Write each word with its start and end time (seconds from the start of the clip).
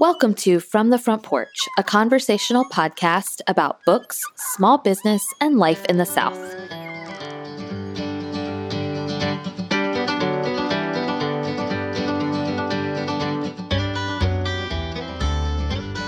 Welcome 0.00 0.32
to 0.36 0.60
From 0.60 0.88
the 0.88 0.98
Front 0.98 1.24
Porch, 1.24 1.68
a 1.76 1.82
conversational 1.82 2.64
podcast 2.64 3.42
about 3.46 3.84
books, 3.84 4.24
small 4.34 4.78
business, 4.78 5.22
and 5.42 5.58
life 5.58 5.84
in 5.90 5.98
the 5.98 6.06
South. 6.06 6.38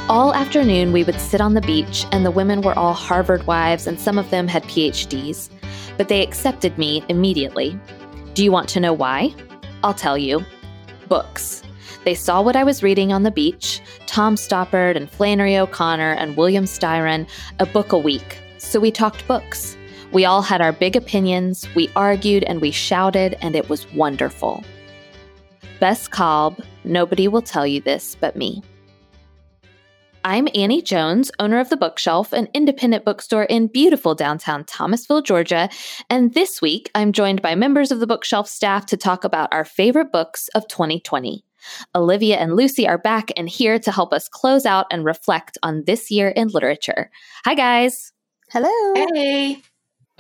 All 0.09 0.33
afternoon, 0.33 0.93
we 0.93 1.05
would 1.05 1.21
sit 1.21 1.43
on 1.43 1.53
the 1.53 1.61
beach, 1.61 2.07
and 2.13 2.25
the 2.25 2.31
women 2.31 2.63
were 2.63 2.79
all 2.79 2.95
Harvard 2.95 3.47
wives, 3.47 3.87
and 3.87 4.01
some 4.01 4.19
of 4.19 4.31
them 4.31 4.49
had 4.49 4.63
PhDs, 4.65 5.51
but 5.99 6.09
they 6.09 6.23
accepted 6.23 6.79
me 6.79 7.05
immediately. 7.11 7.79
Do 8.33 8.43
you 8.43 8.53
want 8.53 8.71
to 8.71 8.81
know 8.81 8.95
why? 8.95 9.35
I'll 9.85 9.93
tell 9.93 10.17
you. 10.17 10.43
Books. 11.09 11.63
They 12.05 12.15
saw 12.15 12.43
what 12.43 12.57
I 12.57 12.65
was 12.65 12.83
reading 12.83 13.13
on 13.13 13.23
the 13.23 13.31
beach 13.31 13.81
Tom 14.07 14.37
Stoppard 14.37 14.97
and 14.97 15.11
Flannery 15.11 15.57
O'Connor 15.57 16.13
and 16.13 16.37
William 16.37 16.65
Styron, 16.65 17.29
a 17.59 17.67
book 17.67 17.93
a 17.93 17.99
week. 17.99 18.39
So 18.59 18.81
we 18.81 18.91
talked 18.91 19.27
books. 19.27 19.77
We 20.13 20.25
all 20.25 20.43
had 20.43 20.61
our 20.61 20.73
big 20.73 20.95
opinions, 20.95 21.67
we 21.75 21.91
argued 21.97 22.45
and 22.45 22.61
we 22.61 22.71
shouted, 22.71 23.37
and 23.41 23.57
it 23.57 23.69
was 23.71 23.91
wonderful. 23.93 24.63
Bess 25.81 26.07
Kalb, 26.07 26.63
nobody 26.85 27.29
will 27.29 27.43
tell 27.43 27.67
you 27.67 27.81
this 27.81 28.15
but 28.21 28.37
me. 28.37 28.63
I'm 30.25 30.47
Annie 30.55 30.83
Jones, 30.83 31.33
owner 31.41 31.59
of 31.59 31.69
The 31.69 31.77
Bookshelf, 31.77 32.33
an 32.33 32.47
independent 32.55 33.05
bookstore 33.05 33.43
in 33.43 33.67
beautiful 33.67 34.15
downtown 34.15 34.63
Thomasville, 34.63 35.23
Georgia. 35.23 35.69
And 36.09 36.33
this 36.33 36.63
week, 36.63 36.93
I'm 36.95 37.11
joined 37.11 37.43
by 37.43 37.57
members 37.57 37.91
of 37.91 37.99
the 37.99 38.07
Bookshelf 38.07 38.49
staff 38.49 38.87
to 38.87 38.97
talk 38.97 39.25
about 39.25 39.53
our 39.53 39.65
favorite 39.65 40.13
books 40.13 40.47
of 40.55 40.69
2020. 40.69 41.45
Olivia 41.95 42.37
and 42.37 42.57
Lucy 42.57 42.89
are 42.89 42.99
back 42.99 43.31
and 43.37 43.49
here 43.49 43.79
to 43.79 43.93
help 43.93 44.13
us 44.13 44.29
close 44.29 44.67
out 44.67 44.87
and 44.91 45.05
reflect 45.05 45.59
on 45.63 45.85
this 45.87 46.11
year 46.11 46.29
in 46.29 46.49
literature. 46.49 47.11
Hi, 47.45 47.55
guys. 47.55 48.13
Hello. 48.51 48.95
Hey. 49.15 49.63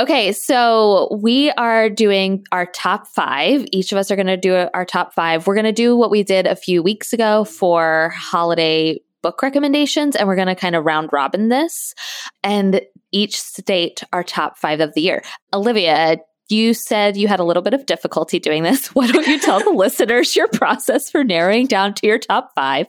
Okay, 0.01 0.33
so 0.33 1.17
we 1.21 1.51
are 1.53 1.91
doing 1.91 2.45
our 2.51 2.67
top 2.67 3.07
five. 3.07 3.67
Each 3.73 3.93
of 3.93 3.99
us 3.99 4.11
are 4.11 4.17
going 4.17 4.27
to 4.27 4.37
do 4.37 4.67
our 4.73 4.85
top 4.85 5.15
five. 5.15 5.47
We're 5.47 5.55
going 5.55 5.65
to 5.65 5.73
do 5.73 5.97
what 5.97 6.11
we 6.11 6.23
did 6.23 6.47
a 6.47 6.57
few 6.57 6.83
weeks 6.83 7.13
ago 7.13 7.45
for 7.45 8.13
holiday 8.17 8.99
book 9.23 9.43
recommendations, 9.43 10.17
and 10.17 10.27
we're 10.27 10.35
going 10.35 10.49
to 10.49 10.55
kind 10.55 10.75
of 10.75 10.85
round 10.85 11.11
robin 11.13 11.49
this 11.49 11.95
and 12.43 12.81
each 13.13 13.41
state 13.41 14.03
our 14.13 14.25
top 14.25 14.59
five 14.59 14.81
of 14.81 14.95
the 14.95 15.03
year. 15.03 15.23
Olivia, 15.53 16.17
you 16.53 16.75
said 16.75 17.17
you 17.17 17.27
had 17.27 17.41
a 17.41 17.45
little 17.45 17.63
bit 17.63 17.75
of 17.75 17.87
difficulty 17.87 18.39
doing 18.39 18.63
this. 18.63 18.87
Why 18.95 19.07
don't 19.07 19.27
you 19.27 19.41
tell 19.41 19.61
the 19.61 19.71
listeners 19.71 20.37
your 20.37 20.49
process 20.49 21.11
for 21.11 21.25
narrowing 21.25 21.67
down 21.67 21.95
to 21.95 22.07
your 22.07 22.19
top 22.19 22.53
five? 22.55 22.87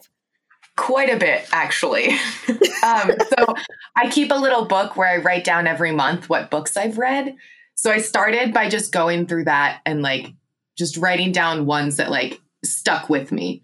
Quite 0.76 1.10
a 1.10 1.16
bit, 1.16 1.46
actually. 1.52 2.08
um, 2.82 3.12
so 3.28 3.54
I 3.96 4.08
keep 4.10 4.30
a 4.30 4.36
little 4.36 4.64
book 4.66 4.96
where 4.96 5.08
I 5.08 5.18
write 5.18 5.44
down 5.44 5.66
every 5.66 5.92
month 5.92 6.28
what 6.28 6.50
books 6.50 6.76
I've 6.76 6.98
read. 6.98 7.36
So 7.76 7.90
I 7.90 7.98
started 7.98 8.52
by 8.52 8.68
just 8.68 8.92
going 8.92 9.26
through 9.26 9.44
that 9.44 9.80
and 9.86 10.02
like 10.02 10.32
just 10.76 10.96
writing 10.96 11.32
down 11.32 11.66
ones 11.66 11.96
that 11.96 12.10
like 12.10 12.40
stuck 12.64 13.08
with 13.08 13.30
me. 13.32 13.62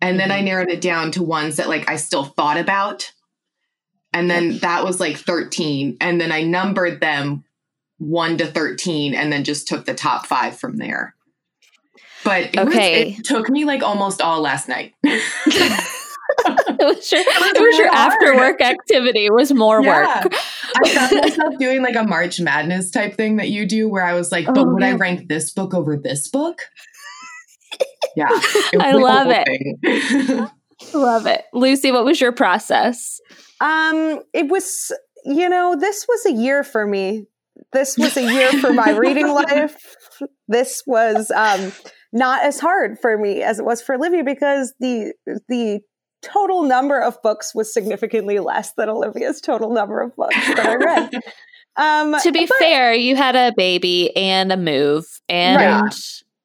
And 0.00 0.18
then 0.18 0.30
I 0.30 0.36
mm-hmm. 0.36 0.44
narrowed 0.46 0.70
it 0.70 0.80
down 0.80 1.12
to 1.12 1.22
ones 1.22 1.56
that 1.56 1.68
like 1.68 1.88
I 1.88 1.96
still 1.96 2.24
thought 2.24 2.58
about. 2.58 3.12
And 4.12 4.30
then 4.30 4.58
that 4.58 4.84
was 4.84 4.98
like 4.98 5.16
13. 5.16 5.98
And 6.00 6.20
then 6.20 6.32
I 6.32 6.42
numbered 6.42 7.00
them 7.00 7.44
1 7.98 8.38
to 8.38 8.46
13 8.46 9.14
and 9.14 9.32
then 9.32 9.44
just 9.44 9.68
took 9.68 9.86
the 9.86 9.94
top 9.94 10.26
5 10.26 10.58
from 10.58 10.76
there. 10.76 11.14
But 12.24 12.54
it 12.54 12.58
okay. 12.58 13.10
Was, 13.10 13.18
it 13.20 13.24
took 13.24 13.48
me 13.48 13.64
like 13.64 13.82
almost 13.82 14.20
all 14.20 14.40
last 14.40 14.68
night. 14.68 14.94
it 16.44 16.84
was 16.84 17.12
your, 17.12 17.20
it 17.20 17.40
was, 17.40 17.52
it 17.54 17.60
was 17.60 17.78
your 17.78 17.88
after 17.88 18.34
work 18.34 18.60
activity. 18.60 19.26
It 19.26 19.32
was 19.32 19.52
more 19.52 19.82
yeah. 19.82 20.24
work. 20.24 20.34
I 20.84 20.88
found 20.88 21.20
myself 21.20 21.54
doing 21.58 21.82
like 21.82 21.96
a 21.96 22.02
March 22.02 22.40
Madness 22.40 22.90
type 22.90 23.14
thing 23.14 23.36
that 23.36 23.48
you 23.48 23.66
do 23.66 23.88
where 23.88 24.04
I 24.04 24.14
was 24.14 24.32
like, 24.32 24.46
but 24.46 24.58
oh, 24.58 24.72
would 24.72 24.82
I 24.82 24.92
rank 24.92 25.28
this 25.28 25.52
book 25.52 25.74
over 25.74 25.96
this 25.96 26.28
book? 26.28 26.62
Yeah. 28.14 28.28
I 28.80 28.92
love 28.92 29.26
it. 29.28 30.50
love 30.94 31.26
it. 31.26 31.44
Lucy, 31.52 31.92
what 31.92 32.06
was 32.06 32.18
your 32.18 32.32
process? 32.32 33.20
Um, 33.60 34.20
it 34.32 34.48
was, 34.48 34.90
you 35.26 35.50
know, 35.50 35.76
this 35.78 36.06
was 36.08 36.24
a 36.24 36.32
year 36.32 36.64
for 36.64 36.86
me 36.86 37.26
this 37.76 37.98
was 37.98 38.16
a 38.16 38.22
year 38.22 38.52
for 38.60 38.72
my 38.72 38.90
reading 38.90 39.28
life. 39.32 39.96
This 40.48 40.82
was 40.86 41.30
um, 41.30 41.72
not 42.12 42.42
as 42.42 42.58
hard 42.58 42.98
for 42.98 43.18
me 43.18 43.42
as 43.42 43.58
it 43.58 43.64
was 43.64 43.82
for 43.82 43.94
Olivia 43.94 44.24
because 44.24 44.72
the 44.80 45.12
the 45.48 45.80
total 46.22 46.62
number 46.62 46.98
of 46.98 47.20
books 47.22 47.54
was 47.54 47.72
significantly 47.72 48.38
less 48.38 48.72
than 48.72 48.88
Olivia's 48.88 49.40
total 49.40 49.72
number 49.72 50.00
of 50.00 50.16
books 50.16 50.34
that 50.34 50.66
I 50.66 50.74
read. 50.76 51.10
Um, 51.78 52.16
to 52.22 52.32
be 52.32 52.46
but, 52.46 52.56
fair, 52.56 52.94
you 52.94 53.16
had 53.16 53.36
a 53.36 53.52
baby 53.54 54.10
and 54.16 54.50
a 54.50 54.56
move, 54.56 55.04
and 55.28 55.56
right. 55.60 55.94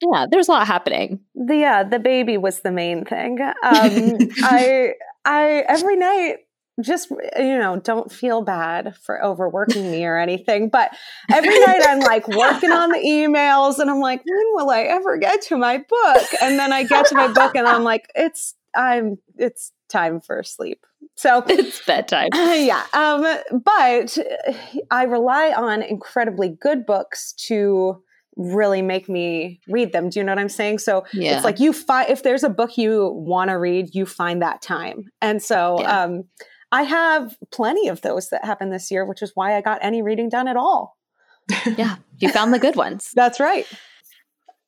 yeah, 0.01 0.25
there's 0.29 0.49
a 0.49 0.51
lot 0.51 0.67
happening. 0.67 1.21
The, 1.35 1.55
yeah, 1.55 1.83
the 1.83 1.99
baby 1.99 2.37
was 2.37 2.59
the 2.59 2.71
main 2.73 3.05
thing. 3.05 3.39
Um, 3.39 3.53
I 4.43 4.91
I 5.23 5.63
every 5.69 5.95
night 5.95 6.39
just 6.81 7.09
you 7.09 7.57
know 7.57 7.79
don't 7.79 8.11
feel 8.11 8.41
bad 8.41 8.95
for 8.97 9.23
overworking 9.23 9.91
me 9.91 10.05
or 10.05 10.17
anything 10.17 10.69
but 10.69 10.95
every 11.31 11.57
night 11.59 11.81
i'm 11.87 11.99
like 11.99 12.27
working 12.27 12.71
on 12.71 12.89
the 12.89 12.97
emails 13.05 13.79
and 13.79 13.89
i'm 13.89 13.99
like 13.99 14.21
when 14.25 14.45
will 14.53 14.69
i 14.69 14.81
ever 14.81 15.17
get 15.17 15.41
to 15.41 15.57
my 15.57 15.77
book 15.77 16.27
and 16.41 16.59
then 16.59 16.71
i 16.73 16.83
get 16.83 17.05
to 17.07 17.15
my 17.15 17.27
book 17.27 17.55
and 17.55 17.67
i'm 17.67 17.83
like 17.83 18.09
it's 18.15 18.55
i'm 18.75 19.17
it's 19.37 19.71
time 19.89 20.21
for 20.21 20.43
sleep 20.43 20.85
so 21.15 21.43
it's 21.47 21.83
bedtime 21.85 22.29
uh, 22.33 22.53
yeah 22.57 22.85
um 22.93 23.21
but 23.63 24.17
i 24.89 25.03
rely 25.03 25.53
on 25.55 25.81
incredibly 25.81 26.49
good 26.49 26.85
books 26.85 27.33
to 27.33 28.01
really 28.37 28.81
make 28.81 29.09
me 29.09 29.59
read 29.67 29.91
them. 29.91 30.09
Do 30.09 30.19
you 30.19 30.23
know 30.23 30.31
what 30.31 30.39
I'm 30.39 30.49
saying? 30.49 30.79
So 30.79 31.05
yeah. 31.13 31.35
it's 31.35 31.43
like 31.43 31.59
you 31.59 31.73
find 31.73 32.09
if 32.09 32.23
there's 32.23 32.43
a 32.43 32.49
book 32.49 32.77
you 32.77 33.11
want 33.13 33.49
to 33.49 33.55
read, 33.55 33.93
you 33.93 34.05
find 34.05 34.41
that 34.41 34.61
time. 34.61 35.05
And 35.21 35.41
so 35.41 35.77
yeah. 35.79 36.03
um 36.03 36.23
I 36.71 36.83
have 36.83 37.35
plenty 37.51 37.87
of 37.87 38.01
those 38.01 38.29
that 38.29 38.45
happened 38.45 38.71
this 38.71 38.91
year, 38.91 39.05
which 39.05 39.21
is 39.21 39.31
why 39.35 39.57
I 39.57 39.61
got 39.61 39.79
any 39.81 40.01
reading 40.01 40.29
done 40.29 40.47
at 40.47 40.55
all. 40.55 40.97
yeah, 41.77 41.97
you 42.19 42.29
found 42.29 42.53
the 42.53 42.59
good 42.59 42.75
ones. 42.75 43.11
That's 43.15 43.39
right. 43.39 43.67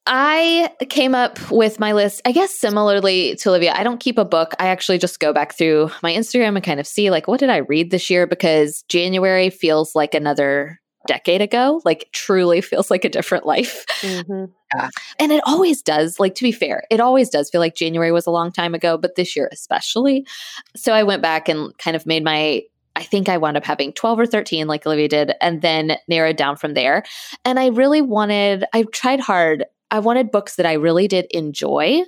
I 0.05 0.69
came 0.89 1.15
up 1.15 1.39
with 1.49 1.79
my 1.79 1.93
list, 1.93 2.21
I 2.25 2.33
guess 2.33 2.53
similarly 2.53 3.35
to 3.37 3.49
Olivia. 3.49 3.73
I 3.73 3.83
don't 3.83 4.01
keep 4.01 4.17
a 4.17 4.25
book. 4.25 4.53
I 4.59 4.67
actually 4.67 4.97
just 4.97 5.21
go 5.21 5.31
back 5.31 5.57
through 5.57 5.91
my 6.01 6.13
Instagram 6.13 6.55
and 6.55 6.63
kind 6.63 6.81
of 6.81 6.87
see 6.87 7.09
like 7.09 7.29
what 7.29 7.39
did 7.39 7.49
I 7.49 7.57
read 7.57 7.89
this 7.89 8.09
year 8.09 8.27
because 8.27 8.83
January 8.89 9.49
feels 9.49 9.95
like 9.95 10.13
another 10.13 10.81
decade 11.07 11.41
ago. 11.41 11.81
Like 11.85 12.09
truly 12.11 12.61
feels 12.61 12.91
like 12.91 13.05
a 13.05 13.09
different 13.09 13.45
life. 13.45 13.85
Mm-hmm. 14.01 14.45
Yeah. 14.75 14.89
And 15.19 15.31
it 15.31 15.43
always 15.45 15.81
does. 15.81 16.19
Like 16.19 16.35
to 16.35 16.43
be 16.43 16.51
fair, 16.51 16.83
it 16.89 16.99
always 16.99 17.29
does 17.29 17.49
feel 17.49 17.61
like 17.61 17.75
January 17.75 18.11
was 18.11 18.25
a 18.25 18.31
long 18.31 18.51
time 18.51 18.73
ago, 18.73 18.97
but 18.97 19.15
this 19.15 19.35
year 19.35 19.49
especially. 19.51 20.25
So 20.75 20.93
I 20.93 21.03
went 21.03 21.21
back 21.21 21.47
and 21.47 21.77
kind 21.77 21.95
of 21.95 22.05
made 22.05 22.23
my 22.23 22.63
I 22.95 23.03
think 23.03 23.27
I 23.27 23.37
wound 23.37 23.57
up 23.57 23.65
having 23.65 23.91
12 23.93 24.19
or 24.19 24.25
13, 24.25 24.67
like 24.67 24.85
Olivia 24.85 25.07
did, 25.07 25.33
and 25.41 25.61
then 25.61 25.97
narrowed 26.07 26.35
down 26.35 26.57
from 26.57 26.75
there. 26.75 27.03
And 27.43 27.59
I 27.59 27.67
really 27.67 28.01
wanted, 28.01 28.65
I 28.73 28.83
tried 28.83 29.19
hard. 29.19 29.65
I 29.89 29.99
wanted 29.99 30.31
books 30.31 30.55
that 30.57 30.65
I 30.65 30.73
really 30.73 31.07
did 31.07 31.25
enjoy, 31.31 32.03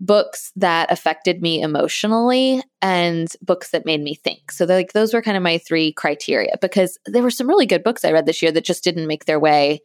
books 0.00 0.52
that 0.56 0.90
affected 0.90 1.40
me 1.40 1.62
emotionally 1.62 2.62
and 2.82 3.32
books 3.42 3.70
that 3.70 3.86
made 3.86 4.02
me 4.02 4.14
think. 4.14 4.52
So 4.52 4.64
like 4.64 4.92
those 4.92 5.14
were 5.14 5.22
kind 5.22 5.36
of 5.36 5.42
my 5.42 5.58
three 5.58 5.92
criteria 5.92 6.56
because 6.60 6.98
there 7.06 7.22
were 7.22 7.30
some 7.30 7.48
really 7.48 7.66
good 7.66 7.82
books 7.82 8.04
I 8.04 8.12
read 8.12 8.26
this 8.26 8.42
year 8.42 8.52
that 8.52 8.64
just 8.64 8.84
didn't 8.84 9.06
make 9.06 9.24
their 9.24 9.40
way 9.40 9.80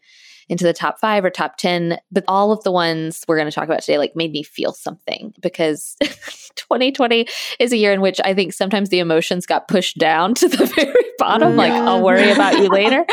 into 0.50 0.66
the 0.66 0.74
top 0.74 1.00
5 1.00 1.24
or 1.24 1.30
top 1.30 1.56
10, 1.58 1.98
but 2.12 2.26
all 2.28 2.52
of 2.52 2.62
the 2.64 2.74
ones 2.74 3.24
we're 3.26 3.38
going 3.38 3.48
to 3.48 3.56
talk 3.56 3.64
about 3.64 3.80
today 3.82 3.98
like 3.98 4.18
made 4.18 4.34
me 4.34 4.44
feel 4.44 4.74
something 4.74 5.34
because 5.40 5.96
2020 6.56 7.26
is 7.60 7.72
a 7.72 7.78
year 7.78 7.94
in 7.94 8.02
which 8.02 8.20
I 8.26 8.34
think 8.34 8.52
sometimes 8.52 8.90
the 8.90 9.00
emotions 9.00 9.46
got 9.46 9.70
pushed 9.70 9.98
down 9.98 10.34
to 10.36 10.50
the 10.50 10.66
very 10.76 11.06
bottom 11.18 11.52
yeah. 11.52 11.58
like 11.58 11.72
I'll 11.72 12.04
worry 12.04 12.32
about 12.32 12.58
you 12.58 12.68
later. 12.70 13.06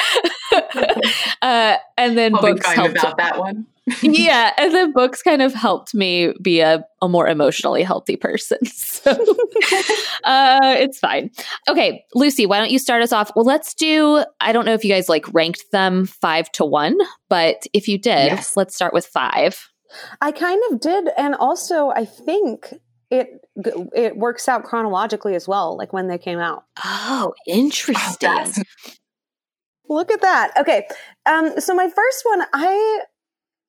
uh, 1.42 1.76
and 1.96 2.16
then 2.18 2.34
I'll 2.34 2.40
books 2.42 2.66
helped 2.66 2.98
about 2.98 3.16
that 3.18 3.38
one 3.38 3.66
yeah. 4.02 4.52
And 4.58 4.74
then 4.74 4.92
books 4.92 5.22
kind 5.22 5.40
of 5.40 5.54
helped 5.54 5.94
me 5.94 6.32
be 6.42 6.60
a, 6.60 6.84
a 7.00 7.08
more 7.08 7.28
emotionally 7.28 7.82
healthy 7.82 8.16
person. 8.16 8.58
So 8.64 9.12
uh, 10.24 10.74
it's 10.78 10.98
fine. 10.98 11.30
Okay, 11.68 12.04
Lucy, 12.14 12.46
why 12.46 12.58
don't 12.58 12.70
you 12.70 12.78
start 12.78 13.02
us 13.02 13.12
off? 13.12 13.30
Well, 13.36 13.44
let's 13.44 13.74
do, 13.74 14.24
I 14.40 14.52
don't 14.52 14.66
know 14.66 14.74
if 14.74 14.84
you 14.84 14.92
guys 14.92 15.08
like 15.08 15.32
ranked 15.32 15.70
them 15.70 16.06
five 16.06 16.50
to 16.52 16.64
one, 16.64 16.98
but 17.28 17.66
if 17.72 17.86
you 17.86 17.96
did, 17.96 18.26
yes. 18.26 18.56
let's 18.56 18.74
start 18.74 18.92
with 18.92 19.06
five. 19.06 19.70
I 20.20 20.32
kind 20.32 20.60
of 20.70 20.80
did. 20.80 21.08
And 21.16 21.34
also, 21.36 21.90
I 21.90 22.04
think 22.04 22.74
it 23.10 23.28
it 23.94 24.16
works 24.16 24.48
out 24.48 24.64
chronologically 24.64 25.34
as 25.34 25.48
well, 25.48 25.76
like 25.76 25.92
when 25.92 26.08
they 26.08 26.18
came 26.18 26.40
out. 26.40 26.64
Oh, 26.84 27.32
interesting. 27.46 28.28
Oh, 28.28 28.62
Look 29.88 30.10
at 30.10 30.20
that. 30.20 30.52
Okay. 30.58 30.86
Um, 31.26 31.60
so 31.60 31.74
my 31.74 31.88
first 31.88 32.24
one, 32.24 32.42
I 32.52 33.00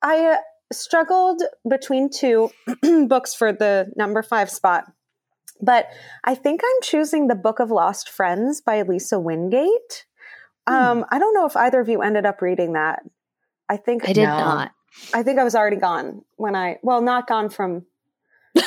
I 0.01 0.37
struggled 0.71 1.41
between 1.67 2.09
two 2.09 2.49
books 3.07 3.33
for 3.33 3.51
the 3.51 3.91
number 3.95 4.21
five 4.21 4.49
spot. 4.49 4.85
but 5.61 5.87
I 6.23 6.35
think 6.35 6.61
I'm 6.63 6.81
choosing 6.83 7.27
the 7.27 7.35
Book 7.35 7.59
of 7.59 7.69
Lost 7.71 8.09
Friends 8.09 8.61
by 8.61 8.81
Lisa 8.83 9.19
Wingate. 9.19 10.05
Hmm. 10.67 10.73
Um, 10.73 11.05
I 11.11 11.19
don't 11.19 11.33
know 11.33 11.45
if 11.45 11.55
either 11.57 11.79
of 11.79 11.89
you 11.89 12.01
ended 12.01 12.25
up 12.25 12.41
reading 12.41 12.73
that. 12.73 13.01
I 13.67 13.77
think 13.77 14.07
I 14.07 14.13
did 14.13 14.23
no. 14.23 14.37
not. 14.37 14.71
I 15.13 15.23
think 15.23 15.39
I 15.39 15.43
was 15.43 15.55
already 15.55 15.75
gone 15.75 16.23
when 16.37 16.55
I, 16.55 16.77
well, 16.81 17.01
not 17.01 17.27
gone 17.27 17.49
from, 17.49 17.85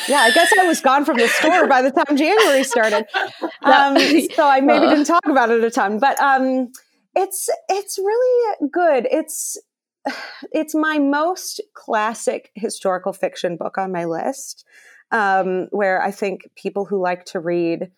yeah, 0.09 0.21
I 0.21 0.31
guess 0.31 0.53
I 0.59 0.67
was 0.67 0.81
gone 0.81 1.05
from 1.05 1.17
the 1.17 1.29
store 1.29 1.67
by 1.67 1.83
the 1.83 1.91
time 1.91 2.17
January 2.17 2.65
started. 2.65 3.07
Um, 3.63 3.97
so 4.35 4.45
I 4.47 4.61
maybe 4.61 4.87
didn't 4.91 5.05
talk 5.05 5.27
about 5.29 5.51
it 5.51 5.63
a 5.63 5.71
ton, 5.71 6.01
but 6.01 6.21
um, 6.21 6.73
it's 7.14 7.49
it's 7.69 7.99
really 7.99 8.69
good. 8.73 9.06
It's 9.11 9.59
it's 10.53 10.75
my 10.75 10.99
most 10.99 11.61
classic 11.75 12.50
historical 12.55 13.12
fiction 13.12 13.56
book 13.56 13.79
on 13.79 13.93
my 13.93 14.05
list, 14.05 14.64
um, 15.11 15.69
where 15.70 16.03
I 16.03 16.11
think 16.11 16.50
people 16.55 16.85
who 16.85 17.00
like 17.00 17.25
to 17.26 17.41
read 17.41 17.91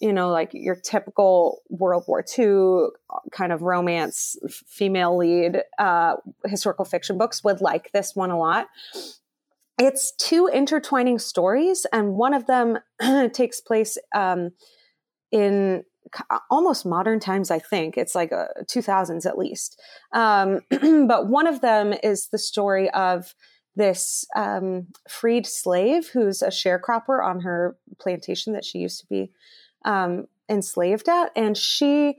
you 0.00 0.14
know, 0.14 0.30
like 0.30 0.50
your 0.54 0.74
typical 0.74 1.60
World 1.68 2.04
War 2.08 2.24
II 2.38 2.88
kind 3.32 3.52
of 3.52 3.60
romance, 3.62 4.36
female 4.48 5.16
lead 5.16 5.58
uh, 5.78 6.14
historical 6.46 6.86
fiction 6.86 7.18
books 7.18 7.44
would 7.44 7.60
like 7.60 7.92
this 7.92 8.16
one 8.16 8.30
a 8.30 8.38
lot. 8.38 8.68
It's 9.78 10.12
two 10.16 10.48
intertwining 10.52 11.18
stories, 11.18 11.86
and 11.92 12.14
one 12.14 12.34
of 12.34 12.46
them 12.46 12.78
takes 13.32 13.60
place 13.60 13.98
um, 14.14 14.50
in 15.30 15.84
almost 16.50 16.86
modern 16.86 17.20
times, 17.20 17.50
I 17.50 17.58
think. 17.58 17.96
It's 17.96 18.14
like 18.14 18.32
a, 18.32 18.48
uh, 18.60 18.62
2000s 18.64 19.26
at 19.26 19.38
least. 19.38 19.80
Um, 20.12 20.60
but 21.06 21.28
one 21.28 21.46
of 21.46 21.60
them 21.60 21.94
is 22.02 22.28
the 22.28 22.38
story 22.38 22.90
of 22.90 23.34
this 23.76 24.26
um, 24.36 24.88
freed 25.08 25.46
slave 25.46 26.08
who's 26.12 26.42
a 26.42 26.48
sharecropper 26.48 27.24
on 27.24 27.40
her 27.40 27.76
plantation 27.98 28.52
that 28.52 28.64
she 28.64 28.78
used 28.78 29.00
to 29.00 29.06
be 29.06 29.30
um, 29.84 30.26
enslaved 30.48 31.08
at. 31.08 31.30
And 31.36 31.56
she 31.56 32.16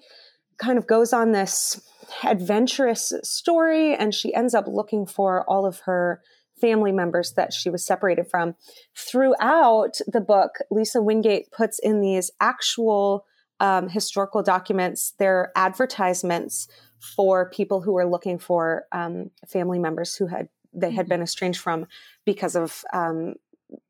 kind 0.58 0.78
of 0.78 0.88
goes 0.88 1.12
on 1.12 1.32
this 1.32 1.82
adventurous 2.24 3.14
story 3.24 3.96
and 3.96 4.14
she 4.14 4.34
ends 4.34 4.54
up 4.54 4.66
looking 4.68 5.06
for 5.06 5.44
all 5.50 5.66
of 5.66 5.82
her 5.82 6.22
family 6.60 6.92
members 6.92 7.34
that 7.34 7.52
she 7.52 7.70
was 7.70 7.86
separated 7.86 8.28
from. 8.30 8.56
Throughout 8.96 9.98
the 10.08 10.22
book, 10.22 10.60
Lisa 10.70 11.02
Wingate 11.02 11.52
puts 11.52 11.80
in 11.80 12.02
these 12.02 12.32
actual 12.40 13.26
um, 13.62 13.88
historical 13.88 14.42
documents, 14.42 15.14
they're 15.20 15.52
advertisements 15.56 16.68
for 17.00 17.50
people 17.52 17.80
who 17.80 17.96
are 17.96 18.08
looking 18.08 18.40
for 18.40 18.86
um, 18.92 19.30
family 19.48 19.80
members 19.80 20.16
who 20.16 20.28
had 20.28 20.50
they 20.74 20.90
had 20.92 21.06
mm-hmm. 21.06 21.10
been 21.10 21.22
estranged 21.22 21.60
from 21.60 21.86
because 22.26 22.56
of 22.56 22.84
um, 22.92 23.36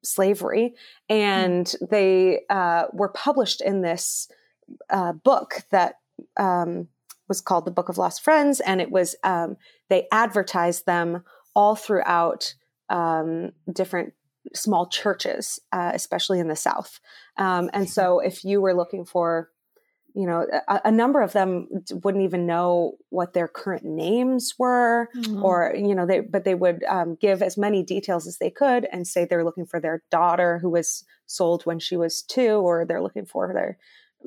slavery, 0.04 0.74
and 1.10 1.66
mm. 1.66 1.90
they 1.90 2.42
uh, 2.50 2.86
were 2.92 3.10
published 3.10 3.62
in 3.62 3.82
this 3.82 4.28
uh, 4.90 5.14
book 5.14 5.64
that 5.72 5.96
um, 6.38 6.88
was 7.28 7.40
called 7.40 7.66
the 7.66 7.72
Book 7.72 7.88
of 7.88 7.98
Lost 7.98 8.24
Friends, 8.24 8.60
and 8.60 8.82
it 8.82 8.92
was 8.92 9.16
um, 9.24 9.56
they 9.90 10.08
advertised 10.12 10.86
them 10.86 11.24
all 11.56 11.76
throughout 11.76 12.56
um, 12.90 13.52
different 13.72 14.14
small 14.54 14.88
churches, 14.88 15.60
uh, 15.72 15.92
especially 15.94 16.40
in 16.40 16.48
the 16.48 16.56
South. 16.56 17.00
Um, 17.38 17.70
and 17.74 17.90
so, 17.90 18.20
if 18.20 18.44
you 18.44 18.60
were 18.60 18.74
looking 18.74 19.06
for 19.06 19.50
you 20.14 20.26
know 20.26 20.46
a, 20.68 20.82
a, 20.86 20.92
number 20.92 21.22
of 21.22 21.34
them 21.34 21.68
wouldn't 22.04 22.24
even 22.24 22.46
know 22.46 22.98
what 23.10 23.34
their 23.34 23.48
current 23.48 23.84
names 23.84 24.56
were 24.58 25.10
mm-hmm. 25.16 25.44
or 25.44 25.74
you 25.76 25.96
know 25.96 26.06
they 26.06 26.20
but 26.20 26.44
they 26.44 26.56
would 26.56 26.84
um, 26.86 27.16
give 27.16 27.42
as 27.42 27.58
many 27.58 27.84
details 27.84 28.28
as 28.28 28.38
they 28.38 28.50
could 28.50 28.88
and 28.92 29.08
say 29.08 29.26
they're 29.26 29.44
looking 29.44 29.66
for 29.66 29.80
their 29.80 30.04
daughter 30.12 30.60
who 30.60 30.70
was 30.70 31.04
sold 31.28 31.66
when 31.66 31.80
she 31.80 31.96
was 31.96 32.22
two 32.22 32.56
or 32.56 32.86
they're 32.86 33.02
looking 33.02 33.26
for 33.26 33.54
their 33.54 33.78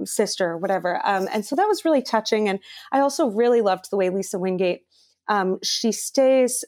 sister 0.05 0.51
or 0.51 0.59
whatever 0.59 1.01
um, 1.07 1.29
and 1.33 1.45
so 1.45 1.55
that 1.55 1.69
was 1.69 1.85
really 1.85 2.03
touching 2.03 2.49
and 2.49 2.59
i 2.93 3.01
also 3.01 3.29
really 3.29 3.61
loved 3.61 3.91
the 3.91 3.97
way 3.97 4.11
lisa 4.11 4.39
wingate 4.39 4.83
um, 5.29 5.59
she 5.63 5.91
stays 5.91 6.65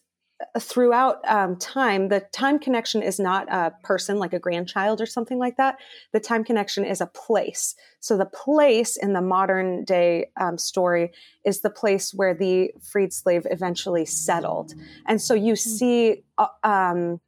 throughout 0.61 1.19
um, 1.27 1.57
time, 1.57 2.09
the 2.09 2.21
time 2.33 2.59
connection 2.59 3.03
is 3.03 3.19
not 3.19 3.51
a 3.51 3.73
person 3.83 4.19
like 4.19 4.33
a 4.33 4.39
grandchild 4.39 5.01
or 5.01 5.07
something 5.07 5.39
like 5.39 5.57
that. 5.57 5.77
The 6.13 6.21
time 6.21 6.45
connection 6.45 6.85
is 6.85 7.01
a 7.01 7.07
place. 7.07 7.75
So 8.01 8.17
the 8.17 8.27
place 8.27 8.97
in 8.97 9.15
the 9.15 9.23
modern 9.23 9.85
day 9.85 10.31
um, 10.39 10.59
story 10.59 11.13
is 11.45 11.61
the 11.61 11.71
place 11.71 12.13
where 12.13 12.35
the 12.35 12.73
freed 12.83 13.13
slave 13.13 13.47
eventually 13.51 14.05
settled. 14.05 14.75
And 15.07 15.21
so 15.23 15.35
you 15.35 15.53
hmm. 15.53 15.55
see, 15.55 16.25
uh, 16.37 16.49
um, 16.63 17.21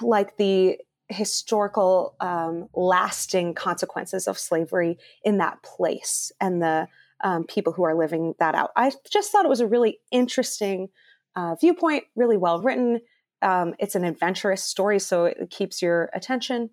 like 0.00 0.36
the 0.36 0.78
historical 1.08 2.14
um, 2.20 2.68
lasting 2.74 3.54
consequences 3.54 4.28
of 4.28 4.38
slavery 4.38 4.98
in 5.24 5.38
that 5.38 5.62
place 5.62 6.30
and 6.40 6.62
the 6.62 6.88
um, 7.24 7.44
people 7.44 7.72
who 7.72 7.84
are 7.84 7.94
living 7.94 8.34
that 8.38 8.54
out. 8.54 8.70
I 8.76 8.92
just 9.10 9.30
thought 9.30 9.44
it 9.44 9.48
was 9.48 9.60
a 9.60 9.66
really 9.66 9.98
interesting 10.10 10.88
uh, 11.36 11.56
viewpoint, 11.60 12.04
really 12.16 12.36
well 12.36 12.60
written. 12.60 13.00
Um, 13.40 13.74
it's 13.78 13.94
an 13.94 14.04
adventurous 14.04 14.62
story, 14.62 14.98
so 14.98 15.24
it 15.24 15.50
keeps 15.50 15.82
your 15.82 16.10
attention. 16.14 16.70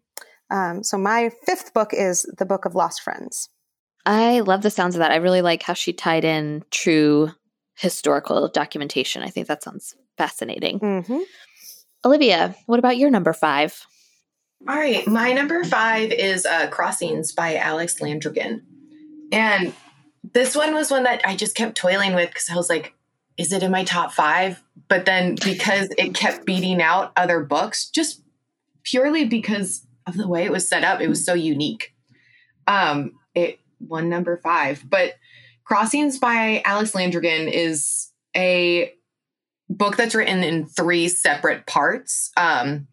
Um, 0.51 0.83
so 0.83 0.97
my 0.97 1.31
fifth 1.45 1.73
book 1.73 1.93
is 1.93 2.23
the 2.37 2.45
Book 2.45 2.65
of 2.65 2.75
Lost 2.75 3.01
Friends. 3.01 3.49
I 4.05 4.39
love 4.41 4.61
the 4.61 4.69
sounds 4.69 4.95
of 4.95 4.99
that. 4.99 5.11
I 5.11 5.17
really 5.17 5.41
like 5.41 5.63
how 5.63 5.73
she 5.73 5.93
tied 5.93 6.25
in 6.25 6.63
true 6.71 7.31
historical 7.75 8.47
documentation. 8.49 9.23
I 9.23 9.29
think 9.29 9.47
that 9.47 9.63
sounds 9.63 9.95
fascinating. 10.17 10.79
Mm-hmm. 10.79 11.19
Olivia, 12.05 12.55
what 12.65 12.79
about 12.79 12.97
your 12.97 13.09
number 13.09 13.33
five? 13.33 13.85
All 14.67 14.75
right, 14.75 15.07
my 15.07 15.31
number 15.31 15.63
five 15.63 16.11
is 16.11 16.45
uh, 16.45 16.67
Crossings 16.67 17.31
by 17.31 17.55
Alex 17.55 17.99
Landragin. 17.99 18.61
And 19.31 19.73
this 20.33 20.55
one 20.55 20.73
was 20.73 20.91
one 20.91 21.03
that 21.03 21.21
I 21.25 21.35
just 21.35 21.55
kept 21.55 21.77
toiling 21.77 22.13
with 22.13 22.29
because 22.29 22.49
I 22.49 22.55
was 22.55 22.69
like, 22.69 22.93
is 23.39 23.53
it 23.53 23.63
in 23.63 23.71
my 23.71 23.85
top 23.85 24.11
five? 24.11 24.61
But 24.89 25.05
then 25.05 25.35
because 25.43 25.87
it 25.97 26.13
kept 26.13 26.45
beating 26.45 26.81
out 26.81 27.13
other 27.15 27.39
books, 27.39 27.89
just 27.89 28.21
purely 28.83 29.23
because 29.23 29.87
of 30.05 30.17
the 30.17 30.27
way 30.27 30.43
it 30.43 30.51
was 30.51 30.67
set 30.67 30.83
up, 30.83 30.99
it 30.99 31.07
was 31.07 31.25
so 31.25 31.33
unique. 31.33 31.93
Um, 32.67 33.13
it 33.33 33.59
won 33.79 34.09
number 34.09 34.37
five. 34.37 34.83
But 34.87 35.13
Crossings 35.63 36.19
by 36.19 36.61
Alex 36.65 36.91
Landragin 36.91 37.49
is 37.49 38.11
a 38.35 38.91
book 39.69 39.95
that's 39.95 40.15
written 40.15 40.43
in 40.43 40.65
three 40.65 41.07
separate 41.07 41.65
parts. 41.65 42.31
Um, 42.35 42.87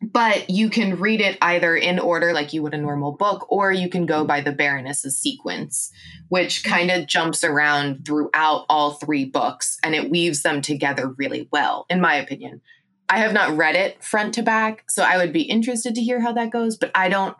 but 0.00 0.48
you 0.48 0.70
can 0.70 0.98
read 0.98 1.20
it 1.20 1.36
either 1.42 1.76
in 1.76 1.98
order 1.98 2.32
like 2.32 2.52
you 2.52 2.62
would 2.62 2.74
a 2.74 2.78
normal 2.78 3.12
book 3.12 3.50
or 3.50 3.72
you 3.72 3.88
can 3.88 4.06
go 4.06 4.24
by 4.24 4.40
the 4.40 4.52
baroness's 4.52 5.18
sequence 5.18 5.90
which 6.28 6.62
kind 6.62 6.90
of 6.90 7.06
jumps 7.06 7.42
around 7.42 8.04
throughout 8.04 8.64
all 8.68 8.92
three 8.92 9.24
books 9.24 9.76
and 9.82 9.94
it 9.94 10.10
weaves 10.10 10.42
them 10.42 10.62
together 10.62 11.08
really 11.18 11.48
well 11.50 11.86
in 11.90 12.00
my 12.00 12.14
opinion. 12.14 12.60
I 13.08 13.18
have 13.20 13.32
not 13.32 13.56
read 13.56 13.74
it 13.74 14.04
front 14.04 14.34
to 14.34 14.42
back 14.42 14.84
so 14.88 15.02
i 15.02 15.16
would 15.16 15.32
be 15.32 15.42
interested 15.42 15.94
to 15.94 16.02
hear 16.02 16.20
how 16.20 16.32
that 16.32 16.50
goes 16.50 16.76
but 16.76 16.90
i 16.94 17.08
don't 17.08 17.36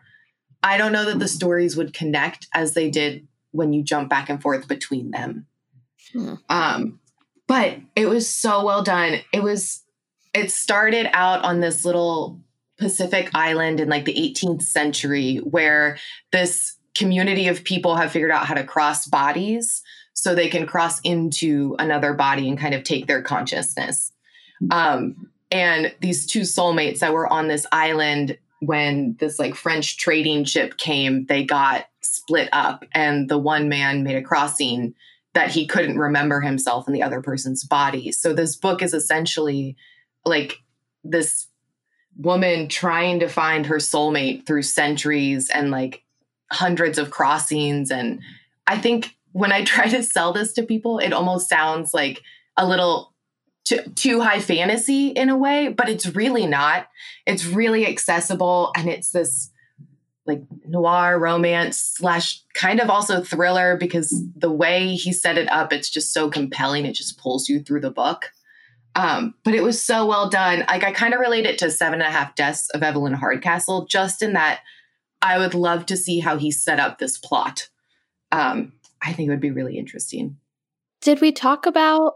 i 0.63 0.77
don't 0.77 0.93
know 0.93 1.05
that 1.05 1.19
the 1.19 1.29
stories 1.29 1.77
would 1.77 1.93
connect 1.93 2.49
as 2.55 2.75
they 2.75 2.91
did 2.91 3.29
when 3.51 3.73
you 3.73 3.83
jump 3.83 4.09
back 4.09 4.29
and 4.29 4.43
forth 4.43 4.69
between 4.69 5.11
them. 5.11 5.47
Hmm. 6.13 6.35
um 6.49 7.01
but 7.49 7.79
it 7.97 8.07
was 8.07 8.29
so 8.29 8.65
well 8.65 8.85
done. 8.85 9.21
It 9.33 9.43
was 9.43 9.83
it 10.35 10.53
started 10.53 11.09
out 11.13 11.45
on 11.45 11.61
this 11.61 11.85
little 11.85 12.41
Pacific 12.79 13.31
island 13.35 13.81
in 13.81 13.89
like 13.89 14.05
the 14.05 14.15
18th 14.15 14.63
century 14.63 15.39
where 15.39 15.99
this 16.33 16.77
community 16.97 17.49
of 17.49 17.65
people 17.65 17.97
have 17.97 18.13
figured 18.13 18.31
out 18.31 18.47
how 18.47 18.55
to 18.55 18.65
cross 18.65 19.07
bodies 19.07 19.83
so 20.15 20.35
they 20.35 20.49
can 20.49 20.67
cross 20.67 21.01
into 21.01 21.77
another 21.79 22.13
body 22.13 22.49
and 22.49 22.59
kind 22.59 22.75
of 22.75 22.83
take 22.83 23.07
their 23.07 23.23
consciousness. 23.23 24.13
Um, 24.71 25.31
and 25.51 25.95
these 26.01 26.27
two 26.27 26.41
soulmates 26.41 26.99
that 26.99 27.13
were 27.13 27.33
on 27.33 27.49
this 27.49 27.67
island 27.73 28.37
when 28.61 29.17
this 29.21 29.39
like 29.39 29.55
French 29.55 29.97
trading 29.99 30.45
ship 30.45 30.77
came, 30.77 31.27
they 31.27 31.45
got 31.45 31.87
split 32.01 32.49
up, 32.53 32.85
and 32.93 33.29
the 33.29 33.39
one 33.39 33.69
man 33.69 34.03
made 34.03 34.17
a 34.17 34.23
crossing 34.23 34.95
that 35.35 35.51
he 35.51 35.67
couldn't 35.67 35.99
remember 35.99 36.41
himself 36.41 36.89
in 36.89 36.95
the 36.95 37.03
other 37.03 37.23
person's 37.23 37.63
body. 37.63 38.11
So 38.11 38.33
this 38.33 38.57
book 38.57 38.83
is 38.83 38.95
essentially 38.95 39.77
like 40.25 40.57
this 41.05 41.47
woman 42.19 42.69
trying 42.69 43.21
to 43.21 43.29
find 43.29 43.67
her 43.67 43.77
soulmate 43.77 44.45
through 44.47 44.63
centuries 44.63 45.49
and 45.51 45.71
like 45.71 46.03
hundreds 46.51 46.99
of 46.99 47.11
crossings. 47.11 47.91
And 47.91 48.21
I 48.67 48.79
think 48.79 49.17
when 49.33 49.53
I 49.53 49.65
try 49.65 49.89
to 49.89 50.03
sell 50.03 50.33
this 50.33 50.53
to 50.55 50.63
people, 50.63 50.99
it 50.99 51.13
almost 51.13 51.49
sounds 51.49 51.95
like 51.95 52.23
a 52.57 52.67
little 52.67 53.15
too, 53.65 53.83
too 53.95 54.21
high 54.21 54.41
fantasy 54.41 55.09
in 55.09 55.29
a 55.29 55.37
way, 55.37 55.69
but 55.69 55.89
it's 55.89 56.15
really 56.15 56.47
not. 56.47 56.89
It's 57.27 57.47
really 57.47 57.87
accessible 57.87 58.73
and 58.77 58.89
it's 58.89 59.11
this 59.11 59.51
like 60.27 60.43
noir 60.67 61.19
romance 61.19 61.95
slash 61.97 62.43
kind 62.55 62.81
of 62.81 62.91
also 62.91 63.23
thriller 63.23 63.77
because 63.77 64.15
the 64.37 64.51
way 64.51 64.95
he 64.95 65.13
set 65.13 65.39
it 65.39 65.51
up, 65.51 65.73
it's 65.73 65.89
just 65.89 66.13
so 66.13 66.29
compelling. 66.29 66.85
It 66.85 66.93
just 66.93 67.19
pulls 67.19 67.49
you 67.49 67.61
through 67.61 67.81
the 67.81 67.91
book. 67.91 68.31
Um, 68.99 69.35
but 69.45 69.55
it 69.55 69.63
was 69.63 69.81
so 69.81 70.05
well 70.07 70.29
done. 70.29 70.65
Like 70.67 70.83
I 70.83 70.91
kind 70.91 71.15
of 71.15 71.21
relate 71.21 71.47
it 71.47 71.57
to 71.59 71.71
Seven 71.71 72.01
and 72.01 72.09
a 72.09 72.11
Half 72.11 72.35
Deaths 72.35 72.69
of 72.71 72.83
Evelyn 72.83 73.13
Hardcastle, 73.13 73.87
just 73.87 74.23
in 74.23 74.33
that 74.33 74.63
I 75.23 75.39
would 75.39 75.55
love 75.55 75.87
to 75.87 75.97
see 75.97 76.19
how 76.19 76.37
he 76.37 76.51
set 76.51 76.81
up 76.81 76.99
this 76.99 77.17
plot. 77.17 77.69
Um, 78.33 78.73
I 79.01 79.13
think 79.13 79.29
it 79.29 79.31
would 79.31 79.41
be 79.41 79.53
really 79.53 79.79
interesting. 79.79 80.39
Did 81.01 81.21
we 81.21 81.31
talk 81.31 81.65
about 81.65 82.15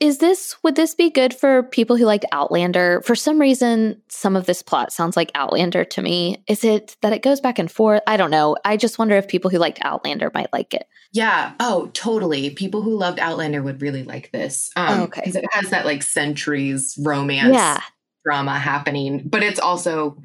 is 0.00 0.18
this 0.18 0.56
would 0.62 0.76
this 0.76 0.94
be 0.94 1.10
good 1.10 1.34
for 1.34 1.62
people 1.62 1.96
who 1.96 2.04
liked 2.04 2.24
Outlander? 2.32 3.02
For 3.04 3.14
some 3.14 3.40
reason, 3.40 4.00
some 4.08 4.36
of 4.36 4.46
this 4.46 4.62
plot 4.62 4.92
sounds 4.92 5.16
like 5.16 5.32
Outlander 5.34 5.84
to 5.84 6.02
me. 6.02 6.42
Is 6.48 6.64
it 6.64 6.96
that 7.02 7.12
it 7.12 7.22
goes 7.22 7.40
back 7.40 7.58
and 7.58 7.70
forth? 7.70 8.02
I 8.06 8.16
don't 8.16 8.30
know. 8.30 8.56
I 8.64 8.76
just 8.76 8.98
wonder 8.98 9.16
if 9.16 9.28
people 9.28 9.50
who 9.50 9.58
liked 9.58 9.80
Outlander 9.82 10.30
might 10.32 10.52
like 10.52 10.74
it. 10.74 10.86
Yeah. 11.12 11.52
Oh, 11.60 11.90
totally. 11.92 12.50
People 12.50 12.82
who 12.82 12.96
loved 12.96 13.18
Outlander 13.18 13.62
would 13.62 13.82
really 13.82 14.04
like 14.04 14.30
this. 14.32 14.70
Um, 14.76 15.02
okay. 15.02 15.22
Because 15.22 15.36
it 15.36 15.44
has 15.52 15.70
that 15.70 15.84
like 15.84 16.02
centuries 16.02 16.98
romance 17.00 17.54
yeah. 17.54 17.80
drama 18.24 18.58
happening, 18.58 19.22
but 19.24 19.42
it's 19.42 19.60
also 19.60 20.18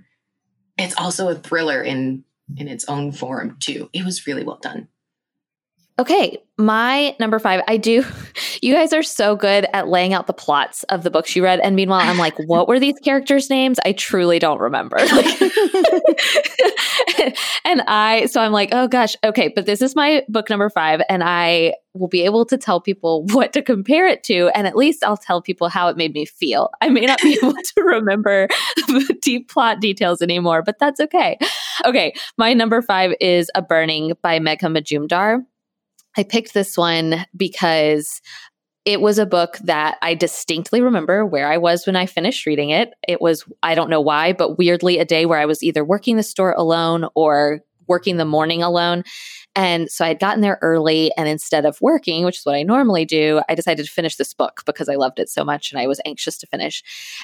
it's 0.78 0.96
also 0.98 1.28
a 1.30 1.36
thriller 1.36 1.82
in 1.82 2.24
in 2.56 2.68
its 2.68 2.86
own 2.86 3.12
form 3.12 3.58
too. 3.60 3.90
It 3.94 4.06
was 4.06 4.26
really 4.28 4.44
well 4.44 4.60
done. 4.62 4.88
Okay, 6.00 6.38
my 6.58 7.14
number 7.20 7.40
five, 7.40 7.62
I 7.68 7.78
do. 7.78 8.04
You 8.62 8.74
guys 8.74 8.92
are 8.92 9.04
so 9.04 9.38
good 9.38 9.68
at 9.72 9.88
laying 9.88 10.14
out 10.14 10.28
the 10.28 10.34
plots 10.34 10.84
of 10.84 11.04
the 11.04 11.10
books 11.10 11.34
you 11.34 11.42
read. 11.44 11.62
And 11.62 11.78
meanwhile, 11.78 12.02
I'm 12.02 12.18
like, 12.18 12.34
what 12.46 12.68
were 12.68 12.78
these 12.78 13.00
characters' 13.02 13.50
names? 13.50 13.80
I 13.86 13.94
truly 13.94 14.38
don't 14.38 14.60
remember. 14.60 14.98
Like, 15.10 15.42
and 17.66 17.82
I, 17.88 18.26
so 18.26 18.42
I'm 18.42 18.52
like, 18.52 18.70
oh 18.74 18.88
gosh, 18.88 19.16
okay, 19.24 19.48
but 19.48 19.66
this 19.66 19.82
is 19.82 19.96
my 19.96 20.24
book 20.28 20.50
number 20.50 20.70
five. 20.70 21.02
And 21.08 21.24
I 21.24 21.74
will 21.94 22.10
be 22.10 22.24
able 22.24 22.46
to 22.46 22.58
tell 22.58 22.82
people 22.82 23.26
what 23.32 23.54
to 23.54 23.62
compare 23.62 24.08
it 24.08 24.24
to. 24.24 24.50
And 24.54 24.68
at 24.68 24.76
least 24.76 25.04
I'll 25.04 25.18
tell 25.18 25.42
people 25.42 25.70
how 25.70 25.88
it 25.88 25.96
made 25.96 26.14
me 26.14 26.26
feel. 26.26 26.70
I 26.82 26.90
may 26.90 27.06
not 27.06 27.22
be 27.22 27.38
able 27.42 27.54
to 27.54 27.82
remember 27.82 28.48
the 28.88 29.18
deep 29.22 29.50
plot 29.50 29.80
details 29.80 30.22
anymore, 30.22 30.64
but 30.64 30.80
that's 30.80 31.00
okay. 31.00 31.38
Okay, 31.86 32.14
my 32.38 32.54
number 32.54 32.82
five 32.82 33.14
is 33.22 33.50
A 33.56 33.62
Burning 33.62 34.14
by 34.22 34.40
Megha 34.40 34.64
Majumdar. 34.64 35.44
I 36.18 36.24
picked 36.24 36.54
this 36.54 36.78
one 36.78 37.26
because 37.36 38.22
it 38.86 39.02
was 39.02 39.20
a 39.20 39.26
book 39.26 39.58
that 39.64 39.98
I 40.02 40.16
distinctly 40.16 40.82
remember 40.82 41.26
where 41.26 41.52
I 41.52 41.58
was 41.58 41.86
when 41.86 41.96
I 41.96 42.06
finished 42.06 42.46
reading 42.46 42.72
it. 42.72 42.94
It 43.08 43.22
was, 43.22 43.46
I 43.62 43.76
don't 43.76 43.90
know 43.90 44.02
why, 44.02 44.34
but 44.34 44.58
weirdly 44.58 44.98
a 44.98 45.06
day 45.06 45.26
where 45.26 45.40
I 45.40 45.46
was 45.46 45.62
either 45.62 45.84
working 45.84 46.16
the 46.16 46.24
store 46.24 46.54
alone 46.54 47.08
or 47.14 47.62
working 47.88 48.18
the 48.18 48.26
morning 48.26 48.64
alone. 48.64 49.04
And 49.60 49.92
so 49.92 50.06
I 50.06 50.08
had 50.08 50.22
gotten 50.22 50.40
there 50.40 50.58
early, 50.62 51.12
and 51.18 51.28
instead 51.28 51.66
of 51.66 51.82
working, 51.82 52.24
which 52.24 52.38
is 52.38 52.46
what 52.46 52.56
I 52.56 52.64
normally 52.64 53.04
do, 53.04 53.42
I 53.50 53.56
decided 53.56 53.86
to 53.86 53.92
finish 53.92 54.16
this 54.16 54.34
book 54.34 54.64
because 54.66 54.88
I 54.88 54.96
loved 54.96 55.20
it 55.20 55.28
so 55.28 55.44
much 55.44 55.74
and 55.74 55.82
I 55.82 55.86
was 55.86 56.00
anxious 56.06 56.38
to 56.38 56.48
finish. 56.48 56.82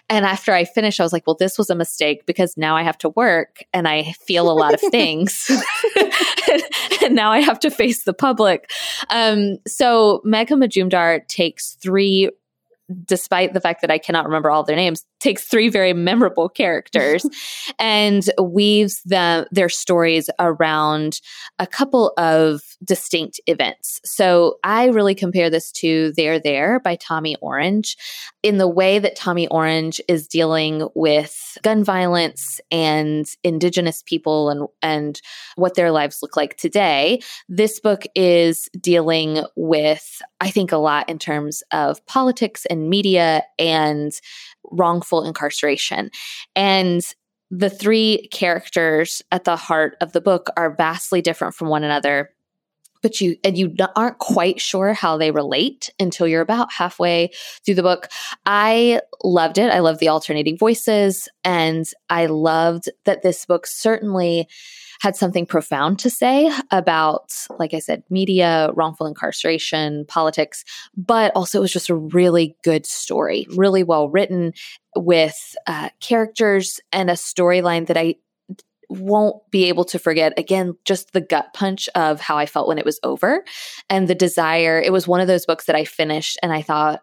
And 0.10 0.25
after 0.25 0.51
I 0.51 0.65
finished, 0.65 1.00
I 1.00 1.04
was 1.04 1.13
like, 1.13 1.25
well, 1.25 1.38
this 1.39 1.58
was 1.58 1.70
a 1.70 1.75
mistake 1.75 2.25
because 2.25 2.58
now 2.58 2.75
I 2.75 2.84
have 2.84 2.98
to 3.00 3.10
work 3.10 3.63
and 3.72 3.88
I 3.88 4.12
feel 4.27 4.51
a 4.51 4.51
lot 4.51 4.74
of 4.74 4.82
things. 4.92 5.50
and, 5.96 6.63
and, 7.04 7.15
now 7.15 7.32
I 7.32 7.39
have 7.39 7.58
to 7.60 7.72
face 7.72 8.04
the 8.04 8.13
public. 8.13 8.70
Um, 9.12 9.56
so 9.65 10.22
Megha 10.25 10.62
Majumdar 10.62 11.25
takes 11.30 11.75
three 11.75 12.30
despite 13.06 13.54
the 13.54 13.62
fact 13.62 13.82
that 13.82 13.92
I 13.92 13.98
cannot 13.98 14.25
remember 14.25 14.51
all 14.51 14.63
their 14.63 14.75
names, 14.75 15.06
takes 15.20 15.46
three 15.46 15.70
very 15.70 15.94
memorable 15.94 16.50
characters 16.50 17.25
and 17.80 18.30
weaves 18.39 19.01
them 19.06 19.46
their 19.51 19.70
stories 19.70 20.30
around 20.39 21.20
a 21.58 21.65
couple 21.65 22.13
of 22.18 22.62
distinct 22.84 23.39
events. 23.48 24.00
So 24.06 24.58
I 24.63 24.88
really 24.88 25.15
compare 25.15 25.50
this 25.50 25.72
to 25.74 26.13
There 26.15 26.39
There 26.39 26.80
by 26.80 26.96
Tommy 26.96 27.36
Orange 27.42 27.98
in 28.44 28.58
the 28.58 28.68
way 28.68 29.00
that 29.00 29.15
Tommy 29.15 29.48
Orange 29.48 30.00
is 30.08 30.27
dealing 30.27 30.88
with 30.94 31.58
gun 31.63 31.84
violence 31.84 32.60
and 32.72 33.25
indigenous 33.44 34.04
people 34.06 34.50
and 34.50 34.68
and 34.82 35.22
what 35.56 35.75
their 35.75 35.92
lives 35.92 36.20
look 36.22 36.38
like 36.38 36.58
today. 36.58 37.20
This 37.50 37.80
book 37.80 38.04
is 38.13 38.70
dealing 38.80 39.44
with 39.56 40.22
I 40.42 40.51
think 40.51 40.72
a 40.72 40.77
lot 40.77 41.10
in 41.10 41.20
terms 41.20 41.63
of 41.72 42.06
politics 42.06 42.65
and 42.65 42.89
media 42.89 43.44
and 43.58 44.12
wrongful 44.72 45.24
incarceration. 45.24 46.12
And 46.56 47.01
the 47.51 47.70
three 47.70 48.27
characters 48.32 49.22
at 49.32 49.46
the 49.46 49.56
heart 49.56 49.96
of 50.01 50.12
the 50.12 50.22
book 50.22 50.50
are 50.58 50.75
vastly 50.75 51.22
different 51.22 51.54
from 51.54 51.70
one 51.70 51.84
another 51.84 52.32
but 53.06 53.22
you 53.22 53.38
and 53.44 53.56
you 53.56 53.72
aren't 53.96 54.18
quite 54.18 54.60
sure 54.60 54.92
how 54.94 55.16
they 55.16 55.30
relate 55.30 55.92
until 56.00 56.28
you're 56.28 56.42
about 56.42 56.74
halfway 56.74 57.30
through 57.64 57.76
the 57.76 57.84
book. 57.84 58.08
I 58.48 59.00
loved 59.24 59.60
it. 59.60 59.70
I 59.70 59.78
love 59.78 60.00
the 60.00 60.08
alternating 60.08 60.58
voices 60.58 61.30
and 61.44 61.86
I 62.10 62.26
loved 62.26 62.90
that 63.04 63.22
this 63.22 63.46
book 63.46 63.68
certainly 63.68 64.48
had 65.02 65.16
something 65.16 65.46
profound 65.46 66.00
to 66.00 66.10
say 66.10 66.52
about, 66.72 67.32
like 67.60 67.76
I 67.76 67.80
said, 67.80 68.02
media, 68.10 68.72
wrongful 68.74 69.06
incarceration, 69.06 70.06
politics, 70.08 70.64
but 70.98 71.32
also 71.36 71.60
it 71.60 71.62
was 71.62 71.74
just 71.74 71.92
a 71.92 71.96
really 71.96 72.58
good 72.64 72.88
story, 72.88 73.46
really 73.56 73.84
well 73.84 74.10
written 74.10 74.54
with 74.96 75.56
uh, 75.68 75.90
characters 76.00 76.80
and 76.92 77.12
a 77.12 77.14
storyline 77.14 77.86
that 77.86 77.98
I 77.98 78.16
won't 78.89 79.38
be 79.51 79.65
able 79.65 79.86
to 79.86 80.00
forget 80.00 80.34
again 80.38 80.75
just 80.86 81.13
the 81.13 81.22
gut 81.22 81.54
punch 81.54 81.89
of 81.96 82.20
how 82.20 82.38
I 82.38 82.46
felt 82.46 82.68
when 82.68 82.77
it 82.77 82.86
was 82.86 83.00
over 83.04 83.44
and 83.89 84.08
the 84.08 84.15
desire 84.15 84.80
it 84.80 84.92
was 84.92 85.08
one 85.08 85.22
of 85.22 85.27
those 85.27 85.46
books 85.46 85.65
that 85.65 85.75
I 85.75 85.86
finished 85.86 86.38
and 86.44 86.51
I 86.54 86.62
thought 86.62 87.01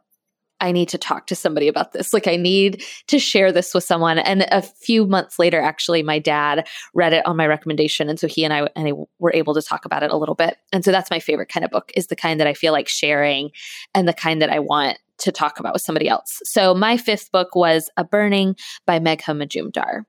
I 0.63 0.71
need 0.71 0.91
to 0.91 0.99
talk 0.99 1.27
to 1.27 1.35
somebody 1.35 1.67
about 1.67 1.93
this. 1.93 2.15
Like, 2.15 2.29
I 2.29 2.37
need 2.37 2.85
to 3.09 3.19
share 3.19 3.51
this 3.51 3.75
with 3.75 3.83
someone. 3.83 4.19
And 4.19 4.47
a 4.53 4.63
few 4.63 5.07
months 5.07 5.37
later, 5.39 5.61
actually, 5.61 6.05
my 6.05 6.21
dad 6.21 6.69
read 6.95 7.13
it 7.13 7.27
on 7.27 7.37
my 7.37 7.49
recommendation. 7.49 8.09
And 8.09 8.19
so 8.19 8.29
he 8.29 8.45
and 8.45 8.55
I, 8.55 8.69
and 8.77 8.89
I 8.89 8.93
were 9.19 9.33
able 9.35 9.55
to 9.55 9.63
talk 9.63 9.85
about 9.85 10.05
it 10.05 10.13
a 10.13 10.17
little 10.17 10.37
bit. 10.37 10.57
And 10.73 10.85
so 10.85 10.93
that's 10.93 11.11
my 11.11 11.19
favorite 11.19 11.49
kind 11.49 11.65
of 11.65 11.73
book 11.73 11.91
is 11.97 12.07
the 12.07 12.17
kind 12.17 12.39
that 12.39 12.47
I 12.47 12.55
feel 12.55 12.73
like 12.73 12.87
sharing 12.87 13.51
and 13.93 14.07
the 14.07 14.13
kind 14.13 14.41
that 14.41 14.51
I 14.51 14.61
want 14.61 14.99
to 15.19 15.33
talk 15.33 15.59
about 15.59 15.73
with 15.73 15.83
somebody 15.83 16.09
else. 16.09 16.41
So 16.45 16.75
my 16.75 16.97
fifth 16.97 17.33
book 17.33 17.57
was 17.57 17.91
A 17.97 18.05
Burning 18.05 18.55
by 18.87 19.01
Megha 19.01 19.37
Majumdar. 19.37 20.05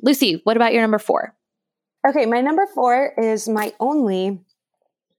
Lucy, 0.00 0.40
what 0.44 0.56
about 0.56 0.72
your 0.72 0.82
number 0.82 0.98
four? 0.98 1.34
Okay, 2.08 2.26
my 2.26 2.40
number 2.40 2.66
four 2.66 3.12
is 3.16 3.48
my 3.48 3.72
only 3.78 4.40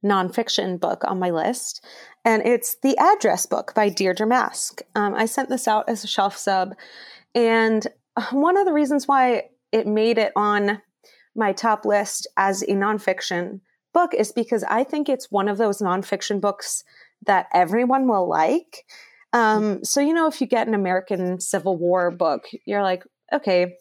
nonfiction 0.04 0.80
book 0.80 1.04
on 1.06 1.20
my 1.20 1.30
list, 1.30 1.86
and 2.26 2.46
it's 2.46 2.76
The 2.82 2.98
Address 2.98 3.46
Book 3.46 3.74
by 3.74 3.90
Deirdre 3.90 4.28
Mask. 4.28 4.82
Um, 4.96 5.14
I 5.16 5.26
sent 5.26 5.50
this 5.50 5.68
out 5.68 5.88
as 5.88 6.04
a 6.04 6.08
shelf 6.08 6.38
sub, 6.38 6.76
and 7.34 7.88
uh, 8.18 8.26
one 8.32 8.58
of 8.58 8.66
the 8.66 8.74
reasons 8.74 9.08
why 9.08 9.50
it 9.72 9.88
made 9.88 10.18
it 10.18 10.34
on 10.36 10.82
my 11.36 11.54
top 11.54 11.86
list 11.86 12.28
as 12.38 12.62
a 12.64 12.68
nonfiction 12.68 13.62
book 13.94 14.14
is 14.14 14.32
because 14.32 14.64
I 14.64 14.84
think 14.84 15.08
it's 15.08 15.32
one 15.32 15.48
of 15.48 15.58
those 15.58 15.82
nonfiction 15.82 16.42
books 16.42 16.84
that 17.26 17.48
everyone 17.54 18.08
will 18.08 18.28
like. 18.28 18.86
Um, 19.32 19.84
so, 19.84 20.00
you 20.02 20.14
know, 20.14 20.28
if 20.28 20.42
you 20.42 20.48
get 20.48 20.68
an 20.68 20.74
American 20.74 21.40
Civil 21.40 21.78
War 21.78 22.12
book, 22.12 22.44
you're 22.66 22.84
like, 22.84 23.04
okay, 23.32 23.76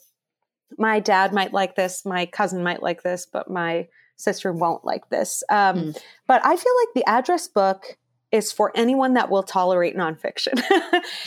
my 0.78 1.00
dad 1.00 1.32
might 1.32 1.52
like 1.52 1.76
this, 1.76 2.04
my 2.04 2.26
cousin 2.26 2.62
might 2.62 2.82
like 2.82 3.02
this, 3.02 3.26
but 3.26 3.50
my 3.50 3.88
sister 4.16 4.52
won't 4.52 4.84
like 4.84 5.08
this. 5.08 5.42
Um, 5.48 5.76
mm. 5.76 5.98
But 6.26 6.44
I 6.44 6.56
feel 6.56 6.72
like 6.80 6.94
the 6.94 7.08
address 7.08 7.48
book 7.48 7.96
is 8.30 8.50
for 8.50 8.72
anyone 8.74 9.14
that 9.14 9.30
will 9.30 9.42
tolerate 9.42 9.96
nonfiction. 9.96 10.54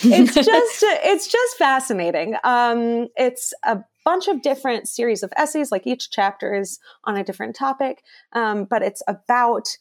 it's 0.03 0.33
just 0.33 0.83
it's 0.83 1.27
just 1.27 1.57
fascinating. 1.57 2.35
Um, 2.43 3.07
it's 3.15 3.53
a 3.63 3.83
bunch 4.03 4.27
of 4.27 4.41
different 4.41 4.87
series 4.87 5.23
of 5.23 5.31
essays. 5.37 5.71
Like 5.71 5.85
each 5.85 6.09
chapter 6.09 6.55
is 6.55 6.79
on 7.03 7.15
a 7.15 7.23
different 7.23 7.55
topic, 7.55 8.03
um, 8.33 8.65
but 8.65 8.81
it's 8.81 9.03
about 9.07 9.77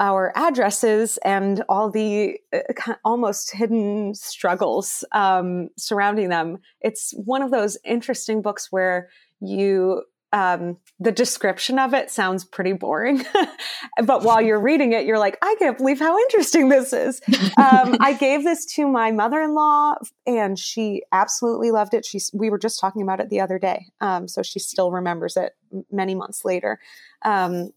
our 0.00 0.32
addresses 0.34 1.18
and 1.18 1.62
all 1.68 1.90
the 1.90 2.38
uh, 2.52 2.94
almost 3.04 3.52
hidden 3.52 4.14
struggles 4.14 5.04
um, 5.12 5.68
surrounding 5.76 6.30
them. 6.30 6.58
It's 6.80 7.12
one 7.12 7.42
of 7.42 7.50
those 7.50 7.76
interesting 7.84 8.42
books 8.42 8.72
where 8.72 9.10
you 9.40 10.02
um, 10.32 10.78
the 11.00 11.10
description 11.10 11.78
of 11.78 11.92
it 11.92 12.08
sounds 12.10 12.44
pretty 12.44 12.72
boring. 12.72 13.24
but 14.04 14.22
while 14.22 14.40
you're 14.40 14.60
reading 14.60 14.92
it, 14.92 15.04
you're 15.04 15.18
like, 15.18 15.36
I 15.42 15.56
can't 15.58 15.76
believe 15.76 15.98
how 15.98 16.16
interesting 16.16 16.68
this 16.68 16.92
is. 16.92 17.20
Um, 17.56 17.96
I 18.00 18.16
gave 18.18 18.44
this 18.44 18.64
to 18.76 18.86
my 18.86 19.10
mother 19.10 19.40
in 19.40 19.54
law, 19.54 19.96
and 20.28 20.56
she 20.56 21.02
absolutely 21.10 21.72
loved 21.72 21.94
it. 21.94 22.04
She's, 22.04 22.30
we 22.32 22.48
were 22.48 22.60
just 22.60 22.78
talking 22.78 23.02
about 23.02 23.18
it 23.18 23.28
the 23.28 23.40
other 23.40 23.58
day. 23.58 23.86
Um, 24.00 24.28
so 24.28 24.42
she 24.42 24.60
still 24.60 24.92
remembers 24.92 25.36
it 25.36 25.56
many 25.90 26.14
months 26.14 26.44
later. 26.44 26.78
Um, 27.22 27.72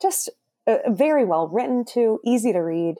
just 0.00 0.30
uh, 0.68 0.90
very 0.90 1.24
well 1.24 1.48
written, 1.48 1.84
too, 1.84 2.20
easy 2.24 2.52
to 2.52 2.60
read. 2.60 2.96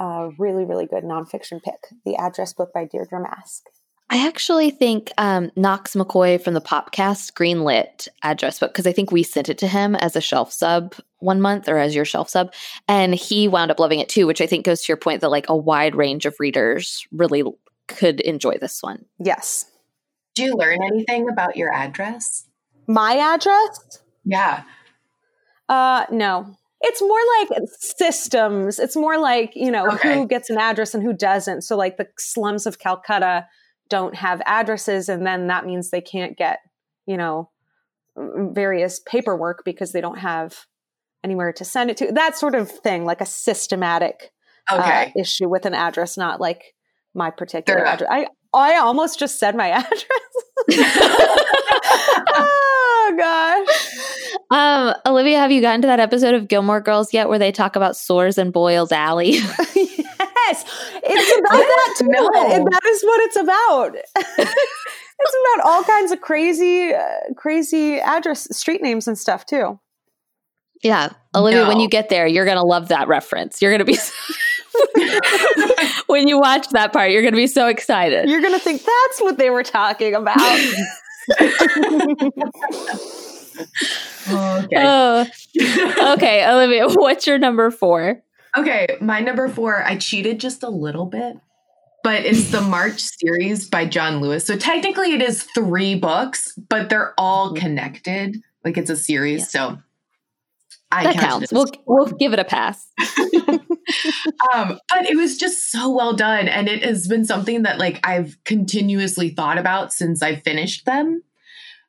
Uh, 0.00 0.30
really, 0.38 0.64
really 0.64 0.86
good 0.86 1.04
nonfiction 1.04 1.62
pick. 1.62 1.88
The 2.04 2.16
Address 2.16 2.54
Book 2.54 2.70
by 2.72 2.86
Deirdre 2.86 3.22
Mask. 3.22 3.64
I 4.12 4.26
actually 4.26 4.70
think 4.70 5.12
um, 5.18 5.52
Knox 5.54 5.94
McCoy 5.94 6.42
from 6.42 6.54
the 6.54 6.60
Popcast 6.60 7.32
greenlit 7.34 8.08
address 8.24 8.58
book 8.58 8.72
because 8.72 8.86
I 8.86 8.92
think 8.92 9.12
we 9.12 9.22
sent 9.22 9.48
it 9.48 9.58
to 9.58 9.68
him 9.68 9.94
as 9.94 10.16
a 10.16 10.20
shelf 10.20 10.52
sub 10.52 10.96
one 11.20 11.40
month 11.40 11.68
or 11.68 11.78
as 11.78 11.94
your 11.94 12.04
shelf 12.04 12.28
sub, 12.28 12.52
and 12.88 13.14
he 13.14 13.46
wound 13.46 13.70
up 13.70 13.78
loving 13.78 14.00
it 14.00 14.08
too. 14.08 14.26
Which 14.26 14.40
I 14.40 14.46
think 14.46 14.66
goes 14.66 14.82
to 14.82 14.88
your 14.88 14.96
point 14.96 15.20
that 15.20 15.30
like 15.30 15.48
a 15.48 15.56
wide 15.56 15.94
range 15.94 16.26
of 16.26 16.40
readers 16.40 17.06
really 17.12 17.44
could 17.86 18.20
enjoy 18.20 18.58
this 18.58 18.82
one. 18.82 19.04
Yes. 19.20 19.66
Do 20.34 20.42
you 20.42 20.54
learn 20.54 20.82
anything 20.82 21.28
about 21.28 21.56
your 21.56 21.72
address? 21.72 22.46
My 22.88 23.16
address? 23.16 24.00
Yeah. 24.24 24.64
Uh, 25.68 26.06
no. 26.10 26.56
It's 26.82 27.02
more 27.02 27.18
like 27.38 27.48
systems. 27.78 28.78
It's 28.78 28.96
more 28.96 29.18
like, 29.18 29.52
you 29.54 29.70
know, 29.70 29.86
Okay. 29.92 30.14
who 30.14 30.26
gets 30.26 30.48
an 30.50 30.56
address 30.58 30.94
and 30.94 31.02
who 31.02 31.12
doesn't. 31.12 31.62
So, 31.62 31.76
like, 31.76 31.96
the 31.98 32.08
slums 32.18 32.66
of 32.66 32.78
Calcutta 32.78 33.46
don't 33.90 34.14
have 34.14 34.40
addresses, 34.46 35.08
and 35.08 35.26
then 35.26 35.48
that 35.48 35.66
means 35.66 35.90
they 35.90 36.00
can't 36.00 36.36
get, 36.38 36.60
you 37.06 37.16
know, 37.16 37.50
various 38.16 39.00
paperwork 39.00 39.62
because 39.64 39.92
they 39.92 40.00
don't 40.00 40.18
have 40.18 40.66
anywhere 41.22 41.52
to 41.52 41.64
send 41.64 41.90
it 41.90 41.96
to. 41.98 42.12
That 42.12 42.36
sort 42.38 42.54
of 42.54 42.70
thing, 42.70 43.04
like 43.04 43.20
a 43.20 43.26
systematic 43.26 44.32
uh, 44.68 45.06
issue 45.16 45.48
with 45.48 45.66
an 45.66 45.74
address, 45.74 46.16
not 46.16 46.40
like 46.40 46.74
my 47.14 47.30
particular 47.30 47.84
address. 47.86 48.08
I, 48.10 48.26
I 48.54 48.76
almost 48.76 49.18
just 49.18 49.38
said 49.38 49.54
my 49.56 49.68
address. 49.70 50.04
oh, 52.32 53.14
gosh. 53.18 53.89
Um, 54.50 54.94
Olivia, 55.06 55.38
have 55.38 55.52
you 55.52 55.60
gotten 55.60 55.80
to 55.82 55.86
that 55.86 56.00
episode 56.00 56.34
of 56.34 56.48
Gilmore 56.48 56.80
Girls 56.80 57.12
yet 57.14 57.28
where 57.28 57.38
they 57.38 57.52
talk 57.52 57.76
about 57.76 57.96
sores 57.96 58.36
and 58.36 58.52
Boils 58.52 58.90
Alley? 58.90 59.30
yes, 59.74 60.64
it's 61.04 61.38
about 61.38 61.52
that 61.52 61.94
too. 61.98 62.06
No. 62.08 62.28
And 62.34 62.66
that 62.66 62.84
is 62.86 63.02
what 63.04 63.20
it's 63.22 63.36
about. 63.36 63.94
it's 64.16 65.36
about 65.54 65.66
all 65.66 65.84
kinds 65.84 66.10
of 66.10 66.20
crazy, 66.20 66.92
uh, 66.92 67.32
crazy 67.36 68.00
address, 68.00 68.48
street 68.56 68.82
names 68.82 69.06
and 69.06 69.16
stuff 69.16 69.46
too. 69.46 69.78
yeah. 70.82 71.10
Olivia, 71.32 71.68
when 71.68 71.78
you 71.78 71.88
get 71.88 72.08
there, 72.08 72.26
you're 72.26 72.44
going 72.44 72.56
to 72.56 72.64
love 72.64 72.88
that 72.88 73.06
reference. 73.06 73.62
You're 73.62 73.70
going 73.70 73.78
to 73.78 73.84
be, 73.84 73.98
when 76.06 76.26
you 76.26 76.40
watch 76.40 76.68
that 76.70 76.92
part, 76.92 77.12
you're 77.12 77.22
going 77.22 77.34
to 77.34 77.36
be 77.36 77.46
so 77.46 77.68
excited. 77.68 78.28
You're 78.28 78.42
gonna 78.42 78.58
think 78.58 78.82
that's 78.82 79.20
what 79.20 79.38
they 79.38 79.50
were 79.50 79.62
talking 79.62 80.16
about. 80.16 80.40
okay. 84.28 84.76
Oh, 84.76 85.26
okay. 86.14 86.46
Olivia, 86.48 86.88
what's 86.88 87.26
your 87.26 87.38
number 87.38 87.70
four? 87.70 88.22
Okay, 88.56 88.96
my 89.00 89.20
number 89.20 89.48
four, 89.48 89.82
I 89.84 89.96
cheated 89.96 90.40
just 90.40 90.62
a 90.62 90.68
little 90.68 91.06
bit, 91.06 91.36
but 92.02 92.24
it's 92.24 92.50
the 92.50 92.60
March 92.60 93.00
series 93.20 93.68
by 93.68 93.86
John 93.86 94.20
Lewis. 94.20 94.44
So 94.44 94.56
technically 94.56 95.12
it 95.12 95.22
is 95.22 95.44
three 95.54 95.94
books, 95.94 96.52
but 96.68 96.88
they're 96.88 97.14
all 97.16 97.54
connected. 97.54 98.42
Like 98.64 98.76
it's 98.76 98.90
a 98.90 98.96
series. 98.96 99.42
Yeah. 99.42 99.46
So 99.46 99.78
I 100.92 101.04
That 101.04 101.14
counts. 101.16 101.52
it 101.52 101.54
We'll, 101.54 101.66
we'll 101.86 102.06
give 102.06 102.32
it 102.32 102.40
a 102.40 102.44
pass. 102.44 102.88
um, 104.52 104.78
but 104.88 105.08
it 105.08 105.16
was 105.16 105.36
just 105.38 105.70
so 105.70 105.88
well 105.88 106.14
done. 106.14 106.48
And 106.48 106.68
it 106.68 106.84
has 106.84 107.06
been 107.06 107.24
something 107.24 107.62
that 107.62 107.78
like 107.78 108.00
I've 108.04 108.36
continuously 108.44 109.30
thought 109.30 109.58
about 109.58 109.92
since 109.92 110.22
I 110.22 110.36
finished 110.36 110.86
them. 110.86 111.22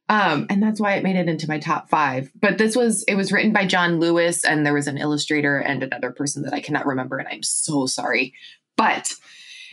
Um, 0.09 0.47
and 0.49 0.61
that's 0.61 0.79
why 0.79 0.95
it 0.95 1.03
made 1.03 1.15
it 1.15 1.29
into 1.29 1.47
my 1.47 1.59
top 1.59 1.89
five. 1.89 2.31
But 2.35 2.57
this 2.57 2.75
was 2.75 3.03
it 3.03 3.15
was 3.15 3.31
written 3.31 3.53
by 3.53 3.65
John 3.65 3.99
Lewis, 3.99 4.43
and 4.43 4.65
there 4.65 4.73
was 4.73 4.87
an 4.87 4.97
illustrator 4.97 5.57
and 5.57 5.83
another 5.83 6.11
person 6.11 6.43
that 6.43 6.53
I 6.53 6.59
cannot 6.59 6.85
remember, 6.85 7.17
and 7.17 7.27
I'm 7.27 7.43
so 7.43 7.85
sorry. 7.85 8.33
But 8.75 9.13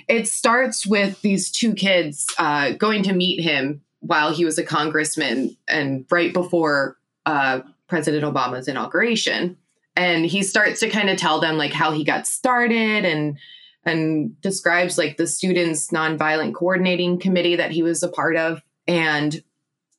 it 0.07 0.29
starts 0.29 0.87
with 0.87 1.21
these 1.23 1.51
two 1.51 1.75
kids 1.75 2.27
uh, 2.39 2.73
going 2.73 3.03
to 3.05 3.13
meet 3.13 3.41
him 3.41 3.83
while 4.01 4.33
he 4.33 4.45
was 4.45 4.59
a 4.59 4.65
congressman 4.65 5.57
and 5.67 6.07
right 6.11 6.33
before 6.33 6.97
uh, 7.27 7.61
President 7.89 8.25
Obama's 8.25 8.69
inauguration 8.69 9.57
and 9.99 10.25
he 10.25 10.45
starts 10.45 10.79
to 10.79 10.89
kind 10.89 11.11
of 11.11 11.19
tell 11.19 11.41
them 11.41 11.59
like 11.59 11.73
how 11.73 11.91
he 11.91 12.05
got 12.05 12.27
started 12.27 13.05
and 13.05 13.37
and 13.85 14.41
describes 14.41 14.97
like 14.97 15.17
the 15.17 15.27
students 15.27 15.91
nonviolent 15.91 16.55
coordinating 16.55 17.19
committee 17.19 17.57
that 17.57 17.73
he 17.73 17.83
was 17.83 18.03
a 18.03 18.09
part 18.09 18.37
of 18.37 18.63
and 18.87 19.43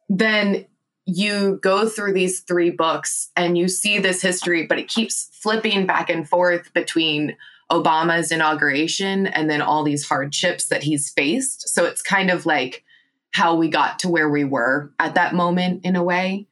then 0.09 0.65
you 1.05 1.59
go 1.63 1.87
through 1.87 2.13
these 2.13 2.41
three 2.41 2.69
books 2.69 3.29
and 3.35 3.57
you 3.57 3.67
see 3.67 3.99
this 3.99 4.21
history 4.21 4.65
but 4.67 4.77
it 4.77 4.87
keeps 4.87 5.29
flipping 5.33 5.85
back 5.85 6.09
and 6.09 6.27
forth 6.27 6.73
between 6.73 7.35
Obama's 7.71 8.31
inauguration 8.31 9.27
and 9.27 9.49
then 9.49 9.61
all 9.61 9.83
these 9.83 10.07
hardships 10.07 10.67
that 10.67 10.83
he's 10.83 11.09
faced 11.11 11.69
so 11.69 11.85
it's 11.85 12.01
kind 12.01 12.29
of 12.29 12.45
like 12.45 12.83
how 13.31 13.55
we 13.55 13.69
got 13.69 13.99
to 13.99 14.09
where 14.09 14.29
we 14.29 14.43
were 14.43 14.91
at 14.99 15.15
that 15.15 15.33
moment 15.33 15.85
in 15.85 15.95
a 15.95 16.03
way 16.03 16.47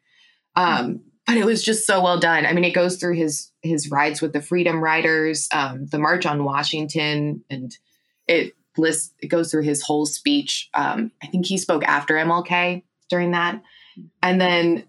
um, 0.55 1.01
but 1.27 1.35
it 1.35 1.45
was 1.45 1.61
just 1.61 1.85
so 1.85 2.01
well 2.01 2.19
done. 2.19 2.45
I 2.45 2.53
mean, 2.53 2.63
it 2.63 2.73
goes 2.73 2.95
through 2.97 3.15
his 3.15 3.51
his 3.61 3.91
rides 3.91 4.21
with 4.21 4.31
the 4.31 4.41
Freedom 4.41 4.81
Riders, 4.81 5.49
um, 5.53 5.85
the 5.85 5.99
March 5.99 6.25
on 6.25 6.45
Washington, 6.45 7.43
and 7.49 7.77
it 8.27 8.53
lists 8.77 9.13
it 9.19 9.27
goes 9.27 9.51
through 9.51 9.63
his 9.63 9.83
whole 9.83 10.05
speech. 10.05 10.69
Um, 10.73 11.11
I 11.21 11.27
think 11.27 11.45
he 11.45 11.57
spoke 11.57 11.83
after 11.83 12.15
MLK 12.15 12.83
during 13.09 13.31
that, 13.31 13.61
and 14.21 14.39
then 14.39 14.83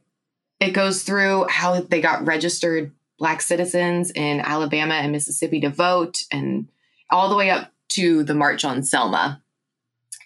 it 0.61 0.71
goes 0.71 1.03
through 1.03 1.47
how 1.49 1.81
they 1.81 2.01
got 2.01 2.27
registered 2.27 2.93
Black 3.19 3.43
citizens 3.43 4.13
in 4.13 4.41
Alabama 4.41 4.95
and 4.95 5.13
Mississippi 5.13 5.61
to 5.61 5.71
vote, 5.71 6.19
and 6.31 6.69
all 7.11 7.29
the 7.29 7.37
way 7.37 7.51
up 7.51 7.73
to 7.91 8.23
the 8.23 8.35
March 8.35 8.65
on 8.65 8.83
Selma 8.83 9.43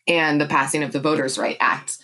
and 0.07 0.41
the 0.41 0.47
passing 0.47 0.83
of 0.83 0.93
the 0.93 1.01
Voters' 1.01 1.39
Right 1.39 1.57
Act. 1.61 1.99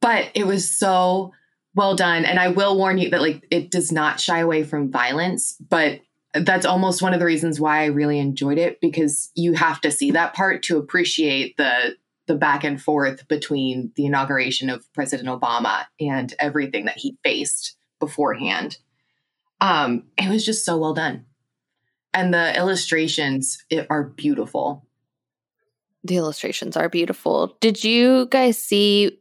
But 0.00 0.30
it 0.34 0.46
was 0.46 0.70
so 0.70 1.32
well 1.76 1.94
done 1.94 2.24
and 2.24 2.40
i 2.40 2.48
will 2.48 2.76
warn 2.76 2.98
you 2.98 3.10
that 3.10 3.20
like 3.20 3.46
it 3.50 3.70
does 3.70 3.92
not 3.92 4.18
shy 4.18 4.40
away 4.40 4.64
from 4.64 4.90
violence 4.90 5.56
but 5.68 6.00
that's 6.34 6.66
almost 6.66 7.02
one 7.02 7.14
of 7.14 7.20
the 7.20 7.26
reasons 7.26 7.60
why 7.60 7.82
i 7.82 7.86
really 7.86 8.18
enjoyed 8.18 8.58
it 8.58 8.80
because 8.80 9.30
you 9.34 9.52
have 9.52 9.80
to 9.80 9.90
see 9.90 10.10
that 10.10 10.34
part 10.34 10.62
to 10.62 10.78
appreciate 10.78 11.56
the 11.58 11.94
the 12.26 12.34
back 12.34 12.64
and 12.64 12.80
forth 12.80 13.26
between 13.28 13.92
the 13.96 14.06
inauguration 14.06 14.70
of 14.70 14.92
president 14.92 15.28
obama 15.28 15.84
and 16.00 16.34
everything 16.38 16.86
that 16.86 16.98
he 16.98 17.16
faced 17.24 17.76
beforehand. 18.00 18.78
Um 19.60 20.04
it 20.18 20.28
was 20.28 20.44
just 20.44 20.64
so 20.64 20.76
well 20.76 20.94
done. 20.94 21.24
And 22.12 22.32
the 22.32 22.56
illustrations 22.56 23.64
it, 23.70 23.86
are 23.90 24.04
beautiful. 24.04 24.86
The 26.04 26.16
illustrations 26.16 26.76
are 26.76 26.88
beautiful. 26.88 27.56
Did 27.60 27.82
you 27.84 28.26
guys 28.30 28.56
see 28.56 29.18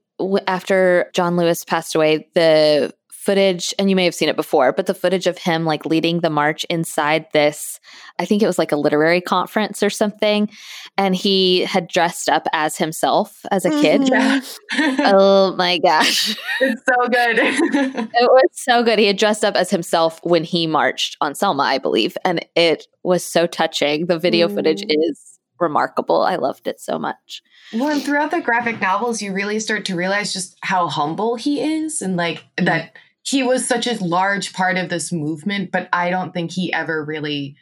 after 0.48 1.10
John 1.14 1.36
Lewis 1.36 1.66
passed 1.66 1.96
away 1.96 2.30
the 2.36 2.94
footage 3.26 3.74
and 3.80 3.90
you 3.90 3.96
may 3.96 4.06
have 4.06 4.14
seen 4.16 4.30
it 4.30 4.36
before 4.36 4.72
but 4.72 4.86
the 4.86 4.94
footage 4.94 5.26
of 5.28 5.38
him 5.38 5.66
like 5.66 5.86
leading 5.86 6.20
the 6.22 6.30
march 6.30 6.64
inside 6.70 7.26
this 7.34 7.80
I 8.20 8.26
think 8.26 8.42
it 8.44 8.48
was 8.48 8.58
like 8.60 8.72
a 8.72 8.76
literary 8.78 9.20
conference 9.22 9.82
or 9.84 9.90
something 9.90 10.50
and 10.98 11.16
he 11.16 11.62
had 11.62 11.88
dressed 11.88 12.30
up 12.30 12.48
as 12.54 12.78
himself 12.78 13.46
as 13.52 13.66
a 13.66 13.70
kid. 13.82 14.02
Mhm. 14.02 14.58
Oh 15.18 15.56
my 15.58 15.78
gosh. 15.80 16.36
it's 16.62 16.82
so 16.88 17.08
good 17.10 17.40
It 18.14 18.30
was 18.32 18.50
so 18.54 18.84
good. 18.84 19.00
He 19.00 19.06
had 19.08 19.18
dressed 19.18 19.44
up 19.44 19.56
as 19.56 19.70
himself 19.70 20.20
when 20.24 20.44
he 20.44 20.68
marched 20.68 21.18
on 21.22 21.36
Selma, 21.36 21.64
I 21.64 21.78
believe, 21.80 22.16
and 22.24 22.46
it 22.56 22.88
was 23.04 23.24
so 23.24 23.48
touching. 23.48 24.06
The 24.08 24.20
video 24.20 24.48
footage 24.48 24.82
Mm. 24.84 24.96
is 25.10 25.40
remarkable. 25.60 26.22
I 26.22 26.36
loved 26.36 26.68
it 26.68 26.80
so 26.80 27.00
much. 27.00 27.42
Well, 27.74 27.90
and 27.90 28.04
throughout 28.04 28.32
the 28.32 28.42
graphic 28.42 28.80
novels, 28.82 29.22
you 29.22 29.34
really 29.34 29.60
start 29.60 29.86
to 29.86 29.96
realize 29.96 30.34
just 30.34 30.58
how 30.62 30.88
humble 30.88 31.36
he 31.36 31.62
is 31.62 32.02
and 32.02 32.16
like 32.18 32.44
that 32.58 32.92
he 33.26 33.42
was 33.42 33.68
such 33.68 33.88
a 33.88 34.04
large 34.04 34.54
part 34.54 34.78
of 34.78 34.90
this 34.90 35.12
movement, 35.12 35.72
but 35.72 35.90
I 35.92 36.12
don't 36.12 36.34
think 36.34 36.52
he 36.52 36.72
ever 36.72 37.04
really 37.04 37.56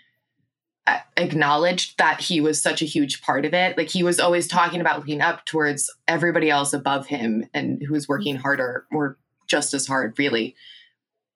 uh, 0.86 1.00
acknowledged 1.16 1.98
that 1.98 2.20
he 2.20 2.42
was 2.42 2.62
such 2.62 2.82
a 2.82 2.86
huge 2.86 3.22
part 3.22 3.46
of 3.46 3.54
it. 3.54 3.78
Like 3.78 3.88
he 3.88 4.04
was 4.04 4.20
always 4.20 4.48
talking 4.48 4.82
about 4.82 5.00
looking 5.00 5.22
up 5.22 5.46
towards 5.46 5.90
everybody 6.06 6.50
else 6.50 6.74
above 6.74 7.08
him 7.08 7.48
and 7.54 7.82
who 7.82 7.94
was 7.94 8.10
working 8.10 8.36
harder 8.36 8.86
or 8.92 9.18
just 9.48 9.74
as 9.74 9.88
hard, 9.88 10.20
really. 10.20 10.54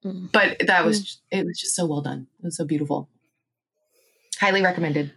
Mm. 0.04 0.30
But 0.34 0.58
that 0.68 0.84
was, 0.84 1.22
it 1.32 1.46
was 1.46 1.58
just 1.58 1.76
so 1.76 1.86
well 1.86 2.02
done. 2.02 2.28
It 2.40 2.46
was 2.46 2.58
so 2.58 2.66
beautiful. 2.66 3.08
Highly 4.40 4.62
recommended. 4.62 5.14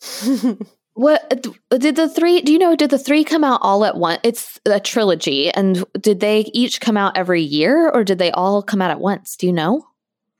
What 1.00 1.46
did 1.70 1.96
the 1.96 2.10
three? 2.10 2.42
Do 2.42 2.52
you 2.52 2.58
know? 2.58 2.76
Did 2.76 2.90
the 2.90 2.98
three 2.98 3.24
come 3.24 3.42
out 3.42 3.60
all 3.62 3.86
at 3.86 3.96
once? 3.96 4.20
It's 4.22 4.60
a 4.66 4.78
trilogy, 4.78 5.50
and 5.50 5.82
did 5.98 6.20
they 6.20 6.40
each 6.52 6.78
come 6.82 6.98
out 6.98 7.16
every 7.16 7.40
year, 7.40 7.88
or 7.88 8.04
did 8.04 8.18
they 8.18 8.30
all 8.32 8.62
come 8.62 8.82
out 8.82 8.90
at 8.90 9.00
once? 9.00 9.34
Do 9.34 9.46
you 9.46 9.52
know? 9.54 9.86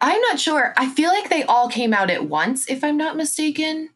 I'm 0.02 0.20
not 0.20 0.38
sure. 0.38 0.74
I 0.76 0.90
feel 0.90 1.08
like 1.08 1.30
they 1.30 1.44
all 1.44 1.70
came 1.70 1.94
out 1.94 2.10
at 2.10 2.28
once, 2.28 2.68
if 2.68 2.84
I'm 2.84 2.98
not 2.98 3.16
mistaken. 3.16 3.88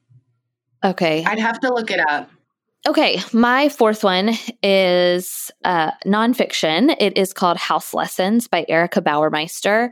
Okay, 0.82 1.22
I'd 1.26 1.38
have 1.38 1.60
to 1.60 1.68
look 1.68 1.90
it 1.90 2.00
up. 2.00 2.30
Okay, 2.88 3.20
my 3.34 3.68
fourth 3.68 4.02
one 4.02 4.30
is 4.62 5.50
uh, 5.64 5.90
nonfiction. 6.06 6.96
It 6.98 7.18
is 7.18 7.34
called 7.34 7.58
House 7.58 7.92
Lessons 7.92 8.48
by 8.48 8.64
Erica 8.70 9.02
Bauermeister. 9.02 9.90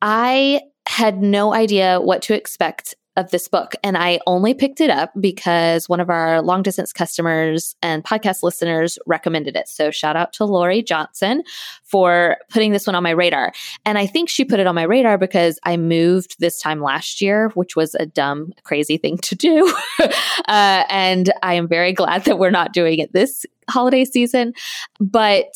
I 0.00 0.60
had 0.86 1.22
no 1.22 1.52
idea 1.52 2.00
what 2.00 2.22
to 2.22 2.34
expect 2.34 2.94
of 3.16 3.30
this 3.30 3.48
book, 3.48 3.74
and 3.82 3.96
I 3.96 4.20
only 4.26 4.54
picked 4.54 4.80
it 4.80 4.90
up 4.90 5.12
because 5.18 5.88
one 5.88 6.00
of 6.00 6.10
our 6.10 6.42
long 6.42 6.62
distance 6.62 6.92
customers 6.92 7.76
and 7.82 8.04
podcast 8.04 8.42
listeners 8.42 8.98
recommended 9.06 9.56
it. 9.56 9.68
So, 9.68 9.90
shout 9.90 10.16
out 10.16 10.32
to 10.34 10.44
Lori 10.44 10.82
Johnson 10.82 11.42
for 11.82 12.38
putting 12.50 12.72
this 12.72 12.86
one 12.86 12.96
on 12.96 13.02
my 13.02 13.10
radar. 13.10 13.52
And 13.84 13.98
I 13.98 14.06
think 14.06 14.28
she 14.28 14.44
put 14.44 14.60
it 14.60 14.66
on 14.66 14.74
my 14.74 14.82
radar 14.82 15.18
because 15.18 15.58
I 15.62 15.76
moved 15.76 16.36
this 16.40 16.60
time 16.60 16.80
last 16.80 17.20
year, 17.20 17.50
which 17.54 17.76
was 17.76 17.94
a 17.94 18.06
dumb, 18.06 18.52
crazy 18.64 18.96
thing 18.96 19.18
to 19.18 19.34
do. 19.34 19.74
uh, 20.00 20.84
and 20.88 21.32
I 21.42 21.54
am 21.54 21.68
very 21.68 21.92
glad 21.92 22.24
that 22.24 22.38
we're 22.38 22.50
not 22.50 22.72
doing 22.72 22.98
it 22.98 23.12
this 23.12 23.46
holiday 23.68 24.04
season. 24.04 24.54
But 25.00 25.52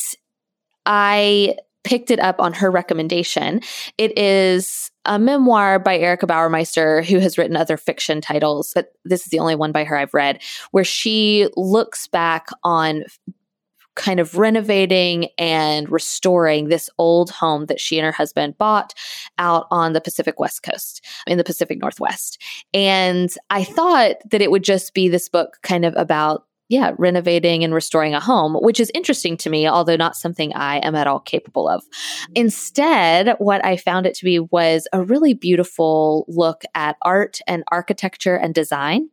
I 0.85 1.55
picked 1.83 2.11
it 2.11 2.19
up 2.19 2.39
on 2.39 2.53
her 2.53 2.69
recommendation. 2.69 3.61
It 3.97 4.17
is 4.17 4.91
a 5.05 5.17
memoir 5.17 5.79
by 5.79 5.97
Erica 5.97 6.27
Bauermeister, 6.27 7.03
who 7.05 7.19
has 7.19 7.37
written 7.37 7.55
other 7.55 7.77
fiction 7.77 8.21
titles, 8.21 8.71
but 8.75 8.93
this 9.05 9.21
is 9.21 9.27
the 9.27 9.39
only 9.39 9.55
one 9.55 9.71
by 9.71 9.83
her 9.85 9.97
I've 9.97 10.13
read, 10.13 10.41
where 10.71 10.83
she 10.83 11.47
looks 11.55 12.07
back 12.07 12.47
on 12.63 13.05
kind 13.95 14.19
of 14.21 14.37
renovating 14.37 15.27
and 15.37 15.91
restoring 15.91 16.69
this 16.69 16.89
old 16.97 17.29
home 17.31 17.65
that 17.65 17.81
she 17.81 17.97
and 17.97 18.05
her 18.05 18.13
husband 18.13 18.57
bought 18.57 18.93
out 19.37 19.67
on 19.71 19.91
the 19.91 19.99
Pacific 19.99 20.39
West 20.39 20.63
Coast 20.63 21.05
in 21.27 21.37
the 21.37 21.43
Pacific 21.43 21.81
Northwest. 21.81 22.41
And 22.73 23.29
I 23.49 23.65
thought 23.65 24.15
that 24.31 24.41
it 24.41 24.51
would 24.51 24.63
just 24.63 24.93
be 24.93 25.09
this 25.09 25.27
book 25.27 25.57
kind 25.63 25.83
of 25.83 25.93
about 25.97 26.45
yeah, 26.69 26.93
renovating 26.97 27.63
and 27.63 27.73
restoring 27.73 28.13
a 28.13 28.19
home, 28.19 28.55
which 28.61 28.79
is 28.79 28.91
interesting 28.93 29.35
to 29.37 29.49
me, 29.49 29.67
although 29.67 29.95
not 29.95 30.15
something 30.15 30.53
I 30.55 30.77
am 30.77 30.95
at 30.95 31.07
all 31.07 31.19
capable 31.19 31.67
of. 31.67 31.81
Mm-hmm. 31.81 32.33
Instead, 32.35 33.35
what 33.39 33.65
I 33.65 33.75
found 33.75 34.05
it 34.05 34.13
to 34.15 34.25
be 34.25 34.39
was 34.39 34.87
a 34.93 35.03
really 35.03 35.33
beautiful 35.33 36.25
look 36.27 36.61
at 36.75 36.95
art 37.01 37.39
and 37.47 37.63
architecture 37.71 38.35
and 38.35 38.53
design 38.53 39.09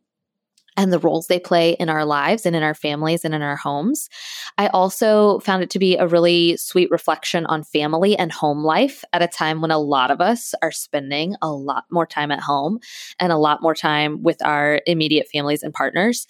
and 0.77 0.93
the 0.93 0.99
roles 0.99 1.27
they 1.27 1.39
play 1.39 1.71
in 1.71 1.89
our 1.89 2.05
lives 2.05 2.45
and 2.45 2.55
in 2.55 2.63
our 2.63 2.75
families 2.75 3.25
and 3.25 3.33
in 3.33 3.41
our 3.41 3.55
homes. 3.55 4.07
I 4.57 4.67
also 4.67 5.39
found 5.39 5.63
it 5.63 5.69
to 5.71 5.79
be 5.79 5.97
a 5.97 6.07
really 6.07 6.55
sweet 6.57 6.89
reflection 6.91 7.45
on 7.47 7.63
family 7.63 8.15
and 8.15 8.31
home 8.31 8.63
life 8.63 9.03
at 9.11 9.23
a 9.23 9.27
time 9.27 9.61
when 9.61 9.71
a 9.71 9.79
lot 9.79 10.11
of 10.11 10.21
us 10.21 10.53
are 10.61 10.71
spending 10.71 11.35
a 11.41 11.51
lot 11.51 11.85
more 11.91 12.05
time 12.05 12.31
at 12.31 12.39
home 12.39 12.79
and 13.19 13.31
a 13.31 13.37
lot 13.37 13.61
more 13.61 13.75
time 13.75 14.21
with 14.21 14.37
our 14.45 14.81
immediate 14.85 15.27
families 15.33 15.63
and 15.63 15.73
partners. 15.73 16.27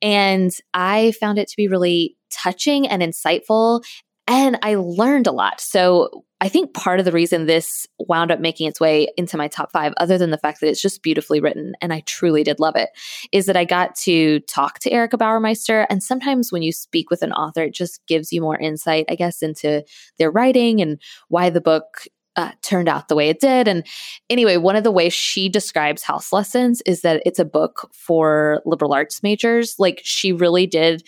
And 0.00 0.50
I 0.74 1.12
found 1.12 1.38
it 1.38 1.48
to 1.48 1.56
be 1.56 1.68
really 1.68 2.16
touching 2.30 2.88
and 2.88 3.02
insightful 3.02 3.84
and 4.30 4.56
I 4.62 4.76
learned 4.76 5.26
a 5.26 5.32
lot. 5.32 5.60
So 5.60 6.24
I 6.40 6.48
think 6.48 6.72
part 6.72 7.00
of 7.00 7.04
the 7.04 7.10
reason 7.10 7.46
this 7.46 7.84
wound 7.98 8.30
up 8.30 8.38
making 8.38 8.68
its 8.68 8.78
way 8.78 9.08
into 9.16 9.36
my 9.36 9.48
top 9.48 9.72
five, 9.72 9.92
other 9.96 10.18
than 10.18 10.30
the 10.30 10.38
fact 10.38 10.60
that 10.60 10.68
it's 10.68 10.80
just 10.80 11.02
beautifully 11.02 11.40
written 11.40 11.74
and 11.82 11.92
I 11.92 12.04
truly 12.06 12.44
did 12.44 12.60
love 12.60 12.76
it, 12.76 12.90
is 13.32 13.46
that 13.46 13.56
I 13.56 13.64
got 13.64 13.96
to 13.96 14.38
talk 14.40 14.78
to 14.78 14.90
Erica 14.92 15.18
Bauermeister. 15.18 15.84
And 15.90 16.00
sometimes 16.00 16.52
when 16.52 16.62
you 16.62 16.70
speak 16.70 17.10
with 17.10 17.22
an 17.22 17.32
author, 17.32 17.64
it 17.64 17.74
just 17.74 18.06
gives 18.06 18.32
you 18.32 18.40
more 18.40 18.56
insight, 18.56 19.06
I 19.10 19.16
guess, 19.16 19.42
into 19.42 19.82
their 20.18 20.30
writing 20.30 20.80
and 20.80 21.00
why 21.28 21.50
the 21.50 21.60
book 21.60 22.06
uh, 22.36 22.52
turned 22.62 22.88
out 22.88 23.08
the 23.08 23.16
way 23.16 23.28
it 23.28 23.40
did. 23.40 23.66
And 23.66 23.84
anyway, 24.30 24.56
one 24.56 24.76
of 24.76 24.84
the 24.84 24.92
ways 24.92 25.12
she 25.12 25.48
describes 25.48 26.04
House 26.04 26.32
Lessons 26.32 26.80
is 26.86 27.02
that 27.02 27.20
it's 27.26 27.40
a 27.40 27.44
book 27.44 27.90
for 27.92 28.62
liberal 28.64 28.94
arts 28.94 29.24
majors. 29.24 29.74
Like 29.80 30.00
she 30.04 30.32
really 30.32 30.68
did 30.68 31.02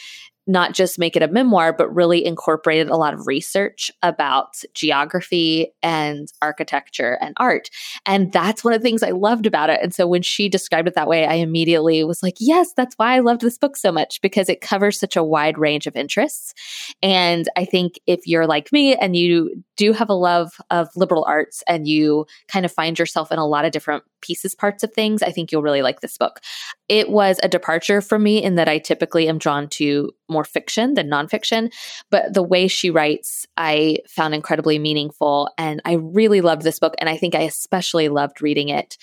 not 0.46 0.74
just 0.74 0.98
make 0.98 1.16
it 1.16 1.22
a 1.22 1.28
memoir, 1.28 1.72
but 1.72 1.94
really 1.94 2.24
incorporated 2.24 2.88
a 2.88 2.96
lot 2.96 3.14
of 3.14 3.26
research 3.26 3.90
about 4.02 4.56
geography 4.74 5.72
and 5.82 6.32
architecture 6.42 7.16
and 7.20 7.34
art. 7.38 7.70
And 8.06 8.32
that's 8.32 8.64
one 8.64 8.74
of 8.74 8.80
the 8.80 8.82
things 8.82 9.02
I 9.02 9.10
loved 9.10 9.46
about 9.46 9.70
it. 9.70 9.80
And 9.82 9.94
so 9.94 10.06
when 10.06 10.22
she 10.22 10.48
described 10.48 10.88
it 10.88 10.94
that 10.94 11.08
way, 11.08 11.26
I 11.26 11.34
immediately 11.34 12.02
was 12.04 12.22
like, 12.22 12.36
yes, 12.40 12.72
that's 12.76 12.96
why 12.96 13.14
I 13.14 13.20
loved 13.20 13.40
this 13.40 13.58
book 13.58 13.76
so 13.76 13.92
much 13.92 14.20
because 14.20 14.48
it 14.48 14.60
covers 14.60 14.98
such 14.98 15.16
a 15.16 15.22
wide 15.22 15.58
range 15.58 15.86
of 15.86 15.96
interests. 15.96 16.54
And 17.02 17.48
I 17.56 17.64
think 17.64 18.00
if 18.06 18.26
you're 18.26 18.46
like 18.46 18.72
me 18.72 18.96
and 18.96 19.14
you 19.14 19.62
do 19.76 19.92
have 19.92 20.10
a 20.10 20.14
love 20.14 20.52
of 20.70 20.88
liberal 20.96 21.24
arts 21.24 21.62
and 21.66 21.88
you 21.88 22.26
kind 22.48 22.64
of 22.64 22.72
find 22.72 22.98
yourself 22.98 23.32
in 23.32 23.38
a 23.38 23.46
lot 23.46 23.64
of 23.64 23.72
different 23.72 24.04
pieces, 24.20 24.54
parts 24.54 24.82
of 24.82 24.92
things, 24.92 25.22
I 25.22 25.30
think 25.30 25.50
you'll 25.50 25.62
really 25.62 25.82
like 25.82 26.00
this 26.00 26.18
book. 26.18 26.40
It 26.88 27.10
was 27.10 27.40
a 27.42 27.48
departure 27.48 28.00
for 28.00 28.18
me 28.18 28.42
in 28.42 28.56
that 28.56 28.68
I 28.68 28.78
typically 28.78 29.28
am 29.28 29.38
drawn 29.38 29.68
to 29.70 30.10
more 30.28 30.44
fiction 30.44 30.94
than 30.94 31.10
nonfiction, 31.10 31.72
but 32.10 32.34
the 32.34 32.42
way 32.42 32.68
she 32.68 32.90
writes, 32.90 33.46
I 33.56 33.98
found 34.08 34.34
incredibly 34.34 34.78
meaningful. 34.78 35.48
And 35.58 35.80
I 35.84 35.94
really 35.94 36.40
loved 36.40 36.62
this 36.62 36.78
book. 36.78 36.94
And 36.98 37.08
I 37.08 37.16
think 37.16 37.34
I 37.34 37.42
especially 37.42 38.08
loved 38.08 38.42
reading 38.42 38.68
it 38.68 38.96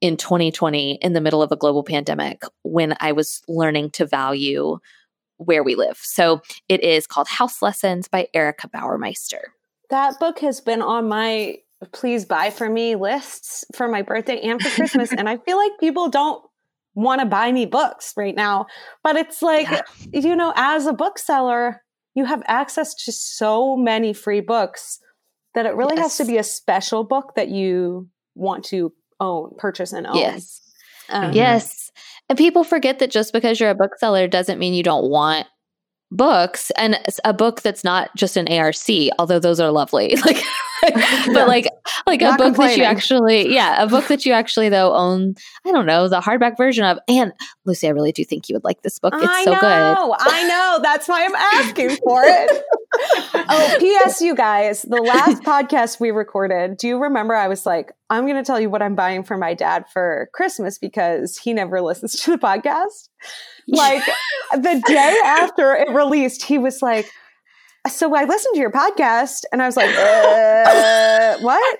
in 0.00 0.16
2020 0.16 0.98
in 1.00 1.12
the 1.12 1.20
middle 1.20 1.42
of 1.42 1.52
a 1.52 1.56
global 1.56 1.82
pandemic 1.82 2.42
when 2.62 2.94
I 3.00 3.12
was 3.12 3.42
learning 3.48 3.90
to 3.92 4.06
value 4.06 4.78
where 5.38 5.62
we 5.62 5.74
live. 5.74 5.98
So 6.00 6.42
it 6.68 6.82
is 6.82 7.06
called 7.06 7.28
House 7.28 7.62
Lessons 7.62 8.08
by 8.08 8.28
Erica 8.34 8.68
Bauermeister. 8.68 9.53
That 9.90 10.18
book 10.18 10.38
has 10.40 10.60
been 10.60 10.82
on 10.82 11.08
my 11.08 11.58
please 11.92 12.24
buy 12.24 12.50
for 12.50 12.68
me 12.68 12.96
lists 12.96 13.64
for 13.74 13.88
my 13.88 14.02
birthday 14.02 14.40
and 14.40 14.60
for 14.62 14.70
Christmas. 14.70 15.12
and 15.16 15.28
I 15.28 15.36
feel 15.38 15.56
like 15.56 15.72
people 15.78 16.08
don't 16.08 16.42
want 16.94 17.20
to 17.20 17.26
buy 17.26 17.50
me 17.52 17.66
books 17.66 18.14
right 18.16 18.34
now. 18.34 18.66
But 19.02 19.16
it's 19.16 19.42
like, 19.42 19.70
yeah. 19.70 19.82
you 20.12 20.36
know, 20.36 20.52
as 20.56 20.86
a 20.86 20.92
bookseller, 20.92 21.82
you 22.14 22.24
have 22.24 22.42
access 22.46 22.94
to 23.04 23.12
so 23.12 23.76
many 23.76 24.12
free 24.12 24.40
books 24.40 25.00
that 25.54 25.66
it 25.66 25.74
really 25.74 25.96
yes. 25.96 26.04
has 26.04 26.16
to 26.18 26.24
be 26.24 26.38
a 26.38 26.44
special 26.44 27.04
book 27.04 27.34
that 27.36 27.48
you 27.48 28.08
want 28.34 28.64
to 28.66 28.92
own, 29.20 29.52
purchase 29.58 29.92
and 29.92 30.06
own. 30.06 30.16
Yes. 30.16 30.60
Um, 31.08 31.32
yes. 31.32 31.90
And 32.28 32.38
people 32.38 32.64
forget 32.64 32.98
that 33.00 33.10
just 33.10 33.32
because 33.32 33.60
you're 33.60 33.70
a 33.70 33.74
bookseller 33.74 34.26
doesn't 34.26 34.58
mean 34.58 34.74
you 34.74 34.82
don't 34.82 35.10
want 35.10 35.46
books 36.10 36.70
and 36.76 36.98
a 37.24 37.32
book 37.32 37.62
that's 37.62 37.84
not 37.84 38.14
just 38.16 38.36
an 38.36 38.48
ARC, 38.48 38.74
although 39.18 39.38
those 39.38 39.60
are 39.60 39.70
lovely. 39.70 40.16
Like 40.24 40.42
but 41.26 41.48
like 41.48 41.66
like 42.06 42.20
Not 42.20 42.40
a 42.40 42.44
book 42.44 42.56
that 42.56 42.76
you 42.76 42.84
actually 42.84 43.54
yeah 43.54 43.82
a 43.82 43.86
book 43.86 44.06
that 44.08 44.26
you 44.26 44.32
actually 44.32 44.68
though 44.68 44.94
own 44.94 45.34
i 45.64 45.72
don't 45.72 45.86
know 45.86 46.08
the 46.08 46.20
hardback 46.20 46.56
version 46.56 46.84
of. 46.84 46.98
And 47.08 47.32
lucy 47.64 47.86
i 47.86 47.90
really 47.90 48.12
do 48.12 48.24
think 48.24 48.48
you 48.48 48.54
would 48.54 48.64
like 48.64 48.82
this 48.82 48.98
book. 48.98 49.14
It's 49.16 49.24
I 49.26 49.44
so 49.44 49.52
know, 49.52 49.60
good 49.60 50.16
i 50.20 50.48
know. 50.48 50.80
That's 50.82 51.08
why 51.08 51.24
i'm 51.24 51.34
asking 51.34 51.96
for 52.04 52.24
it 52.24 52.64
oh 53.34 53.76
ps 53.78 54.20
you 54.20 54.34
guys 54.34 54.82
the 54.82 55.02
last 55.02 55.42
podcast 55.42 56.00
we 56.00 56.10
recorded 56.10 56.76
do 56.76 56.88
you 56.88 56.98
remember 56.98 57.34
i 57.34 57.48
was 57.48 57.66
like 57.66 57.92
i'm 58.10 58.24
going 58.24 58.36
to 58.36 58.44
tell 58.44 58.60
you 58.60 58.70
what 58.70 58.82
i'm 58.82 58.94
buying 58.94 59.22
for 59.22 59.36
my 59.36 59.54
dad 59.54 59.84
for 59.92 60.28
christmas 60.32 60.78
because 60.78 61.38
he 61.38 61.52
never 61.52 61.80
listens 61.80 62.20
to 62.20 62.30
the 62.30 62.38
podcast 62.38 63.08
like 63.68 64.02
the 64.52 64.82
day 64.86 65.16
after 65.24 65.74
it 65.74 65.90
released 65.90 66.44
he 66.44 66.58
was 66.58 66.82
like 66.82 67.10
so 67.88 68.14
I 68.14 68.24
listened 68.24 68.54
to 68.54 68.60
your 68.60 68.70
podcast 68.70 69.44
and 69.52 69.60
I 69.62 69.66
was 69.66 69.76
like, 69.76 69.94
uh, 69.94 71.38
what? 71.40 71.78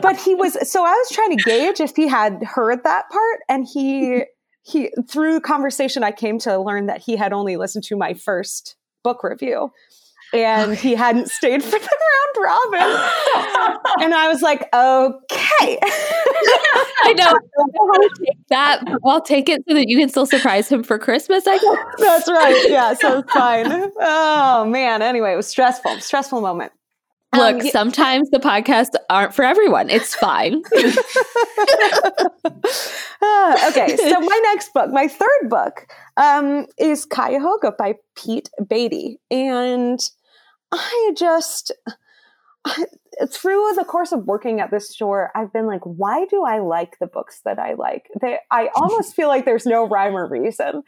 But 0.00 0.16
he 0.16 0.34
was, 0.34 0.56
so 0.70 0.84
I 0.84 0.90
was 0.90 1.08
trying 1.12 1.36
to 1.36 1.42
gauge 1.44 1.80
if 1.80 1.94
he 1.94 2.08
had 2.08 2.42
heard 2.42 2.82
that 2.84 3.10
part. 3.10 3.40
And 3.48 3.66
he, 3.70 4.24
he, 4.62 4.90
through 5.08 5.40
conversation, 5.40 6.02
I 6.02 6.12
came 6.12 6.38
to 6.40 6.58
learn 6.58 6.86
that 6.86 7.02
he 7.02 7.16
had 7.16 7.32
only 7.32 7.56
listened 7.56 7.84
to 7.84 7.96
my 7.96 8.14
first 8.14 8.76
book 9.04 9.22
review 9.22 9.70
and 10.44 10.76
he 10.76 10.94
hadn't 10.94 11.28
stayed 11.28 11.62
for 11.62 11.70
the 11.70 11.78
round 11.78 12.26
robin. 12.38 12.80
and 14.00 14.14
I 14.14 14.28
was 14.28 14.42
like, 14.42 14.62
okay. 14.62 15.78
I 17.02 17.12
know. 17.16 17.32
I'll 17.32 18.08
take 18.24 18.46
that. 18.48 18.82
I'll 19.04 19.20
take 19.20 19.48
it 19.48 19.62
so 19.68 19.74
that 19.74 19.88
you 19.88 19.98
can 19.98 20.08
still 20.08 20.26
surprise 20.26 20.68
him 20.68 20.82
for 20.82 20.98
Christmas, 20.98 21.46
I 21.46 21.58
guess. 21.58 21.78
That's 21.98 22.28
right. 22.28 22.66
Yeah, 22.68 22.94
so 22.94 23.18
it's 23.18 23.32
fine. 23.32 23.66
Oh 24.00 24.64
man. 24.64 25.02
Anyway, 25.02 25.32
it 25.32 25.36
was 25.36 25.46
stressful. 25.46 26.00
Stressful 26.00 26.40
moment. 26.40 26.72
Look, 27.34 27.62
um, 27.62 27.68
sometimes 27.68 28.30
the 28.30 28.38
podcasts 28.38 28.94
aren't 29.10 29.34
for 29.34 29.44
everyone. 29.44 29.90
It's 29.90 30.14
fine. 30.14 30.62
uh, 30.74 30.92
okay, 33.70 33.96
so 33.96 34.20
my 34.20 34.40
next 34.44 34.72
book, 34.72 34.90
my 34.90 35.08
third 35.08 35.50
book, 35.50 35.86
um, 36.16 36.66
is 36.78 37.04
Cuyahoga 37.04 37.72
by 37.72 37.96
Pete 38.16 38.48
Beatty. 38.68 39.18
And 39.30 40.00
I 40.76 41.12
just, 41.16 41.72
I, 42.64 42.86
through 43.30 43.72
the 43.76 43.84
course 43.84 44.12
of 44.12 44.26
working 44.26 44.60
at 44.60 44.70
this 44.70 44.90
store, 44.90 45.30
I've 45.34 45.52
been 45.52 45.66
like, 45.66 45.82
why 45.82 46.26
do 46.26 46.44
I 46.44 46.58
like 46.58 46.98
the 46.98 47.06
books 47.06 47.40
that 47.44 47.58
I 47.58 47.74
like? 47.74 48.08
They, 48.20 48.38
I 48.50 48.68
almost 48.74 49.14
feel 49.14 49.28
like 49.28 49.44
there's 49.44 49.66
no 49.66 49.86
rhyme 49.86 50.16
or 50.16 50.28
reason. 50.28 50.82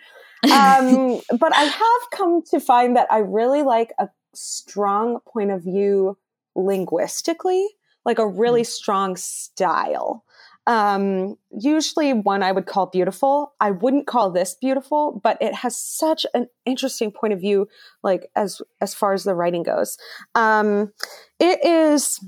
Um, 0.45 1.21
but 1.39 1.55
I 1.55 1.63
have 1.63 2.11
come 2.13 2.43
to 2.51 2.61
find 2.61 2.97
that 2.97 3.09
I 3.11 3.19
really 3.19 3.63
like 3.63 3.93
a 3.99 4.09
strong 4.35 5.21
point 5.27 5.51
of 5.51 5.63
view 5.63 6.19
linguistically, 6.55 7.67
like 8.05 8.19
a 8.19 8.27
really 8.27 8.63
mm. 8.63 8.67
strong 8.67 9.17
style. 9.17 10.25
Um, 10.69 11.37
usually 11.51 12.13
one 12.13 12.43
I 12.43 12.53
would 12.53 12.67
call 12.67 12.87
beautiful. 12.87 13.55
I 13.59 13.71
wouldn't 13.71 14.07
call 14.07 14.31
this 14.31 14.55
beautiful, 14.55 15.19
but 15.25 15.39
it 15.41 15.55
has 15.55 15.75
such 15.81 16.27
an 16.35 16.49
interesting 16.67 17.11
point 17.11 17.33
of 17.33 17.41
view, 17.41 17.69
like 18.03 18.31
as 18.37 18.61
as 18.83 18.93
far 18.93 19.15
as 19.15 19.25
the 19.25 19.35
writing 19.35 19.63
goes. 19.63 19.97
Um, 20.35 20.93
it 21.41 21.65
is 21.65 22.23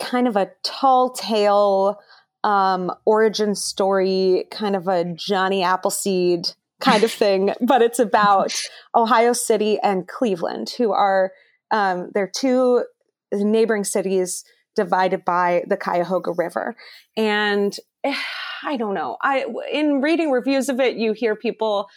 kind 0.00 0.26
of 0.26 0.36
a 0.36 0.50
tall 0.64 1.10
tale 1.10 2.00
um, 2.42 2.90
origin 3.06 3.54
story, 3.54 4.46
kind 4.50 4.74
of 4.74 4.88
a 4.88 5.04
Johnny 5.14 5.62
Appleseed 5.62 6.48
kind 6.80 7.04
of 7.04 7.12
thing, 7.22 7.54
but 7.60 7.80
it's 7.80 8.00
about 8.00 8.60
Ohio 8.96 9.32
City 9.32 9.78
and 9.84 10.08
Cleveland, 10.08 10.70
who 10.76 10.90
are 10.90 11.30
um, 11.70 12.10
they're 12.12 12.30
two 12.34 12.84
neighboring 13.32 13.84
cities 13.84 14.44
divided 14.74 15.24
by 15.24 15.64
the 15.68 15.76
Cuyahoga 15.76 16.32
River. 16.32 16.74
And 17.16 17.76
eh, 18.04 18.14
I 18.64 18.76
don't 18.76 18.94
know. 18.94 19.16
I 19.22 19.46
in 19.70 20.00
reading 20.00 20.30
reviews 20.30 20.68
of 20.68 20.80
it, 20.80 20.96
you 20.96 21.12
hear 21.12 21.36
people 21.36 21.88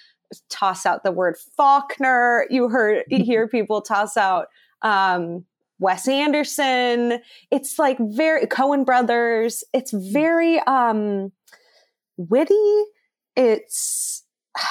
toss 0.49 0.85
out 0.85 1.03
the 1.03 1.11
word 1.11 1.35
Faulkner. 1.57 2.45
You 2.49 2.69
heard 2.69 3.03
you 3.07 3.23
hear 3.23 3.47
people 3.47 3.81
toss 3.81 4.17
out 4.17 4.47
um, 4.81 5.45
Wes 5.79 6.07
Anderson. 6.07 7.19
It's 7.51 7.77
like 7.77 7.97
very 7.99 8.45
Coen 8.47 8.85
brothers. 8.85 9.63
It's 9.73 9.91
very 9.91 10.59
um 10.61 11.31
witty. 12.17 12.83
It's 13.35 14.23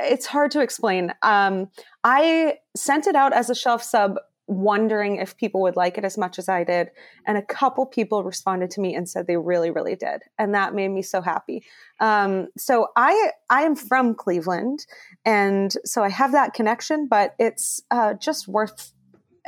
it's 0.00 0.26
hard 0.26 0.50
to 0.52 0.60
explain. 0.60 1.12
Um 1.22 1.68
I 2.02 2.58
sent 2.76 3.06
it 3.06 3.16
out 3.16 3.32
as 3.32 3.50
a 3.50 3.54
shelf 3.54 3.82
sub 3.82 4.16
wondering 4.46 5.16
if 5.16 5.36
people 5.36 5.62
would 5.62 5.76
like 5.76 5.96
it 5.96 6.04
as 6.04 6.18
much 6.18 6.38
as 6.38 6.48
I 6.48 6.64
did. 6.64 6.90
And 7.26 7.38
a 7.38 7.42
couple 7.42 7.86
people 7.86 8.22
responded 8.22 8.70
to 8.72 8.80
me 8.80 8.94
and 8.94 9.08
said 9.08 9.26
they 9.26 9.36
really, 9.36 9.70
really 9.70 9.96
did. 9.96 10.22
And 10.38 10.54
that 10.54 10.74
made 10.74 10.88
me 10.88 11.02
so 11.02 11.22
happy. 11.22 11.64
Um, 12.00 12.48
so 12.56 12.88
I, 12.96 13.30
I 13.48 13.62
am 13.62 13.74
from 13.74 14.14
Cleveland. 14.14 14.86
And 15.24 15.72
so 15.84 16.02
I 16.02 16.10
have 16.10 16.32
that 16.32 16.52
connection, 16.52 17.06
but 17.08 17.34
it's 17.38 17.82
uh, 17.90 18.14
just 18.14 18.46
worth 18.46 18.92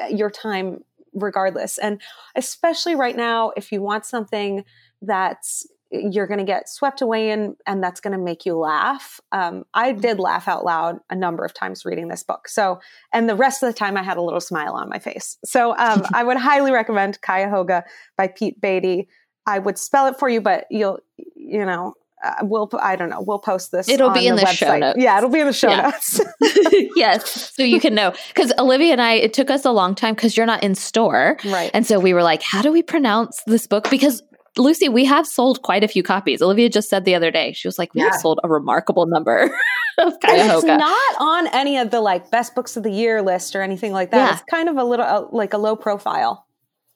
uh, 0.02 0.06
your 0.06 0.30
time 0.30 0.82
regardless. 1.12 1.78
And 1.78 2.00
especially 2.34 2.94
right 2.94 3.16
now, 3.16 3.52
if 3.56 3.72
you 3.72 3.82
want 3.82 4.04
something 4.04 4.64
that's 5.02 5.66
you're 5.90 6.26
going 6.26 6.38
to 6.38 6.44
get 6.44 6.68
swept 6.68 7.00
away 7.00 7.30
in 7.30 7.56
and 7.66 7.82
that's 7.82 8.00
going 8.00 8.16
to 8.16 8.22
make 8.22 8.44
you 8.44 8.56
laugh. 8.56 9.20
Um, 9.32 9.64
i 9.74 9.92
mm-hmm. 9.92 10.00
did 10.00 10.18
laugh 10.18 10.48
out 10.48 10.64
loud 10.64 10.98
a 11.10 11.14
number 11.14 11.44
of 11.44 11.54
times 11.54 11.84
reading 11.84 12.08
this 12.08 12.22
book 12.22 12.48
so 12.48 12.80
and 13.12 13.28
the 13.28 13.36
rest 13.36 13.62
of 13.62 13.68
the 13.68 13.78
time 13.78 13.96
i 13.96 14.02
had 14.02 14.16
a 14.16 14.22
little 14.22 14.40
smile 14.40 14.74
on 14.74 14.88
my 14.88 14.98
face. 14.98 15.38
So 15.44 15.76
um, 15.76 16.02
i 16.14 16.24
would 16.24 16.36
highly 16.36 16.72
recommend 16.72 17.20
cuyahoga 17.22 17.84
by 18.16 18.28
pete 18.28 18.60
beatty. 18.60 19.08
I 19.46 19.58
would 19.60 19.78
spell 19.78 20.06
it 20.06 20.18
for 20.18 20.28
you 20.28 20.40
but 20.40 20.66
you'll 20.70 20.98
you 21.34 21.64
know 21.64 21.94
uh, 22.24 22.34
we'll 22.42 22.68
i 22.80 22.96
don't 22.96 23.10
know 23.10 23.22
we'll 23.24 23.38
post 23.38 23.70
this 23.70 23.88
it'll 23.88 24.10
be 24.10 24.26
in 24.26 24.36
the, 24.36 24.40
the 24.40 24.46
show 24.48 24.76
notes. 24.76 24.98
Yeah 24.98 25.18
it'll 25.18 25.30
be 25.30 25.40
in 25.40 25.46
the 25.46 25.52
show 25.52 25.68
yeah. 25.68 25.90
notes. 25.90 26.20
Yes 26.96 27.52
so 27.54 27.62
you 27.62 27.78
can 27.78 27.94
know. 27.94 28.12
Because 28.28 28.52
olivia 28.58 28.92
and 28.92 29.02
i 29.02 29.12
it 29.12 29.32
took 29.32 29.50
us 29.50 29.64
a 29.64 29.70
long 29.70 29.94
time 29.94 30.14
because 30.14 30.36
you're 30.36 30.46
not 30.46 30.62
in 30.62 30.74
store. 30.74 31.36
Right. 31.44 31.70
And 31.74 31.86
so 31.86 32.00
we 32.00 32.14
were 32.14 32.22
like 32.22 32.42
how 32.42 32.62
do 32.62 32.72
we 32.72 32.82
pronounce 32.82 33.42
this 33.46 33.66
book? 33.66 33.88
Because 33.90 34.22
Lucy, 34.58 34.88
we 34.88 35.04
have 35.04 35.26
sold 35.26 35.62
quite 35.62 35.84
a 35.84 35.88
few 35.88 36.02
copies. 36.02 36.40
Olivia 36.40 36.68
just 36.68 36.88
said 36.88 37.04
the 37.04 37.14
other 37.14 37.30
day, 37.30 37.52
she 37.52 37.68
was 37.68 37.78
like, 37.78 37.94
we 37.94 38.00
yeah. 38.00 38.10
have 38.10 38.20
sold 38.20 38.40
a 38.42 38.48
remarkable 38.48 39.06
number 39.06 39.44
of 39.98 40.18
Cuyahoga. 40.20 40.56
It's 40.56 40.64
not 40.64 41.16
on 41.18 41.46
any 41.48 41.78
of 41.78 41.90
the 41.90 42.00
like 42.00 42.30
best 42.30 42.54
books 42.54 42.76
of 42.76 42.82
the 42.82 42.90
year 42.90 43.22
list 43.22 43.54
or 43.54 43.62
anything 43.62 43.92
like 43.92 44.10
that. 44.10 44.16
Yeah. 44.16 44.32
It's 44.32 44.42
kind 44.50 44.68
of 44.68 44.76
a 44.76 44.84
little 44.84 45.04
uh, 45.04 45.26
like 45.30 45.52
a 45.52 45.58
low 45.58 45.76
profile. 45.76 46.46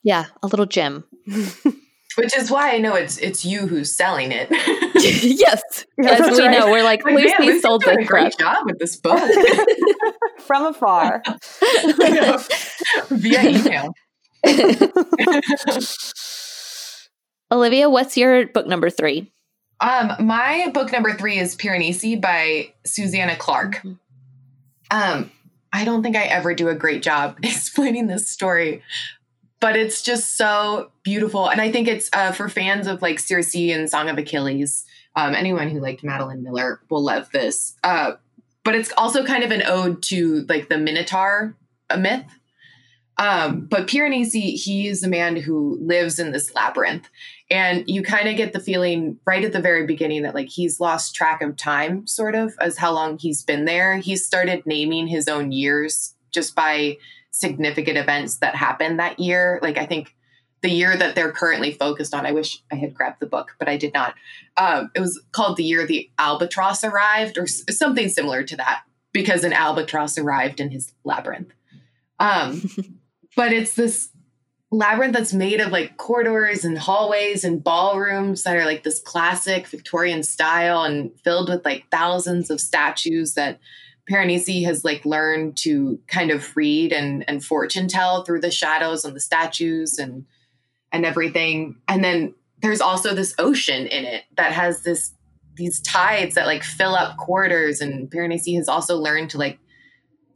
Yeah, 0.02 0.26
a 0.42 0.46
little 0.46 0.66
gem. 0.66 1.04
Which 2.16 2.36
is 2.36 2.50
why 2.50 2.74
I 2.74 2.78
know 2.78 2.96
it's 2.96 3.18
it's 3.18 3.44
you 3.44 3.68
who's 3.68 3.94
selling 3.94 4.32
it. 4.32 4.48
yes, 4.96 5.62
yes, 5.96 6.20
as 6.20 6.38
we 6.38 6.44
right. 6.44 6.58
know, 6.58 6.70
we're 6.70 6.82
like, 6.82 7.04
like 7.04 7.14
Lucy 7.14 7.46
man, 7.46 7.60
sold 7.60 7.82
this. 7.82 7.96
A 7.96 8.04
great 8.04 8.36
job 8.36 8.66
with 8.66 8.78
this 8.80 8.96
book 8.96 9.20
from 10.40 10.66
afar 10.66 11.22
via 13.10 13.48
email. 13.48 13.94
Olivia, 17.52 17.90
what's 17.90 18.16
your 18.16 18.46
book 18.46 18.66
number 18.66 18.90
three? 18.90 19.30
Um, 19.80 20.12
my 20.20 20.70
book 20.72 20.92
number 20.92 21.14
three 21.14 21.38
is 21.38 21.56
Piranesi 21.56 22.20
by 22.20 22.72
Susanna 22.84 23.34
Clarke. 23.36 23.76
Mm-hmm. 23.76 23.92
Um, 24.90 25.30
I 25.72 25.84
don't 25.84 26.02
think 26.02 26.16
I 26.16 26.24
ever 26.24 26.54
do 26.54 26.68
a 26.68 26.74
great 26.74 27.02
job 27.02 27.38
explaining 27.42 28.06
this 28.06 28.28
story, 28.28 28.82
but 29.60 29.76
it's 29.76 30.02
just 30.02 30.36
so 30.36 30.90
beautiful. 31.02 31.48
And 31.48 31.60
I 31.60 31.72
think 31.72 31.88
it's 31.88 32.10
uh, 32.12 32.32
for 32.32 32.48
fans 32.48 32.86
of 32.86 33.02
like 33.02 33.18
Circe 33.18 33.54
and 33.54 33.88
Song 33.88 34.08
of 34.08 34.18
Achilles. 34.18 34.84
Um, 35.16 35.34
anyone 35.34 35.68
who 35.68 35.80
liked 35.80 36.04
Madeline 36.04 36.42
Miller 36.42 36.80
will 36.88 37.02
love 37.02 37.30
this. 37.32 37.74
Uh, 37.82 38.12
but 38.62 38.74
it's 38.74 38.92
also 38.96 39.24
kind 39.24 39.42
of 39.42 39.50
an 39.50 39.62
ode 39.66 40.02
to 40.04 40.44
like 40.48 40.68
the 40.68 40.78
Minotaur 40.78 41.56
myth. 41.98 42.26
Um, 43.16 43.66
but 43.66 43.86
Piranesi, 43.86 44.54
he 44.54 44.88
is 44.88 45.02
a 45.02 45.08
man 45.08 45.36
who 45.36 45.78
lives 45.80 46.18
in 46.18 46.32
this 46.32 46.54
labyrinth 46.54 47.08
and 47.50 47.84
you 47.88 48.02
kind 48.02 48.28
of 48.28 48.36
get 48.36 48.52
the 48.52 48.60
feeling 48.60 49.18
right 49.26 49.44
at 49.44 49.52
the 49.52 49.60
very 49.60 49.84
beginning 49.84 50.22
that 50.22 50.34
like 50.34 50.48
he's 50.48 50.78
lost 50.78 51.14
track 51.14 51.42
of 51.42 51.56
time, 51.56 52.06
sort 52.06 52.36
of, 52.36 52.54
as 52.60 52.78
how 52.78 52.92
long 52.92 53.18
he's 53.18 53.42
been 53.42 53.64
there. 53.64 53.96
He 53.96 54.16
started 54.16 54.64
naming 54.66 55.08
his 55.08 55.26
own 55.26 55.50
years 55.50 56.14
just 56.30 56.54
by 56.54 56.96
significant 57.32 57.98
events 57.98 58.38
that 58.38 58.54
happened 58.54 59.00
that 59.00 59.18
year. 59.18 59.58
Like 59.62 59.78
I 59.78 59.86
think 59.86 60.14
the 60.62 60.70
year 60.70 60.96
that 60.96 61.14
they're 61.16 61.32
currently 61.32 61.72
focused 61.72 62.14
on, 62.14 62.24
I 62.24 62.32
wish 62.32 62.62
I 62.70 62.76
had 62.76 62.94
grabbed 62.94 63.18
the 63.18 63.26
book, 63.26 63.56
but 63.58 63.68
I 63.68 63.76
did 63.76 63.94
not. 63.94 64.14
Um, 64.56 64.90
it 64.94 65.00
was 65.00 65.20
called 65.32 65.56
the 65.56 65.64
year 65.64 65.86
the 65.86 66.08
albatross 66.18 66.84
arrived, 66.84 67.36
or 67.36 67.46
something 67.46 68.08
similar 68.08 68.44
to 68.44 68.56
that, 68.56 68.82
because 69.12 69.42
an 69.42 69.52
albatross 69.52 70.18
arrived 70.18 70.60
in 70.60 70.70
his 70.70 70.92
labyrinth. 71.02 71.52
Um, 72.20 72.62
but 73.36 73.52
it's 73.52 73.74
this 73.74 74.10
labyrinth 74.72 75.14
that's 75.14 75.32
made 75.32 75.60
of 75.60 75.72
like 75.72 75.96
corridors 75.96 76.64
and 76.64 76.78
hallways 76.78 77.44
and 77.44 77.62
ballrooms 77.62 78.44
that 78.44 78.56
are 78.56 78.64
like 78.64 78.84
this 78.84 79.00
classic 79.00 79.66
Victorian 79.66 80.22
style 80.22 80.84
and 80.84 81.10
filled 81.24 81.48
with 81.48 81.64
like 81.64 81.86
thousands 81.90 82.50
of 82.50 82.60
statues 82.60 83.34
that 83.34 83.58
Piranesi 84.08 84.64
has 84.64 84.84
like 84.84 85.04
learned 85.04 85.56
to 85.58 85.98
kind 86.06 86.30
of 86.30 86.56
read 86.56 86.92
and 86.92 87.24
and 87.28 87.44
fortune 87.44 87.88
tell 87.88 88.24
through 88.24 88.40
the 88.40 88.50
shadows 88.50 89.04
on 89.04 89.14
the 89.14 89.20
statues 89.20 89.98
and 89.98 90.24
and 90.92 91.04
everything. 91.04 91.76
And 91.88 92.02
then 92.02 92.34
there's 92.60 92.80
also 92.80 93.14
this 93.14 93.34
ocean 93.38 93.86
in 93.86 94.04
it 94.04 94.24
that 94.36 94.52
has 94.52 94.82
this 94.82 95.12
these 95.56 95.80
tides 95.80 96.36
that 96.36 96.46
like 96.46 96.62
fill 96.62 96.94
up 96.94 97.16
corridors 97.16 97.80
and 97.80 98.08
Piranesi 98.08 98.56
has 98.56 98.68
also 98.68 98.96
learned 98.96 99.30
to 99.30 99.38
like 99.38 99.58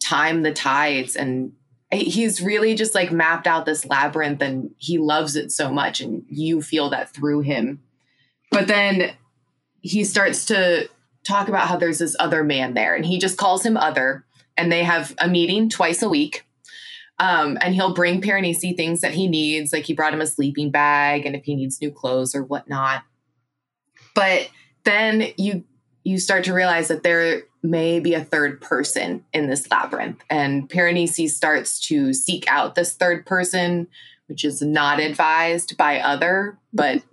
time 0.02 0.42
the 0.42 0.52
tides 0.52 1.16
and 1.16 1.52
he's 1.96 2.40
really 2.40 2.74
just 2.74 2.94
like 2.94 3.12
mapped 3.12 3.46
out 3.46 3.66
this 3.66 3.86
labyrinth 3.86 4.42
and 4.42 4.74
he 4.78 4.98
loves 4.98 5.36
it 5.36 5.52
so 5.52 5.70
much 5.70 6.00
and 6.00 6.24
you 6.28 6.62
feel 6.62 6.90
that 6.90 7.12
through 7.12 7.40
him. 7.40 7.82
But 8.50 8.68
then 8.68 9.12
he 9.80 10.04
starts 10.04 10.46
to 10.46 10.88
talk 11.24 11.48
about 11.48 11.68
how 11.68 11.76
there's 11.76 11.98
this 11.98 12.16
other 12.18 12.44
man 12.44 12.74
there 12.74 12.94
and 12.94 13.04
he 13.04 13.18
just 13.18 13.38
calls 13.38 13.64
him 13.64 13.76
other 13.76 14.24
and 14.56 14.70
they 14.70 14.84
have 14.84 15.14
a 15.18 15.28
meeting 15.28 15.68
twice 15.68 16.02
a 16.02 16.08
week. 16.08 16.46
Um, 17.18 17.58
and 17.60 17.74
he'll 17.74 17.94
bring 17.94 18.20
Piranesi 18.20 18.76
things 18.76 19.00
that 19.00 19.12
he 19.12 19.28
needs 19.28 19.72
like 19.72 19.84
he 19.84 19.94
brought 19.94 20.14
him 20.14 20.20
a 20.20 20.26
sleeping 20.26 20.70
bag 20.70 21.26
and 21.26 21.36
if 21.36 21.44
he 21.44 21.54
needs 21.54 21.80
new 21.80 21.90
clothes 21.90 22.34
or 22.34 22.42
whatnot. 22.42 23.02
But 24.14 24.50
then 24.84 25.28
you 25.36 25.64
you 26.02 26.18
start 26.18 26.44
to 26.44 26.52
realize 26.52 26.88
that 26.88 27.02
there 27.02 27.44
may 27.64 27.98
be 27.98 28.14
a 28.14 28.22
third 28.22 28.60
person 28.60 29.24
in 29.32 29.48
this 29.48 29.68
labyrinth. 29.70 30.22
And 30.28 30.68
Piranesi 30.68 31.28
starts 31.28 31.80
to 31.88 32.12
seek 32.12 32.44
out 32.46 32.74
this 32.74 32.92
third 32.92 33.24
person, 33.24 33.88
which 34.28 34.44
is 34.44 34.60
not 34.62 35.00
advised 35.00 35.76
by 35.76 35.98
other, 35.98 36.58
but 36.72 37.02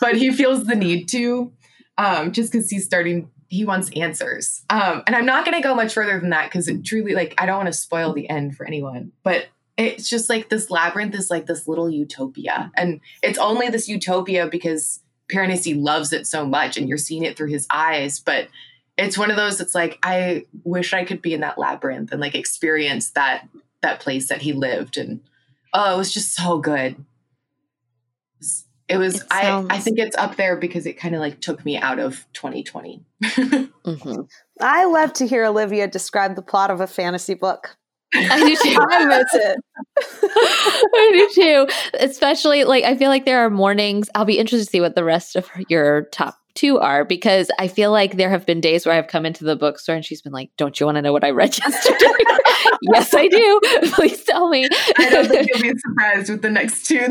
but 0.00 0.16
he 0.16 0.32
feels 0.32 0.64
the 0.64 0.74
need 0.74 1.06
to, 1.10 1.52
um, 1.98 2.32
just 2.32 2.50
because 2.50 2.70
he's 2.70 2.84
starting. 2.84 3.30
He 3.48 3.64
wants 3.64 3.90
answers, 3.94 4.64
um, 4.70 5.02
and 5.06 5.14
I'm 5.14 5.26
not 5.26 5.44
going 5.44 5.56
to 5.56 5.62
go 5.62 5.76
much 5.76 5.92
further 5.94 6.18
than 6.18 6.30
that 6.30 6.50
because 6.50 6.66
it 6.66 6.84
truly, 6.84 7.14
like, 7.14 7.34
I 7.38 7.46
don't 7.46 7.58
want 7.58 7.68
to 7.68 7.72
spoil 7.72 8.12
the 8.12 8.28
end 8.28 8.56
for 8.56 8.66
anyone. 8.66 9.12
But 9.22 9.46
it's 9.76 10.08
just 10.08 10.28
like 10.28 10.48
this 10.48 10.70
labyrinth 10.70 11.14
is 11.14 11.30
like 11.30 11.46
this 11.46 11.68
little 11.68 11.88
utopia, 11.88 12.72
and 12.76 13.00
it's 13.22 13.38
only 13.38 13.68
this 13.68 13.86
utopia 13.86 14.48
because 14.48 15.03
Piranesi 15.32 15.80
loves 15.80 16.12
it 16.12 16.26
so 16.26 16.46
much 16.46 16.76
and 16.76 16.88
you're 16.88 16.98
seeing 16.98 17.24
it 17.24 17.36
through 17.36 17.48
his 17.48 17.66
eyes. 17.70 18.20
But 18.20 18.48
it's 18.96 19.18
one 19.18 19.30
of 19.30 19.36
those 19.36 19.58
that's 19.58 19.74
like, 19.74 19.98
I 20.02 20.46
wish 20.64 20.92
I 20.92 21.04
could 21.04 21.22
be 21.22 21.34
in 21.34 21.40
that 21.40 21.58
labyrinth 21.58 22.12
and 22.12 22.20
like 22.20 22.34
experience 22.34 23.10
that 23.10 23.48
that 23.82 24.00
place 24.00 24.28
that 24.28 24.42
he 24.42 24.52
lived. 24.52 24.96
And 24.96 25.20
oh, 25.72 25.94
it 25.94 25.96
was 25.96 26.12
just 26.12 26.34
so 26.34 26.58
good. 26.58 26.96
It 28.86 28.98
was, 28.98 29.22
it 29.22 29.32
sounds... 29.32 29.68
I, 29.70 29.76
I 29.76 29.78
think 29.78 29.98
it's 29.98 30.16
up 30.16 30.36
there 30.36 30.56
because 30.56 30.84
it 30.86 30.94
kind 30.94 31.14
of 31.14 31.20
like 31.20 31.40
took 31.40 31.64
me 31.64 31.78
out 31.78 31.98
of 31.98 32.26
2020. 32.34 33.02
mm-hmm. 33.24 34.20
I 34.60 34.84
love 34.84 35.14
to 35.14 35.26
hear 35.26 35.44
Olivia 35.46 35.88
describe 35.88 36.36
the 36.36 36.42
plot 36.42 36.70
of 36.70 36.80
a 36.80 36.86
fantasy 36.86 37.34
book. 37.34 37.76
I 38.14 38.38
do 38.38 38.56
too. 38.56 38.78
I 38.90 39.04
miss 39.04 39.34
it. 39.34 39.60
I 40.94 41.10
do 41.12 41.30
too. 41.34 41.98
Especially 41.98 42.64
like 42.64 42.84
I 42.84 42.96
feel 42.96 43.08
like 43.10 43.24
there 43.24 43.44
are 43.44 43.50
mornings. 43.50 44.08
I'll 44.14 44.24
be 44.24 44.38
interested 44.38 44.66
to 44.66 44.70
see 44.70 44.80
what 44.80 44.94
the 44.94 45.04
rest 45.04 45.36
of 45.36 45.48
your 45.68 46.02
top 46.06 46.38
two 46.54 46.78
are 46.78 47.04
because 47.04 47.50
I 47.58 47.66
feel 47.66 47.90
like 47.90 48.16
there 48.16 48.30
have 48.30 48.46
been 48.46 48.60
days 48.60 48.86
where 48.86 48.94
I've 48.94 49.08
come 49.08 49.26
into 49.26 49.44
the 49.44 49.56
bookstore 49.56 49.96
and 49.96 50.04
she's 50.04 50.22
been 50.22 50.32
like, 50.32 50.50
"Don't 50.56 50.78
you 50.78 50.86
want 50.86 50.96
to 50.96 51.02
know 51.02 51.12
what 51.12 51.24
I 51.24 51.30
read 51.30 51.58
yesterday?" 51.64 51.98
yes, 52.82 53.12
I 53.14 53.28
do. 53.28 53.60
Please 53.92 54.22
tell 54.24 54.48
me. 54.48 54.68
I 54.98 55.10
don't 55.10 55.28
think 55.28 55.48
you'll 55.52 55.72
be 55.72 55.78
surprised 55.78 56.30
with 56.30 56.42
the 56.42 56.50
next 56.50 56.86
two. 56.86 57.08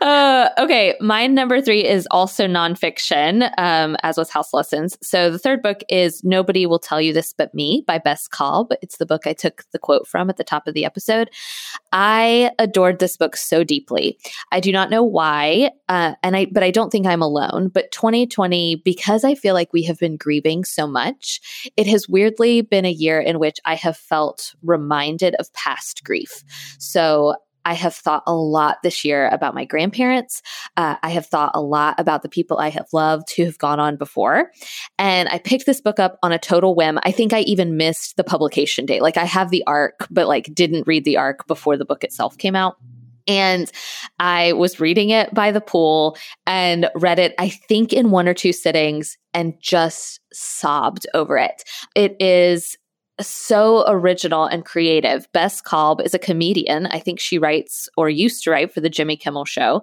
Uh, 0.00 0.50
okay, 0.58 0.94
my 1.00 1.26
number 1.26 1.60
three 1.60 1.84
is 1.84 2.06
also 2.10 2.46
nonfiction, 2.46 3.50
um, 3.58 3.96
as 4.02 4.16
was 4.16 4.30
House 4.30 4.52
Lessons. 4.52 4.96
So 5.02 5.30
the 5.30 5.38
third 5.38 5.62
book 5.62 5.82
is 5.88 6.22
Nobody 6.24 6.66
Will 6.66 6.78
Tell 6.78 7.00
You 7.00 7.12
This 7.12 7.32
But 7.36 7.54
Me 7.54 7.84
by 7.86 7.98
Bess 7.98 8.28
Kalb. 8.28 8.72
It's 8.82 8.98
the 8.98 9.06
book 9.06 9.26
I 9.26 9.32
took 9.32 9.64
the 9.72 9.78
quote 9.78 10.06
from 10.06 10.30
at 10.30 10.36
the 10.36 10.44
top 10.44 10.66
of 10.66 10.74
the 10.74 10.84
episode. 10.84 11.30
I 11.92 12.50
adored 12.58 12.98
this 12.98 13.16
book 13.16 13.36
so 13.36 13.64
deeply. 13.64 14.18
I 14.52 14.60
do 14.60 14.72
not 14.72 14.90
know 14.90 15.02
why, 15.02 15.70
uh, 15.88 16.14
and 16.22 16.36
I 16.36 16.46
but 16.46 16.62
I 16.62 16.70
don't 16.70 16.90
think 16.90 17.06
I'm 17.06 17.22
alone. 17.22 17.68
But 17.68 17.92
2020, 17.92 18.82
because 18.84 19.24
I 19.24 19.34
feel 19.34 19.54
like 19.54 19.72
we 19.72 19.84
have 19.84 19.98
been 19.98 20.16
grieving 20.16 20.64
so 20.64 20.86
much, 20.86 21.40
it 21.76 21.86
has 21.86 22.08
weirdly 22.08 22.60
been 22.60 22.84
a 22.84 22.90
year 22.90 23.20
in 23.20 23.38
which 23.38 23.58
I 23.64 23.74
have 23.74 23.96
felt 23.96 24.54
reminded 24.62 25.34
of 25.36 25.52
past 25.52 26.02
grief. 26.04 26.44
So 26.78 27.34
I 27.64 27.74
have 27.74 27.94
thought 27.94 28.22
a 28.26 28.34
lot 28.34 28.78
this 28.82 29.04
year 29.04 29.28
about 29.28 29.54
my 29.54 29.64
grandparents. 29.64 30.42
Uh, 30.76 30.96
I 31.02 31.10
have 31.10 31.26
thought 31.26 31.52
a 31.54 31.60
lot 31.60 31.98
about 31.98 32.22
the 32.22 32.28
people 32.28 32.58
I 32.58 32.70
have 32.70 32.86
loved 32.92 33.34
who 33.34 33.44
have 33.44 33.58
gone 33.58 33.80
on 33.80 33.96
before. 33.96 34.50
And 34.98 35.28
I 35.28 35.38
picked 35.38 35.66
this 35.66 35.80
book 35.80 35.98
up 35.98 36.18
on 36.22 36.32
a 36.32 36.38
total 36.38 36.74
whim. 36.74 36.98
I 37.02 37.10
think 37.10 37.32
I 37.32 37.40
even 37.40 37.76
missed 37.76 38.16
the 38.16 38.24
publication 38.24 38.86
date. 38.86 39.02
Like 39.02 39.16
I 39.16 39.24
have 39.24 39.50
the 39.50 39.64
arc, 39.66 40.06
but 40.10 40.28
like 40.28 40.54
didn't 40.54 40.86
read 40.86 41.04
the 41.04 41.16
arc 41.16 41.46
before 41.46 41.76
the 41.76 41.84
book 41.84 42.04
itself 42.04 42.38
came 42.38 42.56
out. 42.56 42.76
And 43.26 43.70
I 44.18 44.52
was 44.52 44.80
reading 44.80 45.10
it 45.10 45.32
by 45.32 45.50
the 45.50 45.60
pool 45.60 46.16
and 46.46 46.90
read 46.94 47.18
it, 47.18 47.34
I 47.38 47.48
think, 47.48 47.92
in 47.92 48.10
one 48.10 48.28
or 48.28 48.34
two 48.34 48.52
sittings 48.52 49.16
and 49.32 49.54
just 49.60 50.20
sobbed 50.32 51.06
over 51.14 51.38
it. 51.38 51.64
It 51.94 52.16
is 52.20 52.76
so 53.20 53.84
original 53.86 54.44
and 54.44 54.64
creative. 54.64 55.30
Bess 55.32 55.60
Kalb 55.60 56.00
is 56.00 56.14
a 56.14 56.18
comedian. 56.18 56.86
I 56.86 56.98
think 56.98 57.20
she 57.20 57.38
writes 57.38 57.88
or 57.96 58.08
used 58.08 58.44
to 58.44 58.50
write 58.50 58.72
for 58.72 58.80
the 58.80 58.90
Jimmy 58.90 59.16
Kimmel 59.16 59.44
show, 59.44 59.82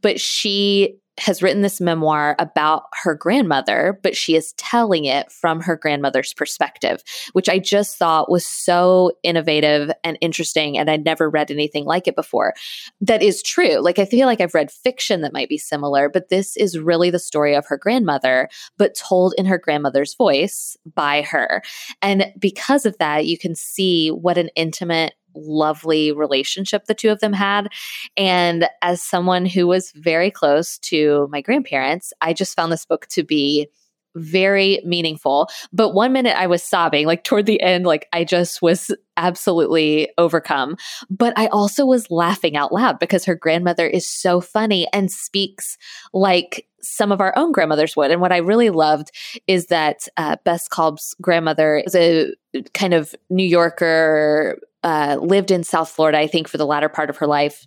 but 0.00 0.20
she 0.20 0.96
has 1.20 1.42
written 1.42 1.62
this 1.62 1.80
memoir 1.80 2.34
about 2.38 2.84
her 3.02 3.14
grandmother, 3.14 3.98
but 4.02 4.16
she 4.16 4.34
is 4.34 4.52
telling 4.54 5.04
it 5.04 5.30
from 5.30 5.60
her 5.60 5.76
grandmother's 5.76 6.32
perspective, 6.32 7.02
which 7.32 7.48
I 7.48 7.58
just 7.58 7.96
thought 7.96 8.30
was 8.30 8.46
so 8.46 9.12
innovative 9.22 9.90
and 10.02 10.16
interesting. 10.20 10.78
And 10.78 10.90
I'd 10.90 11.04
never 11.04 11.28
read 11.28 11.50
anything 11.50 11.84
like 11.84 12.08
it 12.08 12.16
before. 12.16 12.54
That 13.00 13.22
is 13.22 13.42
true. 13.42 13.80
Like, 13.80 13.98
I 13.98 14.04
feel 14.06 14.26
like 14.26 14.40
I've 14.40 14.54
read 14.54 14.70
fiction 14.70 15.20
that 15.20 15.32
might 15.32 15.48
be 15.48 15.58
similar, 15.58 16.08
but 16.08 16.30
this 16.30 16.56
is 16.56 16.78
really 16.78 17.10
the 17.10 17.18
story 17.18 17.54
of 17.54 17.66
her 17.66 17.76
grandmother, 17.76 18.48
but 18.78 18.94
told 18.94 19.34
in 19.36 19.46
her 19.46 19.58
grandmother's 19.58 20.14
voice 20.14 20.76
by 20.94 21.22
her. 21.22 21.62
And 22.00 22.32
because 22.38 22.86
of 22.86 22.96
that, 22.98 23.26
you 23.26 23.36
can 23.38 23.54
see 23.54 24.08
what 24.08 24.38
an 24.38 24.48
intimate 24.56 25.14
lovely 25.34 26.12
relationship 26.12 26.84
the 26.84 26.94
two 26.94 27.10
of 27.10 27.20
them 27.20 27.32
had. 27.32 27.68
And 28.16 28.68
as 28.82 29.02
someone 29.02 29.46
who 29.46 29.66
was 29.66 29.92
very 29.92 30.30
close 30.30 30.78
to 30.80 31.28
my 31.30 31.40
grandparents, 31.40 32.12
I 32.20 32.32
just 32.32 32.56
found 32.56 32.72
this 32.72 32.86
book 32.86 33.06
to 33.08 33.22
be 33.22 33.68
very 34.16 34.80
meaningful. 34.84 35.48
But 35.72 35.94
one 35.94 36.12
minute 36.12 36.36
I 36.36 36.46
was 36.46 36.62
sobbing, 36.62 37.06
like 37.06 37.24
toward 37.24 37.46
the 37.46 37.60
end, 37.60 37.86
like 37.86 38.08
I 38.12 38.24
just 38.24 38.60
was 38.60 38.90
absolutely 39.16 40.08
overcome. 40.18 40.76
But 41.08 41.32
I 41.36 41.46
also 41.48 41.86
was 41.86 42.10
laughing 42.10 42.56
out 42.56 42.72
loud 42.72 42.98
because 42.98 43.24
her 43.24 43.34
grandmother 43.34 43.86
is 43.86 44.08
so 44.08 44.40
funny 44.40 44.88
and 44.92 45.10
speaks 45.10 45.76
like 46.12 46.66
some 46.82 47.12
of 47.12 47.20
our 47.20 47.36
own 47.36 47.52
grandmothers 47.52 47.94
would. 47.96 48.10
And 48.10 48.20
what 48.20 48.32
I 48.32 48.38
really 48.38 48.70
loved 48.70 49.10
is 49.46 49.66
that 49.66 50.08
uh, 50.16 50.36
Bess 50.44 50.66
Kalb's 50.66 51.14
grandmother 51.20 51.82
is 51.86 51.94
a 51.94 52.32
kind 52.74 52.94
of 52.94 53.14
New 53.28 53.44
Yorker 53.44 54.58
uh, 54.82 55.18
lived 55.20 55.50
in 55.50 55.64
South 55.64 55.90
Florida, 55.90 56.18
I 56.18 56.26
think, 56.26 56.48
for 56.48 56.58
the 56.58 56.66
latter 56.66 56.88
part 56.88 57.10
of 57.10 57.18
her 57.18 57.26
life. 57.26 57.66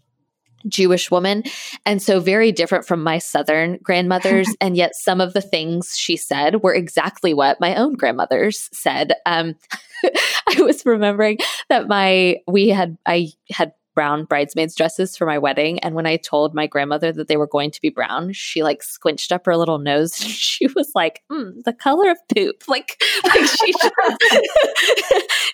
Jewish 0.67 1.11
woman. 1.11 1.43
And 1.85 2.01
so, 2.01 2.21
very 2.21 2.53
different 2.53 2.85
from 2.85 3.03
my 3.03 3.17
Southern 3.17 3.79
grandmothers. 3.83 4.47
and 4.61 4.77
yet, 4.77 4.95
some 4.95 5.19
of 5.19 5.33
the 5.33 5.41
things 5.41 5.97
she 5.97 6.15
said 6.15 6.63
were 6.63 6.73
exactly 6.73 7.33
what 7.33 7.59
my 7.59 7.75
own 7.75 7.95
grandmothers 7.95 8.69
said. 8.71 9.13
Um, 9.25 9.55
I 10.03 10.61
was 10.61 10.85
remembering 10.85 11.37
that 11.69 11.87
my, 11.87 12.37
we 12.47 12.69
had, 12.69 12.97
I 13.05 13.31
had 13.51 13.73
brown 13.93 14.25
bridesmaids 14.25 14.75
dresses 14.75 15.15
for 15.15 15.25
my 15.25 15.37
wedding. 15.37 15.79
And 15.79 15.95
when 15.95 16.05
I 16.05 16.17
told 16.17 16.53
my 16.53 16.67
grandmother 16.67 17.11
that 17.11 17.27
they 17.27 17.37
were 17.37 17.47
going 17.47 17.71
to 17.71 17.81
be 17.81 17.89
brown, 17.89 18.33
she 18.33 18.63
like 18.63 18.83
squinched 18.83 19.31
up 19.31 19.45
her 19.45 19.57
little 19.57 19.79
nose. 19.79 20.13
She 20.53 20.67
was 20.67 20.91
like, 20.93 21.23
mm, 21.31 21.63
the 21.63 21.73
color 21.73 22.11
of 22.11 22.17
poop. 22.33 22.63
Like, 22.73 22.99
like 23.23 23.45
she, 23.45 23.71
just, 23.71 23.93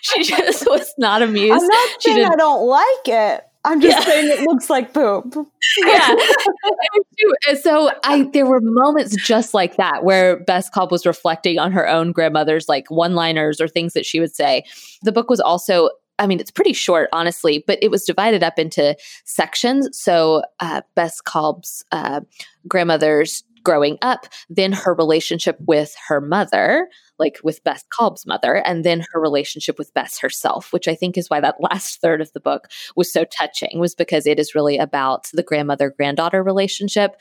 she 0.00 0.22
just 0.24 0.66
was 0.66 0.94
not 0.96 1.22
amused. 1.22 1.52
I'm 1.52 1.66
not 1.66 2.02
saying 2.02 2.24
I 2.24 2.36
don't 2.36 2.66
like 2.66 3.08
it. 3.08 3.44
I'm 3.64 3.80
just 3.80 3.98
yeah. 3.98 4.04
saying 4.04 4.28
it 4.28 4.40
looks 4.40 4.70
like 4.70 4.94
poop. 4.94 5.36
yeah. 5.84 6.16
so 7.60 7.90
I 8.04 8.22
there 8.32 8.46
were 8.46 8.60
moments 8.62 9.16
just 9.16 9.52
like 9.52 9.76
that 9.76 10.02
where 10.02 10.42
Bess 10.44 10.70
Kalb 10.70 10.90
was 10.90 11.04
reflecting 11.04 11.58
on 11.58 11.72
her 11.72 11.86
own 11.86 12.12
grandmother's 12.12 12.68
like 12.70 12.90
one-liners 12.90 13.60
or 13.60 13.68
things 13.68 13.92
that 13.92 14.06
she 14.06 14.18
would 14.18 14.34
say. 14.34 14.64
The 15.02 15.12
book 15.12 15.28
was 15.28 15.40
also 15.40 15.90
I 16.20 16.26
mean, 16.26 16.38
it's 16.38 16.50
pretty 16.50 16.74
short, 16.74 17.08
honestly, 17.12 17.64
but 17.66 17.78
it 17.82 17.90
was 17.90 18.04
divided 18.04 18.42
up 18.42 18.58
into 18.58 18.96
sections. 19.24 19.88
So, 19.92 20.42
uh, 20.60 20.82
Bess 20.94 21.20
Kalb's 21.20 21.82
uh, 21.90 22.20
grandmother's 22.68 23.42
growing 23.64 23.98
up, 24.02 24.26
then 24.48 24.72
her 24.72 24.94
relationship 24.94 25.56
with 25.60 25.94
her 26.08 26.20
mother, 26.20 26.88
like 27.18 27.38
with 27.42 27.62
Bess 27.64 27.84
Kalb's 27.98 28.26
mother, 28.26 28.56
and 28.66 28.84
then 28.84 29.04
her 29.12 29.20
relationship 29.20 29.78
with 29.78 29.92
Bess 29.94 30.18
herself, 30.18 30.72
which 30.72 30.88
I 30.88 30.94
think 30.94 31.18
is 31.18 31.28
why 31.28 31.40
that 31.40 31.56
last 31.60 32.00
third 32.00 32.20
of 32.20 32.32
the 32.32 32.40
book 32.40 32.68
was 32.96 33.12
so 33.12 33.24
touching, 33.24 33.78
was 33.78 33.94
because 33.94 34.26
it 34.26 34.38
is 34.38 34.54
really 34.54 34.78
about 34.78 35.28
the 35.32 35.42
grandmother 35.42 35.90
granddaughter 35.90 36.42
relationship. 36.42 37.16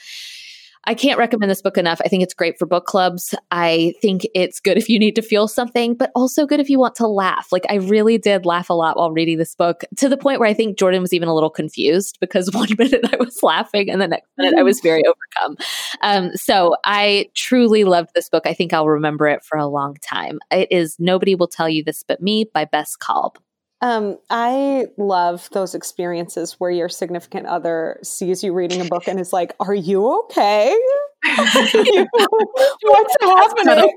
I 0.86 0.94
can't 0.94 1.20
recommend 1.20 1.52
this 1.52 1.62
book 1.62 1.78
enough. 1.78 2.02
I 2.04 2.08
think 2.08 2.24
it's 2.24 2.34
great 2.34 2.58
for 2.58 2.66
book 2.66 2.86
clubs. 2.86 3.36
I 3.52 3.94
think 4.02 4.26
it's 4.34 4.60
good 4.60 4.78
if 4.78 4.90
you 4.90 4.98
need 4.98 5.16
to 5.16 5.22
feel 5.22 5.48
something, 5.48 5.94
but 5.94 6.12
also 6.16 6.46
good 6.46 6.60
if 6.60 6.70
you 6.70 6.80
want 6.80 6.96
to 6.96 7.08
laugh. 7.08 7.48
Like 7.52 7.66
I 7.70 7.76
really 7.76 8.18
did 8.18 8.46
laugh 8.46 8.70
a 8.70 8.74
lot 8.74 8.98
while 8.98 9.12
reading 9.12 9.38
this 9.38 9.56
book 9.56 9.84
to 9.98 10.10
the 10.10 10.18
point 10.18 10.40
where 10.40 10.50
I 10.50 10.54
think 10.54 10.78
Jordan 10.78 11.02
was 11.02 11.14
even 11.14 11.28
a 11.28 11.34
little 11.34 11.50
confused 11.50 12.18
because 12.22 12.50
one 12.54 12.70
minute 12.78 13.06
I 13.12 13.18
was 13.18 13.40
laughing 13.44 13.90
and 13.90 14.02
the 14.02 14.08
next 14.08 14.30
minute 14.38 14.58
I 14.58 14.64
was 14.64 14.80
very 14.84 15.04
overcome. 15.06 15.58
Um, 16.02 16.36
so 16.36 16.76
I 16.86 17.30
truly 17.36 17.84
loved 17.84 18.12
this 18.16 18.30
book. 18.30 18.44
I 18.46 18.54
think 18.54 18.74
I'll 18.74 18.88
remember 18.88 19.28
it 19.28 19.44
for 19.44 19.58
a 19.58 19.68
long 19.68 19.96
time. 20.02 20.40
It 20.52 20.72
is 20.72 20.96
Nobody 21.00 21.36
Will 21.36 21.48
Tell 21.48 21.70
You 21.70 21.84
This 21.84 22.04
But 22.04 22.22
Me 22.22 22.50
by 22.54 22.66
Bess 22.66 22.96
Kalb. 22.96 23.38
Um, 23.82 24.18
I 24.30 24.88
love 24.98 25.50
those 25.52 25.74
experiences 25.74 26.54
where 26.60 26.72
your 26.72 26.90
significant 26.90 27.46
other 27.48 28.00
sees 28.04 28.44
you 28.44 28.54
reading 28.54 28.82
a 28.82 28.86
book 28.86 29.08
and 29.08 29.20
is 29.20 29.32
like, 29.32 29.56
"Are 29.60 29.74
you 29.74 30.20
okay? 30.24 30.78
What's 31.38 31.72
happening?" 33.22 33.94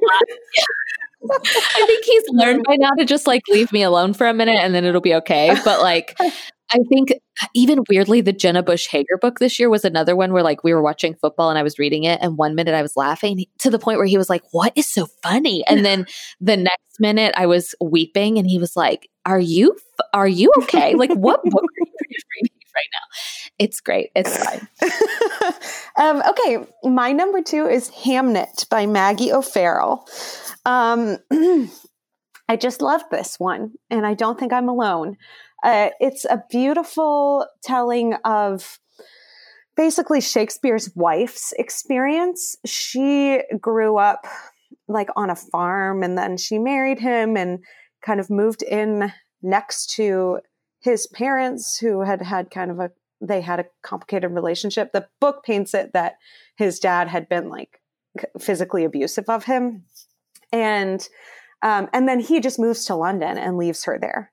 I 1.35 1.85
think 1.87 2.05
he's 2.05 2.25
learned 2.31 2.65
by 2.65 2.77
now 2.77 2.91
to 2.99 3.05
just 3.05 3.27
like 3.27 3.43
leave 3.49 3.73
me 3.73 3.83
alone 3.83 4.13
for 4.13 4.27
a 4.27 4.35
minute 4.35 4.57
and 4.57 4.75
then 4.75 4.85
it'll 4.85 5.01
be 5.01 5.15
okay. 5.15 5.57
But 5.65 5.81
like, 5.81 6.17
I 6.73 6.79
think 6.89 7.13
even 7.55 7.85
weirdly, 7.89 8.21
the 8.21 8.33
Jenna 8.33 8.63
Bush 8.63 8.87
Hager 8.89 9.19
book 9.21 9.39
this 9.39 9.59
year 9.59 9.69
was 9.69 9.85
another 9.85 10.17
one 10.17 10.33
where 10.33 10.43
like 10.43 10.65
we 10.65 10.73
were 10.73 10.83
watching 10.83 11.15
football 11.15 11.51
and 11.51 11.59
I 11.59 11.63
was 11.63 11.79
reading 11.79 12.05
it, 12.05 12.19
and 12.23 12.39
one 12.39 12.55
minute 12.55 12.75
I 12.75 12.83
was 12.83 12.97
laughing 12.97 13.45
to 13.59 13.71
the 13.71 13.79
point 13.79 13.99
where 13.99 14.07
he 14.07 14.17
was 14.17 14.31
like, 14.31 14.43
"What 14.53 14.73
is 14.77 14.89
so 14.89 15.07
funny?" 15.23 15.65
And 15.67 15.85
then 15.85 16.07
the 16.41 16.57
next 16.57 17.01
minute 17.01 17.35
I 17.37 17.47
was 17.47 17.75
weeping, 17.81 18.39
and 18.39 18.49
he 18.49 18.59
was 18.59 18.77
like, 18.77 19.09
"Are 19.27 19.41
you 19.41 19.77
are 20.15 20.29
you 20.29 20.53
okay? 20.63 20.95
like, 20.97 21.13
what 21.13 21.43
book 21.43 21.65
are 21.65 21.87
you 22.09 22.19
reading 22.41 22.57
right 22.75 22.89
now?" 22.93 23.19
It's 23.59 23.81
great. 23.81 24.11
It's 24.17 24.37
fine. 24.37 24.69
um, 25.97 26.23
okay, 26.31 26.67
my 26.85 27.13
number 27.13 27.43
two 27.43 27.67
is 27.67 27.91
Hamnet 27.91 28.69
by 28.71 28.87
Maggie 28.87 29.33
O'Farrell. 29.33 30.07
Um, 30.65 31.19
I 32.49 32.57
just 32.57 32.83
love 32.83 33.03
this 33.11 33.39
one, 33.39 33.73
and 33.91 34.07
I 34.07 34.15
don't 34.15 34.39
think 34.39 34.53
I'm 34.53 34.69
alone. 34.69 35.17
Uh, 35.63 35.91
it's 36.01 36.25
a 36.25 36.43
beautiful 36.51 37.47
telling 37.63 38.15
of 38.25 38.79
basically 39.77 40.21
Shakespeare's 40.21 40.91
wife's 40.95 41.53
experience. 41.53 42.57
She 42.67 43.41
grew 43.61 43.97
up 43.97 44.27
like 44.89 45.09
on 45.17 45.31
a 45.31 45.37
farm 45.37 46.03
and 46.03 46.19
then 46.19 46.37
she 46.37 46.59
married 46.59 46.99
him 46.99 47.37
and 47.37 47.61
kind 48.05 48.21
of 48.21 48.29
moved 48.29 48.63
in 48.63 49.13
next 49.43 49.91
to 49.95 50.41
his 50.81 51.07
parents 51.07 51.79
who 51.79 52.01
had 52.03 52.21
had 52.23 52.51
kind 52.51 52.71
of 52.71 52.81
a 52.81 52.91
they 53.25 53.41
had 53.41 53.61
a 53.61 53.67
complicated 53.83 54.33
relationship. 54.33 54.91
The 54.93 55.07
book 55.21 55.45
paints 55.45 55.75
it 55.75 55.93
that 55.93 56.17
his 56.57 56.81
dad 56.81 57.07
had 57.07 57.29
been 57.29 57.49
like 57.49 57.81
physically 58.41 58.85
abusive 58.85 59.29
of 59.29 59.45
him. 59.45 59.85
And 60.53 61.09
um, 61.63 61.89
and 61.93 62.09
then 62.09 62.19
he 62.19 62.41
just 62.41 62.59
moves 62.59 62.85
to 62.87 62.97
London 62.97 63.39
and 63.39 63.57
leaves 63.57 63.85
her 63.85 63.97
there 63.97 64.33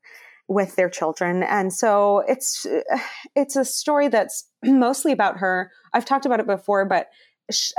with 0.50 0.76
their 0.76 0.90
children. 0.90 1.44
And 1.44 1.72
so 1.72 2.24
it's 2.28 2.66
it's 3.36 3.56
a 3.56 3.64
story 3.64 4.10
that's 4.10 4.50
mostly 4.66 5.14
about 5.14 5.38
her. 5.38 5.72
I've 5.94 6.06
talked 6.06 6.26
about 6.26 6.42
it 6.42 6.48
before, 6.48 6.86
but 6.86 7.08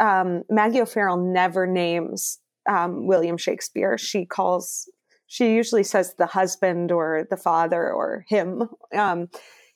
um, 0.00 0.42
Maggie 0.48 0.80
O'Farrell 0.80 1.18
never 1.18 1.66
names 1.66 2.38
um, 2.68 3.06
William 3.06 3.36
Shakespeare. 3.36 3.98
She 3.98 4.24
calls 4.24 4.88
she 5.26 5.54
usually 5.54 5.84
says 5.84 6.14
the 6.18 6.26
husband 6.26 6.90
or 6.90 7.24
the 7.30 7.36
father 7.36 7.92
or 7.92 8.24
him. 8.28 8.68
Um, 8.92 9.28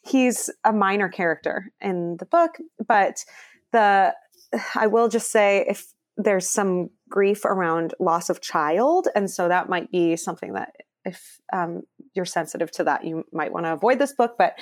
he's 0.05 0.51
a 0.65 0.73
minor 0.73 1.09
character 1.09 1.71
in 1.81 2.17
the 2.19 2.27
book, 2.27 2.59
but 2.87 3.25
the 3.73 4.15
I 4.75 4.87
will 4.87 5.09
just 5.09 5.31
say 5.31 5.65
if 5.69 5.93
there's 6.17 6.49
some 6.49 6.91
grief 7.09 7.45
around 7.45 7.95
loss 7.99 8.31
of 8.31 8.41
child, 8.41 9.09
and 9.15 9.31
so 9.31 9.49
that 9.49 9.69
might 9.69 9.91
be 9.91 10.17
something 10.17 10.55
that 10.55 10.71
if 11.05 11.39
um, 11.53 11.83
you're 12.15 12.25
sensitive 12.25 12.71
to 12.73 12.85
that, 12.85 13.05
you 13.05 13.25
might 13.33 13.53
want 13.53 13.67
to 13.67 13.73
avoid 13.73 13.99
this 13.99 14.13
book. 14.13 14.37
But 14.39 14.55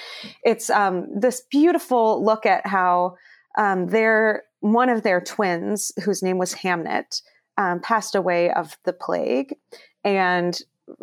it's 0.43 0.71
um, 0.71 1.07
this 1.15 1.43
beautiful 1.51 2.25
look 2.25 2.47
at 2.47 2.67
how 2.67 3.17
um, 3.59 3.87
their 3.87 4.45
one 4.61 4.89
of 4.89 5.03
their 5.03 5.21
twins, 5.21 5.93
whose 6.05 6.23
name 6.23 6.39
was 6.39 6.55
Hamnet, 6.55 7.23
um, 7.59 7.81
passed 7.81 8.15
away 8.15 8.51
of 8.51 8.77
the 8.85 8.93
plague, 8.93 9.55
and 10.05 10.59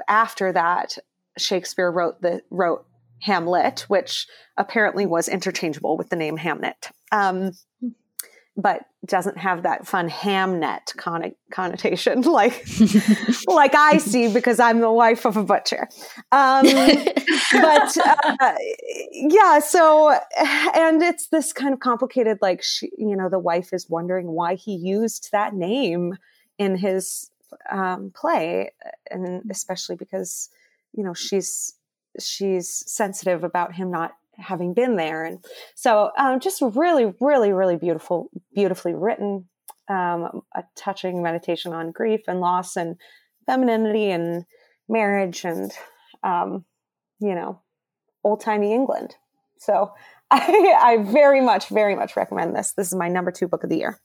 after 0.08 0.52
that, 0.52 0.98
Shakespeare 1.38 1.92
wrote 1.92 2.22
the 2.22 2.42
wrote 2.50 2.86
Hamlet, 3.22 3.86
which 3.88 4.28
apparently 4.58 5.06
was 5.06 5.28
interchangeable 5.28 5.98
with 5.98 6.10
the 6.10 6.16
name 6.16 6.38
Hamnet. 6.38 6.92
Um, 7.12 7.52
but 8.62 8.82
doesn't 9.06 9.38
have 9.38 9.64
that 9.64 9.88
fun 9.88 10.10
hamnet 10.10 10.96
con- 10.98 11.34
connotation 11.52 12.22
like 12.22 12.66
like 13.48 13.74
I 13.74 13.98
see 13.98 14.32
because 14.32 14.60
I'm 14.60 14.82
the 14.82 14.92
wife 14.92 15.26
of 15.26 15.38
a 15.38 15.44
butcher. 15.44 15.88
Um, 16.32 16.66
but 17.54 17.98
uh, 17.98 18.54
yeah, 19.12 19.60
so 19.60 20.20
and 20.76 21.02
it's 21.02 21.28
this 21.28 21.54
kind 21.54 21.74
of 21.74 21.80
complicated. 21.80 22.40
Like 22.42 22.62
she, 22.62 22.92
you 22.98 23.16
know, 23.16 23.30
the 23.30 23.40
wife 23.40 23.70
is 23.72 23.90
wondering 23.90 24.28
why 24.28 24.56
he 24.56 24.76
used 24.76 25.30
that 25.32 25.54
name 25.54 26.16
in 26.58 26.76
his 26.76 27.32
um, 27.72 28.12
play, 28.14 28.72
and 29.10 29.44
especially 29.50 29.96
because 29.96 30.50
you 30.94 31.04
know 31.04 31.14
she's 31.14 31.74
she's 32.20 32.84
sensitive 32.92 33.44
about 33.44 33.76
him 33.76 33.92
not 33.92 34.12
having 34.40 34.74
been 34.74 34.96
there. 34.96 35.24
And 35.26 35.44
so 35.76 36.12
um, 36.18 36.40
just 36.40 36.62
really, 36.62 37.14
really, 37.20 37.52
really 37.52 37.78
beautiful, 37.78 38.30
beautifully 38.54 38.94
written, 38.94 39.48
um, 39.90 40.42
a 40.56 40.64
touching 40.76 41.22
meditation 41.22 41.74
on 41.74 41.92
grief 41.92 42.22
and 42.28 42.40
loss 42.40 42.76
and 42.76 42.96
femininity 43.46 44.10
and 44.12 44.46
marriage 44.88 45.46
and, 45.46 45.72
um, 46.24 46.66
you 47.20 47.36
know, 47.36 47.62
old 48.24 48.42
timey 48.42 48.74
England. 48.74 49.16
So 49.60 49.94
I, 50.32 50.76
I 50.82 50.98
very 50.98 51.42
much, 51.42 51.70
very 51.70 51.96
much 51.96 52.16
recommend 52.16 52.56
this. 52.56 52.74
This 52.74 52.88
is 52.88 52.96
my 52.96 53.10
number 53.10 53.32
two 53.32 53.48
book 53.48 53.64
of 53.64 53.70
the 53.70 53.78
year. 53.78 54.00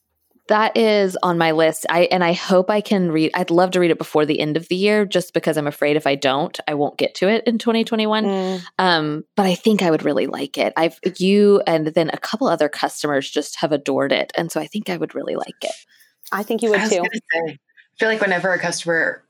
That 0.49 0.77
is 0.77 1.17
on 1.23 1.39
my 1.39 1.53
list. 1.53 1.87
I 1.89 2.03
and 2.05 2.23
I 2.23 2.35
hope 2.35 2.69
I 2.69 2.83
can 2.83 3.11
read 3.11 3.31
I'd 3.35 3.51
love 3.51 3.71
to 3.73 3.81
read 3.81 3.91
it 3.91 3.97
before 3.99 4.27
the 4.27 4.41
end 4.41 4.59
of 4.59 4.69
the 4.69 4.77
year 4.77 5.07
just 5.07 5.33
because 5.33 5.57
I'm 5.57 5.67
afraid 5.67 5.97
if 5.97 6.07
I 6.07 6.17
don't, 6.17 6.59
I 6.69 6.75
won't 6.75 6.99
get 6.99 7.15
to 7.17 7.29
it 7.29 7.45
in 7.47 7.57
2021. 7.57 8.25
Mm. 8.25 8.63
Um, 8.79 9.25
but 9.37 9.47
I 9.47 9.55
think 9.55 9.83
I 9.83 9.91
would 9.91 10.05
really 10.05 10.27
like 10.27 10.59
it. 10.59 10.75
I've 10.77 10.99
you 11.17 11.63
and 11.67 11.87
then 11.87 12.11
a 12.11 12.19
couple 12.19 12.47
other 12.47 12.69
customers 12.69 13.31
just 13.31 13.57
have 13.61 13.73
adored 13.73 14.13
it. 14.13 14.33
And 14.37 14.53
so 14.53 14.61
I 14.61 14.67
think 14.67 14.91
I 14.91 14.99
would 14.99 15.15
really 15.15 15.37
like 15.37 15.63
it. 15.63 15.75
I 16.31 16.43
think 16.43 16.63
you 16.63 16.71
would 16.71 16.81
too. 16.81 16.89
Say, 16.89 17.01
I 17.01 17.59
feel 17.99 18.09
like 18.09 18.21
whenever 18.21 18.53
a 18.53 18.59
customer 18.59 19.25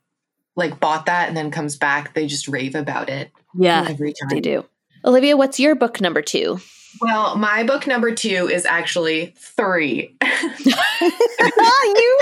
like 0.56 0.80
bought 0.80 1.06
that 1.06 1.28
and 1.28 1.36
then 1.36 1.52
comes 1.52 1.76
back, 1.76 2.14
they 2.14 2.26
just 2.26 2.48
rave 2.48 2.74
about 2.74 3.08
it. 3.08 3.30
Yeah. 3.56 3.86
Every 3.88 4.12
time. 4.12 4.30
They 4.30 4.40
do. 4.40 4.64
Olivia, 5.04 5.36
what's 5.36 5.60
your 5.60 5.76
book 5.76 6.00
number 6.00 6.22
two? 6.22 6.58
Well, 7.00 7.36
my 7.36 7.64
book 7.64 7.86
number 7.86 8.14
two 8.14 8.48
is 8.48 8.64
actually 8.64 9.34
three. 9.36 10.16
you, 11.00 12.18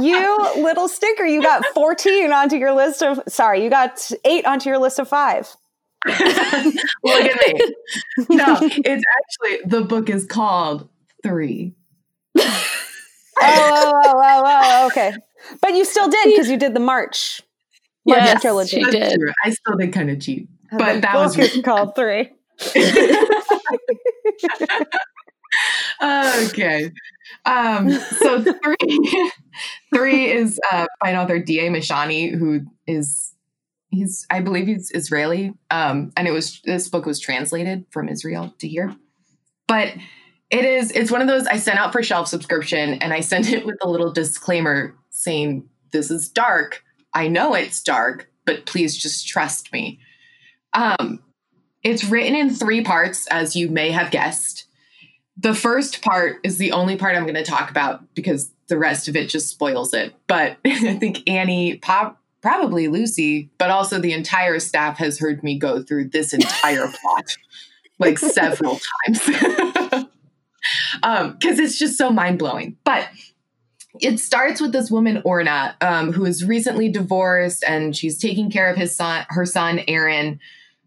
you 0.00 0.62
little 0.62 0.88
sticker. 0.88 1.24
You 1.24 1.42
got 1.42 1.64
14 1.74 2.32
onto 2.32 2.56
your 2.56 2.72
list 2.72 3.02
of, 3.02 3.20
sorry, 3.28 3.64
you 3.64 3.70
got 3.70 4.10
eight 4.24 4.44
onto 4.46 4.68
your 4.68 4.78
list 4.78 4.98
of 4.98 5.08
five. 5.08 5.54
Look 6.06 6.20
at 6.20 7.36
me. 7.46 7.74
No, 8.30 8.58
it's 8.60 9.04
actually, 9.04 9.60
the 9.64 9.82
book 9.86 10.10
is 10.10 10.26
called 10.26 10.88
Three. 11.22 11.74
oh, 12.36 12.42
oh, 13.40 13.92
oh, 14.04 14.12
oh, 14.16 14.42
oh, 14.44 14.60
oh 14.64 14.86
okay. 14.88 15.14
But 15.60 15.74
you 15.74 15.84
still 15.84 16.08
did 16.08 16.30
because 16.30 16.48
you 16.48 16.56
did 16.56 16.74
the 16.74 16.80
March. 16.80 17.42
March 18.04 18.22
yes, 18.22 18.42
trilogy. 18.42 18.82
She 18.82 18.90
did. 18.90 19.20
True. 19.20 19.32
I 19.44 19.50
still 19.50 19.76
did 19.76 19.92
kind 19.92 20.10
of 20.10 20.20
cheat. 20.20 20.48
But 20.72 21.02
that 21.02 21.14
was 21.14 21.36
called 21.62 21.94
Three. 21.94 22.30
Okay. 26.02 26.90
Um, 27.44 27.90
so 27.90 28.42
three, 28.42 29.30
three 29.94 30.30
is 30.30 30.58
uh, 30.72 30.86
an 31.04 31.16
author 31.16 31.38
D.A. 31.38 31.70
Mishani, 31.70 32.36
who 32.36 32.62
is 32.86 33.34
he's 33.90 34.26
I 34.30 34.40
believe 34.40 34.66
he's 34.66 34.90
Israeli, 34.92 35.52
um, 35.70 36.12
and 36.16 36.26
it 36.26 36.32
was 36.32 36.60
this 36.64 36.88
book 36.88 37.06
was 37.06 37.20
translated 37.20 37.84
from 37.90 38.08
Israel 38.08 38.54
to 38.58 38.68
here, 38.68 38.94
but 39.68 39.94
it 40.50 40.64
is 40.64 40.90
it's 40.92 41.10
one 41.10 41.20
of 41.20 41.28
those 41.28 41.46
I 41.46 41.58
sent 41.58 41.78
out 41.78 41.92
for 41.92 42.02
shelf 42.02 42.28
subscription, 42.28 42.94
and 42.94 43.12
I 43.12 43.20
sent 43.20 43.50
it 43.52 43.64
with 43.64 43.76
a 43.82 43.88
little 43.88 44.12
disclaimer 44.12 44.94
saying 45.10 45.68
this 45.92 46.10
is 46.10 46.28
dark. 46.28 46.82
I 47.14 47.28
know 47.28 47.54
it's 47.54 47.82
dark, 47.82 48.30
but 48.46 48.66
please 48.66 48.96
just 48.96 49.28
trust 49.28 49.72
me. 49.72 50.00
Um, 50.72 51.20
it's 51.82 52.04
written 52.04 52.34
in 52.34 52.50
three 52.50 52.82
parts, 52.82 53.26
as 53.28 53.56
you 53.56 53.68
may 53.68 53.90
have 53.90 54.10
guessed. 54.10 54.66
The 55.36 55.54
first 55.54 56.02
part 56.02 56.36
is 56.44 56.58
the 56.58 56.72
only 56.72 56.96
part 56.96 57.16
I'm 57.16 57.24
going 57.24 57.34
to 57.34 57.44
talk 57.44 57.70
about 57.70 58.14
because 58.14 58.52
the 58.68 58.78
rest 58.78 59.08
of 59.08 59.16
it 59.16 59.28
just 59.28 59.48
spoils 59.48 59.92
it. 59.92 60.14
But 60.26 60.58
I 60.64 60.94
think 60.98 61.28
Annie, 61.28 61.78
pop, 61.78 62.20
probably 62.40 62.88
Lucy, 62.88 63.50
but 63.58 63.70
also 63.70 63.98
the 63.98 64.12
entire 64.12 64.58
staff 64.58 64.98
has 64.98 65.18
heard 65.18 65.42
me 65.42 65.58
go 65.58 65.82
through 65.82 66.08
this 66.08 66.32
entire 66.32 66.88
plot 67.00 67.36
like 67.98 68.18
several 68.18 68.80
times. 69.04 69.26
Because 69.26 70.04
um, 71.02 71.38
it's 71.42 71.78
just 71.78 71.98
so 71.98 72.10
mind 72.10 72.38
blowing. 72.38 72.76
But 72.84 73.08
it 74.00 74.20
starts 74.20 74.60
with 74.60 74.72
this 74.72 74.90
woman 74.90 75.22
Orna, 75.24 75.76
um, 75.80 76.12
who 76.12 76.24
is 76.24 76.44
recently 76.44 76.88
divorced, 76.88 77.64
and 77.66 77.96
she's 77.96 78.18
taking 78.18 78.50
care 78.50 78.70
of 78.70 78.76
his 78.76 78.96
son, 78.96 79.26
her 79.28 79.44
son 79.44 79.80
Aaron, 79.88 80.40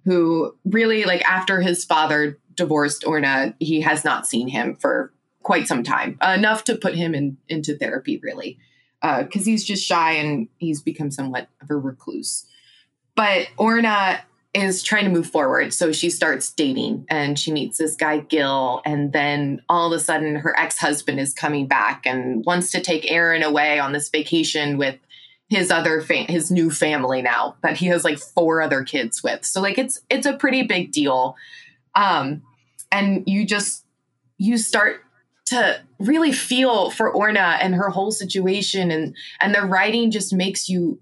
who 0.05 0.55
really 0.63 1.03
like 1.03 1.23
after 1.29 1.61
his 1.61 1.83
father 1.83 2.39
divorced 2.55 3.05
Orna, 3.05 3.55
he 3.59 3.81
has 3.81 4.05
not 4.05 4.25
seen 4.25 4.47
him 4.47 4.75
for 4.75 5.11
quite 5.43 5.67
some 5.67 5.83
time, 5.83 6.17
enough 6.21 6.63
to 6.65 6.75
put 6.75 6.95
him 6.95 7.13
in 7.13 7.37
into 7.49 7.77
therapy 7.77 8.19
really, 8.23 8.57
because 9.01 9.41
uh, 9.41 9.45
he's 9.45 9.63
just 9.63 9.85
shy 9.85 10.13
and 10.13 10.47
he's 10.57 10.81
become 10.81 11.11
somewhat 11.11 11.47
of 11.61 11.69
a 11.69 11.75
recluse. 11.75 12.45
But 13.15 13.47
Orna 13.57 14.21
is 14.53 14.81
trying 14.81 15.03
to 15.03 15.11
move 15.11 15.27
forward, 15.27 15.73
so 15.73 15.91
she 15.91 16.09
starts 16.09 16.51
dating 16.51 17.05
and 17.09 17.37
she 17.37 17.51
meets 17.51 17.77
this 17.77 17.95
guy 17.95 18.19
Gil, 18.19 18.81
and 18.85 19.11
then 19.11 19.61
all 19.69 19.91
of 19.91 19.99
a 19.99 20.01
sudden 20.01 20.37
her 20.37 20.57
ex 20.57 20.77
husband 20.77 21.19
is 21.19 21.33
coming 21.33 21.67
back 21.67 22.05
and 22.05 22.45
wants 22.45 22.71
to 22.71 22.81
take 22.81 23.11
Aaron 23.11 23.43
away 23.43 23.79
on 23.79 23.91
this 23.91 24.09
vacation 24.09 24.77
with 24.77 24.97
his 25.49 25.69
other 25.69 26.01
fa- 26.01 26.25
his 26.29 26.49
new 26.49 26.71
family 26.71 27.21
now 27.21 27.55
that 27.61 27.77
he 27.77 27.87
has 27.87 28.03
like 28.03 28.17
four 28.17 28.61
other 28.61 28.83
kids 28.83 29.21
with. 29.23 29.45
So 29.45 29.61
like 29.61 29.77
it's 29.77 30.01
it's 30.09 30.25
a 30.25 30.33
pretty 30.33 30.63
big 30.63 30.91
deal. 30.91 31.35
Um 31.93 32.41
and 32.91 33.23
you 33.27 33.45
just 33.45 33.85
you 34.37 34.57
start 34.57 35.01
to 35.47 35.79
really 35.99 36.31
feel 36.31 36.89
for 36.89 37.11
Orna 37.11 37.57
and 37.61 37.75
her 37.75 37.89
whole 37.89 38.11
situation 38.11 38.89
and 38.89 39.15
and 39.39 39.53
the 39.53 39.61
writing 39.61 40.11
just 40.11 40.33
makes 40.33 40.67
you 40.67 40.99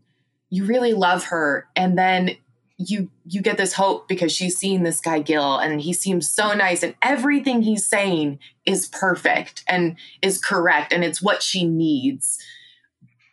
you 0.50 0.66
really 0.66 0.94
love 0.94 1.26
her 1.26 1.68
and 1.76 1.98
then 1.98 2.32
you 2.78 3.10
you 3.26 3.42
get 3.42 3.58
this 3.58 3.74
hope 3.74 4.08
because 4.10 4.32
she's 4.32 4.58
seeing 4.58 4.84
this 4.84 5.00
guy 5.00 5.20
Gil 5.20 5.58
and 5.58 5.82
he 5.82 5.94
seems 5.94 6.30
so 6.30 6.54
nice 6.54 6.84
and 6.84 6.96
everything 7.02 7.62
he's 7.62 7.86
saying 7.86 8.40
is 8.66 8.88
perfect 8.90 9.64
and 9.68 9.96
is 10.22 10.42
correct 10.42 10.92
and 10.92 11.04
it's 11.04 11.22
what 11.22 11.42
she 11.42 11.66
needs 11.66 12.38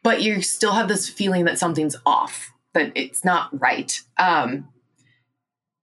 but 0.03 0.22
you 0.22 0.42
still 0.42 0.72
have 0.72 0.88
this 0.88 1.09
feeling 1.09 1.44
that 1.44 1.59
something's 1.59 1.96
off, 2.07 2.53
that 2.74 2.92
it's 2.94 3.24
not 3.24 3.48
right. 3.61 4.01
Um, 4.18 4.68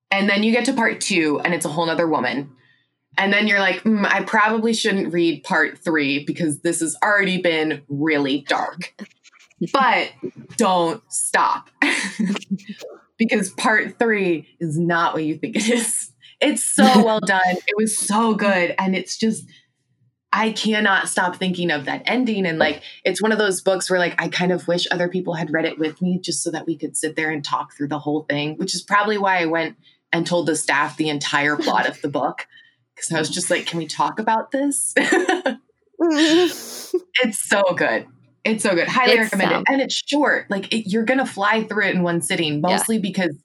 and 0.09 0.29
then 0.29 0.43
you 0.43 0.51
get 0.51 0.65
to 0.65 0.73
part 0.73 1.01
two, 1.01 1.39
and 1.43 1.53
it's 1.53 1.65
a 1.65 1.69
whole 1.69 1.85
nother 1.85 2.07
woman. 2.07 2.51
And 3.17 3.33
then 3.33 3.47
you're 3.47 3.59
like, 3.59 3.83
mm, 3.83 4.05
I 4.05 4.23
probably 4.23 4.73
shouldn't 4.73 5.11
read 5.11 5.43
part 5.43 5.79
three 5.79 6.23
because 6.23 6.59
this 6.59 6.81
has 6.81 6.95
already 7.03 7.41
been 7.41 7.81
really 7.89 8.45
dark. 8.47 8.93
but 9.73 10.11
don't 10.55 11.01
stop 11.11 11.69
because 13.17 13.49
part 13.51 13.97
three 13.97 14.47
is 14.59 14.77
not 14.77 15.13
what 15.13 15.23
you 15.23 15.35
think 15.37 15.55
it 15.55 15.67
is. 15.67 16.11
It's 16.39 16.63
so 16.63 16.83
well 17.03 17.19
done. 17.19 17.41
It 17.45 17.75
was 17.75 17.97
so 17.97 18.35
good. 18.35 18.75
And 18.77 18.95
it's 18.95 19.17
just, 19.17 19.45
I 20.37 20.51
cannot 20.51 21.09
stop 21.09 21.37
thinking 21.37 21.71
of 21.71 21.85
that 21.85 22.03
ending. 22.05 22.45
And 22.45 22.59
like, 22.59 22.83
it's 23.03 23.19
one 23.19 23.31
of 23.31 23.39
those 23.39 23.59
books 23.59 23.89
where 23.89 23.97
like, 23.97 24.21
I 24.21 24.27
kind 24.27 24.51
of 24.51 24.67
wish 24.67 24.85
other 24.91 25.09
people 25.09 25.33
had 25.33 25.51
read 25.51 25.65
it 25.65 25.79
with 25.79 25.99
me 25.99 26.19
just 26.19 26.43
so 26.43 26.51
that 26.51 26.67
we 26.67 26.77
could 26.77 26.95
sit 26.95 27.15
there 27.15 27.31
and 27.31 27.43
talk 27.43 27.73
through 27.75 27.87
the 27.87 27.97
whole 27.97 28.21
thing, 28.29 28.55
which 28.57 28.75
is 28.75 28.83
probably 28.83 29.17
why 29.17 29.39
I 29.41 29.47
went 29.47 29.77
and 30.13 30.27
told 30.27 30.45
the 30.45 30.55
staff 30.55 30.95
the 30.95 31.09
entire 31.09 31.55
plot 31.55 31.89
of 31.89 31.99
the 32.03 32.07
book. 32.07 32.45
Cause 32.95 33.11
I 33.11 33.17
was 33.17 33.31
just 33.31 33.49
like, 33.49 33.65
can 33.65 33.79
we 33.79 33.87
talk 33.87 34.19
about 34.19 34.51
this? 34.51 34.93
it's 35.99 37.39
so 37.39 37.63
good. 37.75 38.05
It's 38.45 38.61
so 38.61 38.75
good. 38.75 38.87
Highly 38.87 39.13
it's 39.13 39.33
recommend 39.33 39.51
it. 39.53 39.63
And 39.73 39.81
it's 39.81 40.03
short. 40.07 40.51
Like 40.51 40.71
it, 40.71 40.87
you're 40.87 41.05
going 41.05 41.17
to 41.17 41.25
fly 41.25 41.63
through 41.63 41.87
it 41.87 41.95
in 41.95 42.03
one 42.03 42.21
sitting, 42.21 42.61
mostly 42.61 42.97
yeah. 42.97 43.01
because 43.01 43.35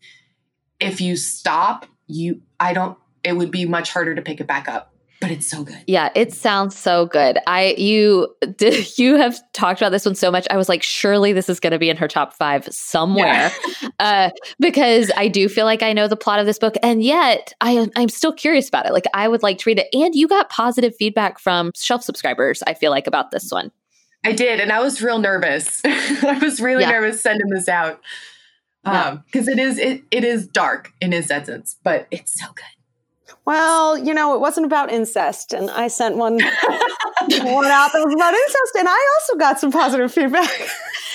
if 0.79 1.01
you 1.01 1.17
stop, 1.17 1.87
you, 2.07 2.43
I 2.61 2.75
don't 2.75 2.99
it 3.25 3.33
would 3.35 3.51
be 3.51 3.65
much 3.65 3.93
harder 3.93 4.15
to 4.15 4.21
pick 4.21 4.41
it 4.41 4.47
back 4.47 4.69
up 4.69 4.92
but 5.23 5.31
it's 5.31 5.47
so 5.47 5.63
good. 5.63 5.79
Yeah, 5.87 6.11
it 6.17 6.35
sounds 6.35 6.77
so 6.77 7.07
good. 7.07 7.39
I 7.47 7.77
you 7.79 8.35
did 8.57 8.99
you 8.99 9.15
have 9.15 9.41
talked 9.53 9.81
about 9.81 9.91
this 9.91 10.05
one 10.05 10.17
so 10.17 10.33
much. 10.33 10.49
I 10.51 10.57
was 10.57 10.69
like, 10.69 10.83
surely 10.83 11.33
this 11.33 11.49
is 11.49 11.61
going 11.61 11.71
to 11.71 11.79
be 11.79 11.89
in 11.89 11.97
her 11.97 12.09
top 12.09 12.35
five 12.35 12.67
somewhere, 12.67 13.53
yeah. 13.83 13.89
uh, 14.01 14.31
because 14.59 15.13
I 15.17 15.29
do 15.29 15.49
feel 15.49 15.65
like 15.65 15.83
I 15.83 15.93
know 15.93 16.09
the 16.09 16.17
plot 16.17 16.41
of 16.41 16.47
this 16.47 16.59
book, 16.59 16.75
and 16.83 17.03
yet 17.03 17.55
I 17.61 17.89
I'm 17.97 18.09
still 18.09 18.33
curious 18.33 18.69
about 18.69 18.85
it. 18.85 18.93
Like 18.93 19.07
I 19.15 19.29
would 19.29 19.45
like 19.45 19.59
to 19.59 19.71
read 19.71 19.79
it. 19.79 19.87
And 19.93 20.13
you 20.15 20.27
got 20.27 20.51
positive 20.51 20.95
feedback 20.97 21.39
from 21.39 21.71
shelf 21.77 22.03
subscribers. 22.03 22.63
I 22.67 22.75
feel 22.75 22.91
like 22.91 23.07
about 23.07 23.31
this 23.31 23.51
one. 23.53 23.71
I 24.25 24.33
did, 24.33 24.59
and 24.59 24.73
I 24.73 24.81
was 24.81 25.01
real 25.01 25.21
nervous. 25.21 25.81
I 25.85 26.39
was 26.43 26.61
really 26.61 26.83
yeah. 26.83 26.91
nervous 26.91 27.23
sending 27.23 27.49
this 27.49 27.69
out 27.69 28.01
because 28.83 29.49
um, 29.49 29.49
it 29.49 29.61
is 29.61 29.79
it, 29.79 30.03
it 30.11 30.25
is 30.25 30.49
dark 30.49 30.93
in 31.01 31.13
its 31.13 31.31
essence, 31.31 31.77
but 31.85 32.09
it's 32.11 32.39
so 32.39 32.47
good. 32.47 32.82
Well, 33.45 33.99
you 33.99 34.15
know, 34.15 34.35
it 34.35 34.41
wasn't 34.41 34.67
about 34.67 34.93
incest, 34.93 35.53
and 35.53 35.71
I 35.71 35.89
sent 35.89 36.17
one 36.17 36.35
one 36.41 37.67
out 37.67 37.93
that 37.93 38.03
was 38.05 38.15
about 38.15 38.35
incest, 38.35 38.77
and 38.79 38.89
I 38.89 39.09
also 39.15 39.37
got 39.39 39.61
some 39.61 39.73
positive 39.73 40.13
feedback. 40.13 40.51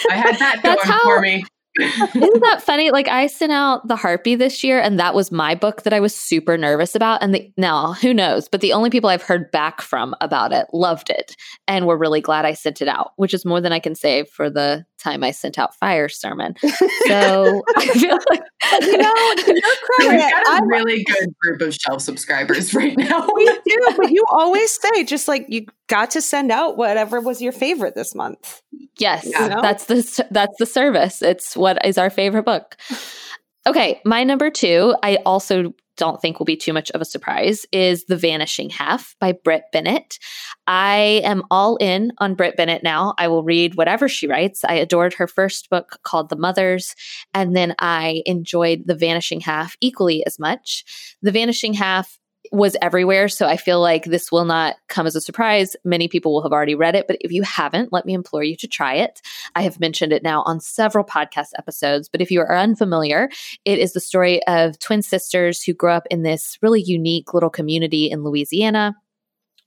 I 0.09 0.15
had 0.15 0.39
that 0.39 0.61
going 0.63 0.77
how, 0.83 0.99
for 1.01 1.21
me. 1.21 1.45
Isn't 1.79 2.41
that 2.41 2.63
funny? 2.63 2.89
Like 2.89 3.07
I 3.07 3.27
sent 3.27 3.51
out 3.51 3.87
the 3.87 3.95
Harpy 3.95 4.35
this 4.35 4.63
year, 4.63 4.79
and 4.79 4.99
that 4.99 5.13
was 5.13 5.31
my 5.31 5.53
book 5.53 5.83
that 5.83 5.93
I 5.93 5.99
was 5.99 6.15
super 6.15 6.57
nervous 6.57 6.95
about. 6.95 7.21
And 7.21 7.35
the, 7.35 7.51
now, 7.55 7.93
who 7.93 8.13
knows? 8.13 8.49
But 8.49 8.61
the 8.61 8.73
only 8.73 8.89
people 8.89 9.09
I've 9.09 9.21
heard 9.21 9.51
back 9.51 9.81
from 9.81 10.15
about 10.19 10.51
it 10.51 10.67
loved 10.73 11.09
it, 11.09 11.35
and 11.67 11.85
were 11.85 11.97
really 11.97 12.21
glad 12.21 12.45
I 12.45 12.53
sent 12.53 12.81
it 12.81 12.87
out, 12.87 13.11
which 13.17 13.33
is 13.33 13.45
more 13.45 13.61
than 13.61 13.71
I 13.71 13.79
can 13.79 13.93
say 13.93 14.23
for 14.25 14.49
the 14.49 14.85
time 14.97 15.23
I 15.23 15.31
sent 15.31 15.57
out 15.57 15.75
Fire 15.75 16.09
Sermon. 16.09 16.55
So 17.07 17.63
I 17.77 17.85
feel 17.87 18.17
like 18.29 18.43
you 18.81 18.97
know, 18.97 19.33
you're 19.47 19.55
We've 19.99 20.19
got 20.19 20.61
a 20.61 20.65
really 20.65 21.03
good 21.05 21.29
group 21.41 21.61
of 21.61 21.73
shelf 21.73 22.01
subscribers 22.01 22.73
right 22.73 22.97
now. 22.97 23.27
we 23.33 23.45
do, 23.45 23.77
but 23.95 24.11
you 24.11 24.23
always 24.29 24.77
say 24.77 25.03
just 25.05 25.27
like 25.27 25.45
you 25.47 25.65
got 25.87 26.11
to 26.11 26.21
send 26.21 26.51
out 26.51 26.75
whatever 26.75 27.21
was 27.21 27.41
your 27.41 27.53
favorite 27.53 27.95
this 27.95 28.13
month. 28.13 28.61
Yes, 28.97 29.25
you 29.25 29.31
know? 29.31 29.61
that's 29.61 29.85
the 29.85 30.25
that's 30.31 30.55
the 30.59 30.65
service. 30.65 31.21
It's 31.21 31.55
what 31.55 31.83
is 31.85 31.97
our 31.97 32.09
favorite 32.09 32.43
book. 32.43 32.75
Okay, 33.67 33.99
my 34.05 34.23
number 34.23 34.49
two, 34.49 34.95
I 35.03 35.17
also 35.25 35.73
don't 35.97 36.21
think 36.21 36.39
will 36.39 36.45
be 36.45 36.55
too 36.55 36.71
much 36.71 36.89
of 36.91 37.01
a 37.01 37.05
surprise 37.05 37.65
is 37.73 38.05
The 38.05 38.15
Vanishing 38.15 38.69
Half 38.69 39.13
by 39.19 39.33
Brit 39.33 39.63
Bennett. 39.73 40.19
I 40.67 41.21
am 41.25 41.43
all 41.51 41.75
in 41.77 42.13
on 42.19 42.35
Brit 42.35 42.55
Bennett 42.55 42.81
now. 42.81 43.13
I 43.17 43.27
will 43.27 43.43
read 43.43 43.75
whatever 43.75 44.07
she 44.07 44.25
writes. 44.25 44.63
I 44.63 44.75
adored 44.75 45.15
her 45.15 45.27
first 45.27 45.69
book 45.69 45.99
called 46.03 46.29
The 46.29 46.37
Mothers, 46.37 46.95
and 47.33 47.57
then 47.57 47.75
I 47.77 48.21
enjoyed 48.25 48.83
The 48.85 48.95
Vanishing 48.95 49.41
Half 49.41 49.75
equally 49.81 50.25
as 50.25 50.39
much. 50.39 50.85
The 51.21 51.31
Vanishing 51.33 51.73
Half 51.73 52.17
was 52.51 52.75
everywhere. 52.81 53.27
So 53.27 53.45
I 53.45 53.57
feel 53.57 53.81
like 53.81 54.05
this 54.05 54.31
will 54.31 54.45
not 54.45 54.75
come 54.87 55.07
as 55.07 55.15
a 55.15 55.21
surprise. 55.21 55.75
Many 55.83 56.07
people 56.07 56.33
will 56.33 56.43
have 56.43 56.51
already 56.51 56.75
read 56.75 56.95
it, 56.95 57.07
but 57.07 57.17
if 57.21 57.31
you 57.31 57.43
haven't, 57.43 57.93
let 57.93 58.05
me 58.05 58.13
implore 58.13 58.43
you 58.43 58.55
to 58.57 58.67
try 58.67 58.95
it. 58.95 59.21
I 59.55 59.61
have 59.63 59.79
mentioned 59.79 60.13
it 60.13 60.23
now 60.23 60.43
on 60.45 60.59
several 60.59 61.03
podcast 61.03 61.49
episodes, 61.57 62.09
but 62.09 62.21
if 62.21 62.31
you 62.31 62.41
are 62.41 62.57
unfamiliar, 62.57 63.29
it 63.65 63.79
is 63.79 63.93
the 63.93 63.99
story 63.99 64.45
of 64.47 64.79
twin 64.79 65.01
sisters 65.01 65.63
who 65.63 65.73
grow 65.73 65.95
up 65.95 66.07
in 66.09 66.23
this 66.23 66.57
really 66.61 66.81
unique 66.81 67.33
little 67.33 67.49
community 67.49 68.09
in 68.09 68.23
Louisiana 68.23 68.95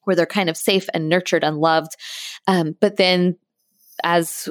where 0.05 0.17
they're 0.17 0.27
kind 0.27 0.49
of 0.49 0.57
safe 0.57 0.89
and 0.95 1.09
nurtured 1.09 1.45
and 1.45 1.59
loved. 1.59 1.97
Um, 2.47 2.77
but 2.81 2.97
then 2.97 3.37
as 4.03 4.49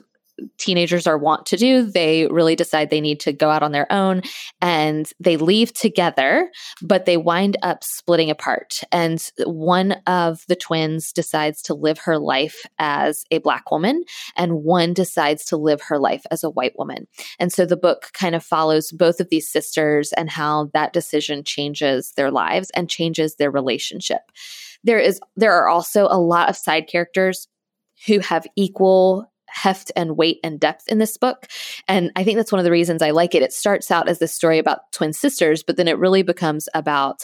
teenagers 0.58 1.08
are 1.08 1.18
wont 1.18 1.46
to 1.48 1.58
do. 1.58 1.84
They 1.84 2.28
really 2.28 2.56
decide 2.56 2.90
they 2.90 3.02
need 3.02 3.20
to 3.22 3.34
go 3.34 3.50
out 3.50 3.64
on 3.64 3.72
their 3.72 3.92
own 3.92 4.22
and 4.62 5.10
they 5.20 5.38
leave 5.38 5.74
together, 5.74 6.50
but 6.82 7.06
they 7.06 7.18
wind 7.18 7.58
up 7.62 7.84
splitting 7.84 8.30
apart. 8.30 8.82
And 8.92 9.24
one 9.46 9.94
of 10.08 10.44
the 10.48 10.56
twins 10.56 11.12
decides 11.12 11.62
to 11.64 11.74
live 11.74 12.00
her 12.00 12.18
life 12.18 12.66
as 12.78 13.24
a 13.32 13.40
black 13.40 13.72
woman, 13.72 14.04
and 14.36 14.64
one 14.64 14.94
decides 14.94 15.46
to 15.46 15.58
live 15.58 15.82
her 15.82 16.00
life 16.00 16.24
as 16.32 16.44
a 16.44 16.50
white 16.50 16.78
woman. 16.78 17.08
And 17.40 17.52
so 17.52 17.66
the 17.66 17.78
book 17.78 18.12
kind 18.14 18.36
of 18.36 18.44
follows 18.44 18.92
both 18.92 19.20
of 19.20 19.30
these 19.30 19.50
sisters 19.50 20.14
and 20.14 20.30
how 20.30 20.70
that 20.74 20.94
decision 20.94 21.44
changes 21.44 22.12
their 22.16 22.32
lives 22.32 22.70
and 22.72 22.90
changes 22.90 23.36
their 23.36 23.52
relationship. 23.52 24.22
There 24.84 25.00
is 25.00 25.20
there 25.36 25.54
are 25.54 25.68
also 25.68 26.06
a 26.06 26.20
lot 26.20 26.50
of 26.50 26.58
side 26.58 26.88
characters 26.88 27.48
who 28.08 28.20
have 28.20 28.48
equal 28.56 29.32
heft 29.52 29.91
and 29.95 30.18
weight 30.18 30.39
and 30.43 30.60
depth 30.60 30.88
in 30.88 30.97
this 30.97 31.18
book. 31.18 31.47
And 31.88 32.12
I 32.16 32.24
think 32.24 32.38
that's 32.38 32.52
one 32.52 32.60
of 32.60 32.66
the 32.66 32.72
reasons 32.72 33.02
I 33.02 33.12
like 33.12 33.36
it. 33.36 33.43
It 33.43 33.54
starts 33.54 33.91
out 33.91 34.10
as 34.10 34.20
this 34.20 34.34
story 34.34 34.60
about 34.60 34.91
twin 34.91 35.14
sisters, 35.14 35.64
but 35.64 35.78
then 35.78 35.88
it 35.88 35.97
really 35.97 36.24
becomes 36.24 36.70
about 36.74 37.24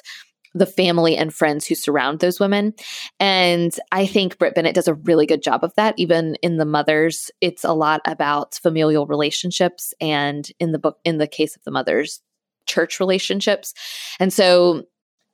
the 0.55 0.65
family 0.65 1.17
and 1.17 1.33
friends 1.33 1.67
who 1.67 1.75
surround 1.75 2.19
those 2.19 2.39
women. 2.39 2.73
And 3.19 3.77
I 3.91 4.05
think 4.05 4.37
Brit 4.37 4.55
Bennett 4.55 4.73
does 4.73 4.87
a 4.87 4.93
really 4.93 5.25
good 5.25 5.43
job 5.43 5.65
of 5.65 5.73
that. 5.75 5.95
Even 5.97 6.35
in 6.41 6.57
the 6.57 6.65
mothers, 6.65 7.29
it's 7.41 7.65
a 7.65 7.73
lot 7.73 8.01
about 8.05 8.55
familial 8.55 9.05
relationships. 9.05 9.93
And 9.99 10.47
in 10.59 10.71
the 10.71 10.79
book, 10.79 10.97
in 11.03 11.17
the 11.17 11.27
case 11.27 11.57
of 11.57 11.63
the 11.65 11.71
mothers, 11.71 12.21
church 12.67 13.01
relationships. 13.01 13.73
And 14.19 14.31
so 14.31 14.83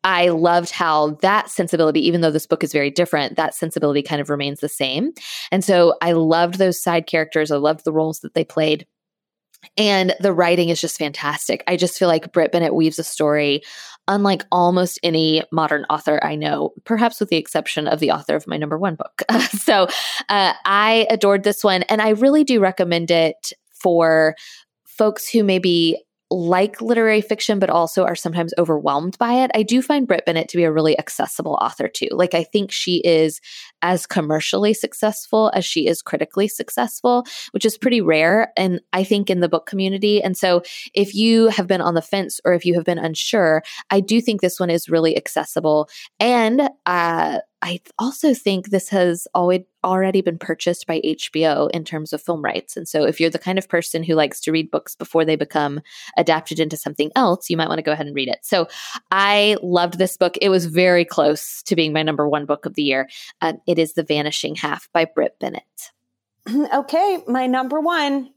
I 0.04 0.30
loved 0.30 0.72
how 0.72 1.12
that 1.22 1.50
sensibility, 1.50 2.06
even 2.08 2.22
though 2.22 2.32
this 2.32 2.48
book 2.48 2.64
is 2.64 2.74
very 2.74 2.90
different, 2.90 3.36
that 3.36 3.56
sensibility 3.56 4.02
kind 4.02 4.22
of 4.22 4.30
remains 4.30 4.60
the 4.60 4.70
same. 4.70 5.12
And 5.52 5.64
so 5.64 5.96
I 6.02 6.14
loved 6.14 6.56
those 6.56 6.82
side 6.82 7.08
characters. 7.08 7.52
I 7.52 7.58
loved 7.58 7.86
the 7.86 7.94
roles 7.94 8.22
that 8.22 8.34
they 8.34 8.44
played. 8.44 8.88
And 9.78 10.16
the 10.20 10.34
writing 10.34 10.70
is 10.70 10.82
just 10.82 10.98
fantastic. 10.98 11.64
I 11.68 11.78
just 11.78 12.00
feel 12.00 12.08
like 12.08 12.32
Brit 12.32 12.52
Bennett 12.52 12.74
weaves 12.74 12.98
a 12.98 13.04
story 13.04 13.62
unlike 14.08 14.44
almost 14.52 15.00
any 15.04 15.44
modern 15.52 15.86
author 15.90 16.20
I 16.24 16.36
know, 16.36 16.74
perhaps 16.84 17.20
with 17.20 17.30
the 17.30 17.38
exception 17.38 17.88
of 17.88 18.00
the 18.00 18.12
author 18.12 18.36
of 18.36 18.48
my 18.48 18.58
number 18.58 18.78
one 18.78 18.96
book. 18.96 19.22
so 19.60 19.88
uh, 20.30 20.54
I 20.66 21.08
adored 21.10 21.44
this 21.44 21.64
one, 21.64 21.84
and 21.84 22.02
I 22.02 22.10
really 22.10 22.44
do 22.44 22.60
recommend 22.60 23.12
it 23.12 23.54
for 23.74 24.36
folks 24.86 25.30
who 25.30 25.44
maybe 25.44 26.04
like 26.32 26.82
literary 26.82 27.22
fiction, 27.22 27.60
but 27.60 27.70
also 27.70 28.06
are 28.06 28.16
sometimes 28.16 28.54
overwhelmed 28.58 29.18
by 29.18 29.34
it. 29.34 29.52
I 29.54 29.64
do 29.64 29.82
find 29.82 30.08
Brit 30.08 30.26
Bennett 30.26 30.48
to 30.50 30.58
be 30.58 30.64
a 30.64 30.72
really 30.72 30.98
accessible 30.98 31.60
author 31.62 31.90
too. 31.90 32.08
Like 32.12 32.34
I 32.34 32.44
think 32.44 32.72
she 32.72 32.98
is 33.02 33.42
as 33.82 34.08
commercially 34.08 34.74
successful 34.74 35.52
as 35.54 35.66
she 35.66 35.88
is 35.88 36.02
critically 36.02 36.48
successful, 36.48 37.26
which 37.52 37.66
is 37.66 37.78
pretty 37.78 38.00
rare. 38.00 38.54
And 38.56 38.80
I 38.94 39.04
think 39.04 39.30
in 39.30 39.42
the 39.42 39.50
book 39.50 39.66
community. 39.66 40.24
And 40.24 40.38
so 40.38 40.64
if 40.94 41.14
you 41.14 41.50
have 41.50 41.68
been 41.68 41.82
on 41.82 41.96
the 41.96 42.02
fence 42.02 42.40
or 42.46 42.54
if 42.54 42.66
you 42.66 42.76
have 42.76 42.86
been 42.86 42.98
unsure, 42.98 43.62
I 43.90 44.00
do 44.00 44.22
think 44.22 44.40
this 44.40 44.60
one 44.60 44.70
is 44.70 44.90
really 44.90 45.18
accessible. 45.18 45.90
And 46.20 46.70
uh, 46.86 47.40
I 47.62 47.80
also 48.00 48.34
think 48.34 48.70
this 48.70 48.90
has 48.90 49.28
always 49.34 49.62
already 49.84 50.22
been 50.22 50.38
purchased 50.38 50.88
by 50.88 51.02
HBO 51.02 51.70
in 51.72 51.84
terms 51.84 52.14
of 52.14 52.22
film 52.22 52.42
rights. 52.42 52.78
And 52.78 52.88
so 52.88 53.04
if 53.04 53.20
you're 53.20 53.30
the 53.30 53.40
kind 53.40 53.58
of 53.58 53.68
person 53.68 54.04
who 54.04 54.16
likes 54.16 54.40
to 54.42 54.52
read 54.52 54.72
books 54.72 54.96
before 54.96 55.26
they 55.26 55.36
become 55.36 55.82
adapted 56.18 56.60
into 56.60 56.78
something 56.78 57.12
else, 57.16 57.50
you 57.50 57.58
might 57.58 57.68
want 57.68 57.80
to 57.80 57.84
go 57.84 57.92
ahead 57.92 58.08
and 58.08 58.16
read 58.16 58.30
it. 58.30 58.40
So 58.44 58.68
I 59.12 59.58
loved 59.62 59.98
this 59.98 60.18
book. 60.18 60.38
It 60.42 60.50
was 60.50 60.66
very 60.66 61.06
close 61.06 61.62
to 61.64 61.76
being 61.76 61.94
my 61.94 62.04
number 62.04 62.28
one 62.28 62.46
book 62.46 62.66
of 62.66 62.76
the 62.76 62.84
year. 62.84 63.10
Um, 63.42 63.60
it 63.68 63.80
is 63.80 63.94
The 63.94 64.04
Vanishing 64.04 64.56
Half 64.56 64.90
by 64.94 65.06
Brit 65.06 65.38
Bennett. 65.40 65.64
Okay, 66.74 67.24
my 67.28 67.48
number 67.48 67.80
one. 67.80 68.32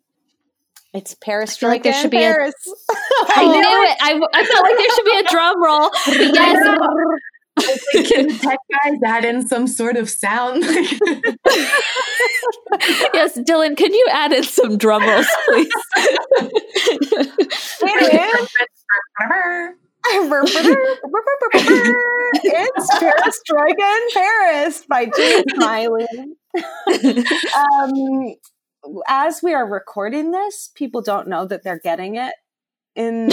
It's 0.92 1.14
Perestroika 1.14 1.68
like 1.68 1.82
there 1.82 1.92
should 1.92 2.12
Paris. 2.12 2.54
Be 2.64 2.70
a, 2.70 2.74
I 3.36 3.44
knew 3.46 3.60
it. 3.60 3.96
I, 4.00 4.20
I 4.32 4.44
felt 4.44 4.62
like 4.62 4.76
there 4.76 4.94
should 4.94 5.04
be 5.04 5.18
a 5.18 5.30
drum 5.30 5.62
roll. 5.62 5.90
Yes. 6.34 6.78
Like, 7.56 7.80
can 8.06 8.26
the 8.28 8.38
tech 8.40 8.58
guys 8.70 8.98
add 9.04 9.24
in 9.24 9.46
some 9.46 9.66
sort 9.68 9.96
of 9.96 10.10
sound? 10.10 10.62
yes, 13.14 13.38
Dylan, 13.38 13.76
can 13.76 13.94
you 13.94 14.08
add 14.10 14.32
in 14.32 14.42
some 14.42 14.76
drum 14.76 15.06
rolls, 15.06 15.26
please? 15.46 15.70
it's 22.44 22.90
Perestroika 22.96 23.98
Paris 24.12 24.84
by 24.86 25.06
Jane 25.16 25.44
Smiley. 25.54 26.06
um, 27.56 28.34
as 29.08 29.42
we 29.42 29.54
are 29.54 29.66
recording 29.66 30.32
this, 30.32 30.70
people 30.74 31.00
don't 31.02 31.28
know 31.28 31.46
that 31.46 31.62
they're 31.62 31.78
getting 31.78 32.16
it 32.16 32.34
in, 32.96 33.30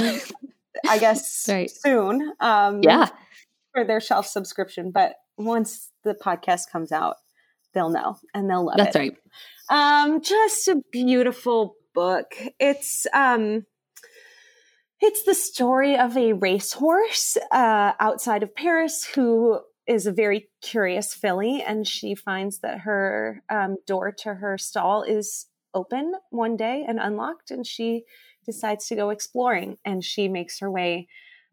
I 0.87 0.97
guess, 0.99 1.45
right. 1.49 1.69
soon. 1.69 2.33
Um, 2.39 2.81
yeah 2.83 3.09
for 3.73 3.83
their 3.83 4.01
shelf 4.01 4.27
subscription, 4.27 4.91
but 4.91 5.15
once 5.37 5.91
the 6.03 6.13
podcast 6.13 6.71
comes 6.71 6.91
out, 6.91 7.15
they'll 7.73 7.89
know 7.89 8.17
and 8.33 8.49
they'll 8.49 8.65
love 8.65 8.77
That's 8.77 8.95
it. 8.95 8.99
That's 8.99 9.09
right. 9.69 10.03
Um, 10.03 10.21
just 10.21 10.67
a 10.67 10.81
beautiful 10.91 11.75
book. 11.93 12.33
It's 12.59 13.07
um, 13.13 13.65
it's 14.99 15.23
the 15.23 15.33
story 15.33 15.97
of 15.97 16.15
a 16.15 16.33
racehorse 16.33 17.37
uh, 17.51 17.93
outside 17.99 18.43
of 18.43 18.55
Paris 18.55 19.05
who 19.15 19.59
is 19.87 20.05
a 20.05 20.11
very 20.11 20.49
curious 20.61 21.13
filly, 21.13 21.63
and 21.65 21.87
she 21.87 22.13
finds 22.13 22.59
that 22.59 22.81
her 22.81 23.41
um, 23.49 23.77
door 23.87 24.11
to 24.11 24.35
her 24.35 24.57
stall 24.57 25.03
is 25.03 25.47
open 25.73 26.13
one 26.29 26.55
day 26.55 26.85
and 26.87 26.99
unlocked, 26.99 27.49
and 27.49 27.65
she 27.65 28.03
decides 28.45 28.87
to 28.87 28.95
go 28.95 29.09
exploring, 29.09 29.77
and 29.83 30.03
she 30.03 30.27
makes 30.27 30.59
her 30.59 30.69
way 30.69 31.07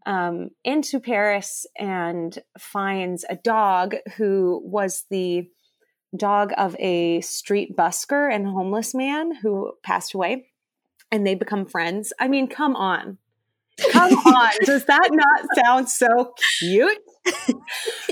um, 0.06 0.50
into 0.64 1.00
Paris 1.00 1.66
and 1.78 2.38
finds 2.58 3.24
a 3.28 3.36
dog 3.36 3.96
who 4.16 4.62
was 4.64 5.04
the 5.10 5.48
dog 6.16 6.52
of 6.56 6.74
a 6.78 7.20
street 7.20 7.76
busker 7.76 8.32
and 8.32 8.46
homeless 8.46 8.94
man 8.94 9.34
who 9.34 9.72
passed 9.82 10.14
away. 10.14 10.46
And 11.10 11.26
they 11.26 11.34
become 11.34 11.66
friends. 11.66 12.12
I 12.20 12.28
mean, 12.28 12.48
come 12.48 12.76
on. 12.76 13.18
Come 13.92 14.12
on. 14.26 14.52
Does 14.64 14.84
that 14.86 15.08
not 15.10 15.46
sound 15.56 15.88
so 15.88 16.34
cute? 16.58 16.98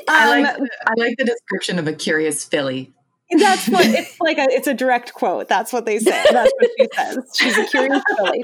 I 0.09 0.41
like 0.41 0.59
um, 0.59 0.67
I 0.87 0.93
like 0.97 1.15
the 1.19 1.25
description 1.25 1.79
of 1.79 1.87
a 1.87 1.93
curious 1.93 2.45
filly. 2.45 2.93
That's 3.31 3.69
what 3.69 3.85
it's 3.87 4.21
like. 4.21 4.39
A, 4.39 4.47
it's 4.49 4.67
a 4.67 4.75
direct 4.75 5.15
quote. 5.15 5.49
That's 5.49 5.73
what 5.73 5.85
they 5.85 5.99
say. 5.99 6.25
That's 6.31 6.53
what 6.59 6.71
she 6.79 6.87
says. 6.95 7.19
She's 7.35 7.59
a 7.59 7.65
curious 7.65 8.03
filly. 8.17 8.43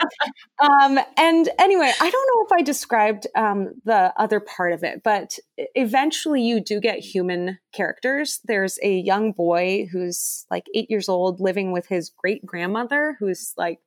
Um, 0.60 0.98
and 1.16 1.48
anyway, 1.58 1.92
I 2.00 2.10
don't 2.10 2.28
know 2.34 2.46
if 2.46 2.52
I 2.52 2.62
described 2.62 3.26
um, 3.36 3.74
the 3.84 4.12
other 4.16 4.40
part 4.40 4.72
of 4.72 4.82
it, 4.82 5.02
but 5.02 5.38
eventually 5.56 6.42
you 6.42 6.60
do 6.60 6.80
get 6.80 6.98
human 6.98 7.58
characters. 7.72 8.40
There's 8.44 8.78
a 8.82 8.92
young 8.92 9.32
boy 9.32 9.88
who's 9.90 10.46
like 10.50 10.66
eight 10.74 10.90
years 10.90 11.08
old, 11.08 11.40
living 11.40 11.72
with 11.72 11.86
his 11.86 12.10
great 12.16 12.44
grandmother, 12.44 13.16
who's 13.20 13.52
like 13.56 13.78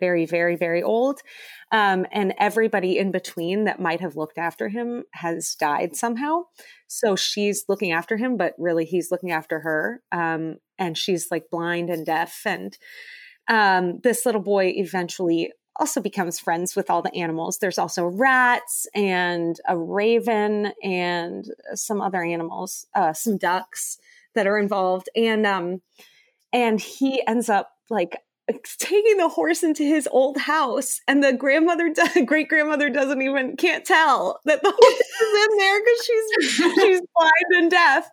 very, 0.00 0.26
very, 0.26 0.56
very 0.56 0.82
old. 0.82 1.20
Um, 1.72 2.06
and 2.12 2.34
everybody 2.38 2.98
in 2.98 3.10
between 3.10 3.64
that 3.64 3.80
might 3.80 4.00
have 4.00 4.16
looked 4.16 4.38
after 4.38 4.68
him 4.68 5.04
has 5.12 5.56
died 5.58 5.96
somehow. 5.96 6.44
So 6.86 7.16
she's 7.16 7.64
looking 7.68 7.92
after 7.92 8.16
him, 8.16 8.36
but 8.36 8.54
really 8.58 8.84
he's 8.84 9.10
looking 9.10 9.32
after 9.32 9.60
her. 9.60 10.02
Um, 10.12 10.56
and 10.78 10.96
she's 10.96 11.30
like 11.30 11.50
blind 11.50 11.90
and 11.90 12.06
deaf. 12.06 12.42
And 12.44 12.76
um, 13.48 14.00
this 14.02 14.24
little 14.24 14.40
boy 14.40 14.72
eventually 14.76 15.52
also 15.76 16.00
becomes 16.00 16.38
friends 16.38 16.76
with 16.76 16.88
all 16.88 17.02
the 17.02 17.14
animals. 17.14 17.58
There's 17.58 17.78
also 17.78 18.04
rats 18.04 18.86
and 18.94 19.58
a 19.66 19.76
raven 19.76 20.72
and 20.82 21.44
some 21.74 22.00
other 22.00 22.22
animals, 22.22 22.86
uh, 22.94 23.12
some 23.12 23.38
ducks 23.38 23.98
that 24.34 24.46
are 24.46 24.58
involved. 24.58 25.08
And 25.16 25.46
um, 25.46 25.82
and 26.52 26.80
he 26.80 27.26
ends 27.26 27.48
up 27.48 27.70
like 27.90 28.18
taking 28.78 29.16
the 29.16 29.28
horse 29.28 29.62
into 29.62 29.82
his 29.82 30.08
old 30.10 30.36
house 30.36 31.00
and 31.08 31.22
the 31.22 31.32
grandmother 31.32 31.94
great 32.26 32.48
grandmother 32.48 32.90
doesn't 32.90 33.22
even 33.22 33.56
can't 33.56 33.84
tell 33.84 34.40
that 34.44 34.62
the 34.62 34.70
horse 34.76 35.00
is 35.00 35.50
in 35.50 35.58
there 35.58 35.80
because 35.80 36.06
she's 36.06 36.74
she's 36.74 37.00
blind 37.14 37.62
and 37.62 37.70
deaf. 37.70 38.08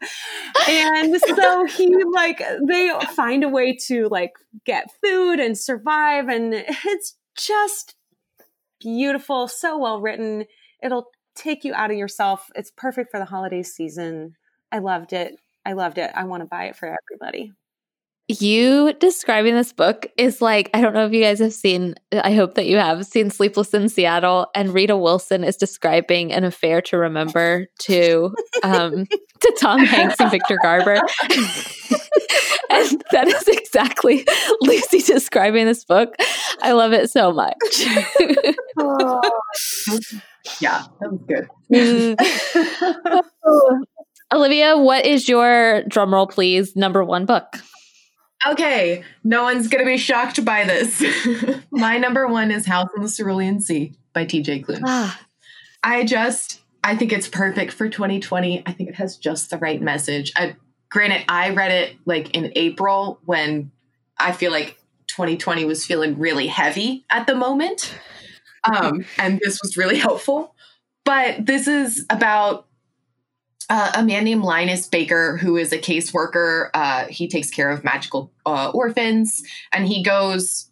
And 0.69 1.19
so 1.19 1.65
he 1.65 2.03
like 2.11 2.41
they 2.67 2.91
find 3.15 3.43
a 3.43 3.49
way 3.49 3.77
to 3.87 4.07
like 4.09 4.33
get 4.65 4.89
food 5.03 5.39
and 5.39 5.57
survive 5.57 6.27
and 6.27 6.53
it's 6.53 7.17
just 7.35 7.95
beautiful 8.79 9.47
so 9.47 9.77
well 9.77 10.01
written. 10.01 10.45
It'll 10.81 11.07
take 11.35 11.63
you 11.63 11.73
out 11.73 11.91
of 11.91 11.97
yourself. 11.97 12.47
It's 12.55 12.71
perfect 12.75 13.11
for 13.11 13.19
the 13.19 13.25
holiday 13.25 13.63
season. 13.63 14.35
I 14.71 14.79
loved 14.79 15.13
it. 15.13 15.35
I 15.65 15.73
loved 15.73 15.97
it. 15.97 16.11
I 16.15 16.23
want 16.23 16.41
to 16.41 16.47
buy 16.47 16.65
it 16.65 16.75
for 16.75 16.97
everybody 17.11 17.51
you 18.27 18.93
describing 18.93 19.55
this 19.55 19.73
book 19.73 20.07
is 20.17 20.41
like 20.41 20.69
I 20.73 20.81
don't 20.81 20.93
know 20.93 21.05
if 21.05 21.11
you 21.11 21.21
guys 21.21 21.39
have 21.39 21.53
seen 21.53 21.95
I 22.11 22.33
hope 22.33 22.55
that 22.55 22.65
you 22.65 22.77
have 22.77 23.05
seen 23.05 23.29
Sleepless 23.29 23.73
in 23.73 23.89
Seattle 23.89 24.47
and 24.55 24.73
Rita 24.73 24.95
Wilson 24.95 25.43
is 25.43 25.57
describing 25.57 26.31
an 26.31 26.43
affair 26.43 26.81
to 26.83 26.97
remember 26.97 27.67
to 27.79 28.33
um 28.63 29.05
to 29.41 29.57
Tom 29.59 29.79
Hanks 29.85 30.19
and 30.19 30.31
Victor 30.31 30.57
Garber. 30.61 30.95
and 32.69 33.03
that 33.11 33.27
is 33.27 33.47
exactly 33.47 34.25
Lucy 34.61 35.01
describing 35.01 35.65
this 35.65 35.83
book. 35.83 36.15
I 36.61 36.71
love 36.73 36.93
it 36.93 37.09
so 37.09 37.31
much. 37.33 37.55
yeah, 40.59 40.83
that 40.99 41.11
was 41.11 41.21
good. 41.27 41.47
Mm. 41.73 42.15
Olivia, 44.33 44.77
what 44.77 45.05
is 45.05 45.27
your 45.27 45.83
drumroll 45.89 46.29
please 46.31 46.75
number 46.75 47.03
1 47.03 47.25
book? 47.25 47.57
Okay, 48.47 49.03
no 49.23 49.43
one's 49.43 49.67
going 49.67 49.83
to 49.83 49.89
be 49.89 49.97
shocked 49.97 50.43
by 50.43 50.63
this. 50.63 51.03
My 51.71 51.97
number 51.97 52.27
one 52.27 52.51
is 52.51 52.65
House 52.65 52.87
on 52.97 53.03
the 53.03 53.09
Cerulean 53.09 53.61
Sea 53.61 53.93
by 54.13 54.25
TJ 54.25 54.65
Klune. 54.65 54.81
Ah. 54.83 55.19
I 55.83 56.03
just, 56.03 56.61
I 56.83 56.95
think 56.95 57.13
it's 57.13 57.27
perfect 57.27 57.71
for 57.73 57.87
2020. 57.87 58.63
I 58.65 58.71
think 58.71 58.89
it 58.89 58.95
has 58.95 59.17
just 59.17 59.49
the 59.49 59.57
right 59.57 59.81
message. 59.81 60.31
I, 60.35 60.55
granted, 60.89 61.23
I 61.27 61.51
read 61.51 61.71
it 61.71 61.97
like 62.05 62.35
in 62.35 62.51
April 62.55 63.19
when 63.25 63.71
I 64.17 64.31
feel 64.31 64.51
like 64.51 64.77
2020 65.07 65.65
was 65.65 65.85
feeling 65.85 66.17
really 66.17 66.47
heavy 66.47 67.05
at 67.09 67.27
the 67.27 67.35
moment. 67.35 67.93
Um, 68.63 69.05
and 69.17 69.39
this 69.43 69.59
was 69.61 69.77
really 69.77 69.97
helpful. 69.97 70.55
But 71.03 71.45
this 71.45 71.67
is 71.67 72.05
about 72.09 72.67
uh, 73.69 73.91
a 73.95 74.03
man 74.03 74.23
named 74.23 74.43
Linus 74.43 74.87
Baker, 74.87 75.37
who 75.37 75.57
is 75.57 75.71
a 75.71 75.77
caseworker. 75.77 76.69
Uh, 76.73 77.05
he 77.05 77.27
takes 77.27 77.49
care 77.49 77.69
of 77.69 77.83
magical 77.83 78.31
uh, 78.45 78.71
orphans, 78.73 79.43
and 79.71 79.87
he 79.87 80.03
goes 80.03 80.71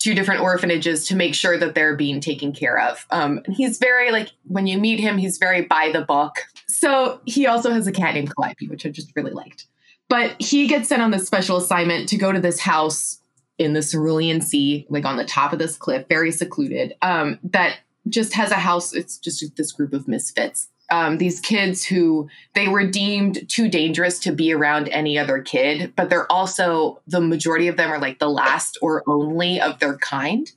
to 0.00 0.14
different 0.14 0.40
orphanages 0.40 1.06
to 1.06 1.14
make 1.14 1.34
sure 1.34 1.58
that 1.58 1.74
they're 1.74 1.94
being 1.94 2.20
taken 2.20 2.52
care 2.52 2.78
of. 2.78 3.06
Um, 3.10 3.42
he's 3.48 3.78
very 3.78 4.10
like 4.10 4.30
when 4.44 4.66
you 4.66 4.78
meet 4.78 4.98
him, 4.98 5.18
he's 5.18 5.38
very 5.38 5.62
by 5.62 5.90
the 5.92 6.00
book. 6.00 6.36
So 6.66 7.20
he 7.26 7.46
also 7.46 7.70
has 7.70 7.86
a 7.86 7.92
cat 7.92 8.14
named 8.14 8.34
Calliope, 8.34 8.68
which 8.68 8.86
I 8.86 8.88
just 8.88 9.12
really 9.14 9.32
liked. 9.32 9.66
But 10.08 10.40
he 10.40 10.66
gets 10.66 10.88
sent 10.88 11.02
on 11.02 11.10
this 11.10 11.26
special 11.26 11.58
assignment 11.58 12.08
to 12.08 12.16
go 12.16 12.32
to 12.32 12.40
this 12.40 12.58
house 12.58 13.20
in 13.58 13.74
the 13.74 13.82
Cerulean 13.82 14.40
Sea, 14.40 14.86
like 14.88 15.04
on 15.04 15.18
the 15.18 15.24
top 15.24 15.52
of 15.52 15.58
this 15.58 15.76
cliff, 15.76 16.06
very 16.08 16.32
secluded. 16.32 16.94
Um, 17.02 17.38
that 17.44 17.78
just 18.08 18.32
has 18.32 18.50
a 18.50 18.56
house. 18.56 18.94
It's 18.94 19.18
just 19.18 19.54
this 19.56 19.70
group 19.70 19.92
of 19.92 20.08
misfits 20.08 20.68
um, 20.90 21.18
these 21.18 21.40
kids 21.40 21.84
who 21.84 22.28
they 22.54 22.68
were 22.68 22.86
deemed 22.86 23.48
too 23.48 23.68
dangerous 23.68 24.18
to 24.20 24.32
be 24.32 24.52
around 24.52 24.88
any 24.88 25.18
other 25.18 25.40
kid, 25.40 25.92
but 25.96 26.10
they're 26.10 26.30
also 26.30 27.00
the 27.06 27.20
majority 27.20 27.68
of 27.68 27.76
them 27.76 27.90
are 27.90 28.00
like 28.00 28.18
the 28.18 28.28
last 28.28 28.78
or 28.82 29.02
only 29.06 29.60
of 29.60 29.78
their 29.78 29.96
kind. 29.98 30.50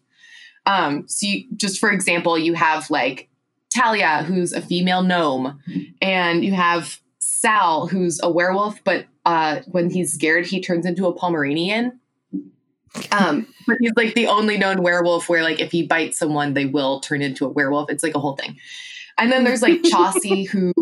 Um, 0.65 1.07
so, 1.07 1.27
you, 1.27 1.45
just 1.55 1.79
for 1.79 1.91
example, 1.91 2.37
you 2.37 2.53
have 2.53 2.89
like 2.89 3.29
Talia, 3.69 4.23
who's 4.23 4.53
a 4.53 4.61
female 4.61 5.03
gnome, 5.03 5.61
and 6.01 6.43
you 6.43 6.53
have 6.53 6.99
Sal, 7.19 7.87
who's 7.87 8.19
a 8.23 8.29
werewolf, 8.29 8.83
but 8.83 9.05
uh, 9.25 9.61
when 9.65 9.89
he's 9.89 10.13
scared, 10.13 10.45
he 10.45 10.61
turns 10.61 10.85
into 10.85 11.07
a 11.07 11.13
Pomeranian. 11.13 11.99
Um, 13.11 13.47
but 13.65 13.77
he's 13.79 13.91
like 13.95 14.13
the 14.13 14.27
only 14.27 14.57
known 14.57 14.83
werewolf 14.83 15.27
where, 15.27 15.41
like, 15.41 15.59
if 15.59 15.71
he 15.71 15.85
bites 15.85 16.17
someone, 16.17 16.53
they 16.53 16.65
will 16.65 16.99
turn 16.99 17.21
into 17.21 17.45
a 17.45 17.49
werewolf. 17.49 17.89
It's 17.89 18.03
like 18.03 18.15
a 18.15 18.19
whole 18.19 18.35
thing. 18.35 18.57
And 19.17 19.31
then 19.31 19.43
there's 19.43 19.61
like 19.61 19.83
Chauncey, 19.83 20.43
who 20.51 20.73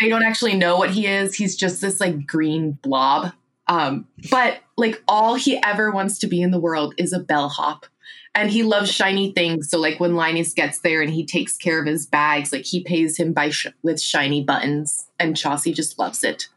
they 0.00 0.08
don't 0.08 0.24
actually 0.24 0.56
know 0.56 0.76
what 0.76 0.90
he 0.90 1.06
is. 1.06 1.34
He's 1.34 1.56
just 1.56 1.80
this 1.80 2.00
like 2.00 2.26
green 2.26 2.72
blob. 2.82 3.32
Um, 3.68 4.06
but 4.30 4.58
like 4.76 5.02
all 5.08 5.34
he 5.34 5.60
ever 5.62 5.90
wants 5.90 6.18
to 6.20 6.26
be 6.26 6.40
in 6.40 6.50
the 6.50 6.60
world 6.60 6.94
is 6.98 7.12
a 7.12 7.18
bellhop. 7.18 7.86
And 8.34 8.50
he 8.50 8.62
loves 8.62 8.92
shiny 8.92 9.32
things. 9.32 9.70
So 9.70 9.78
like 9.78 9.98
when 9.98 10.14
Linus 10.14 10.52
gets 10.52 10.80
there 10.80 11.00
and 11.00 11.10
he 11.10 11.24
takes 11.24 11.56
care 11.56 11.80
of 11.80 11.86
his 11.86 12.06
bags, 12.06 12.52
like 12.52 12.66
he 12.66 12.84
pays 12.84 13.16
him 13.16 13.32
by 13.32 13.48
sh- 13.48 13.68
with 13.82 14.00
shiny 14.00 14.44
buttons, 14.44 15.08
and 15.18 15.36
Chauncey 15.36 15.72
just 15.72 15.98
loves 15.98 16.22
it. 16.22 16.48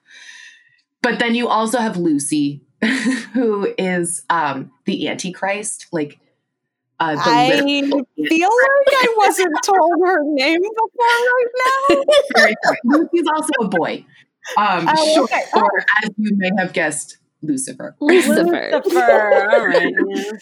But 1.02 1.20
then 1.20 1.36
you 1.36 1.48
also 1.48 1.80
have 1.80 1.96
Lucy, 1.96 2.62
who 3.34 3.74
is 3.78 4.24
um, 4.30 4.72
the 4.84 5.08
Antichrist. 5.08 5.88
Like 5.94 6.20
uh, 7.00 7.16
I 7.18 7.62
feel 7.62 7.98
like 7.98 8.94
I 8.94 9.14
wasn't 9.18 9.56
told 9.64 10.02
her 10.06 10.18
name 10.24 10.60
before 10.62 10.92
right 10.98 11.46
now. 11.90 12.04
Very 12.36 12.56
Lucy's 12.84 13.26
also 13.34 13.52
a 13.62 13.68
boy. 13.70 14.06
Um, 14.58 14.90
oh, 14.90 15.16
short 15.16 15.32
okay. 15.32 15.44
for, 15.52 15.86
as 16.04 16.10
you 16.18 16.36
may 16.36 16.50
have 16.58 16.74
guessed, 16.74 17.18
Lucifer. 17.42 17.96
Lucifer. 18.02 18.82
Lucifer. 18.84 19.50
All 19.52 19.68
right. 19.68 19.94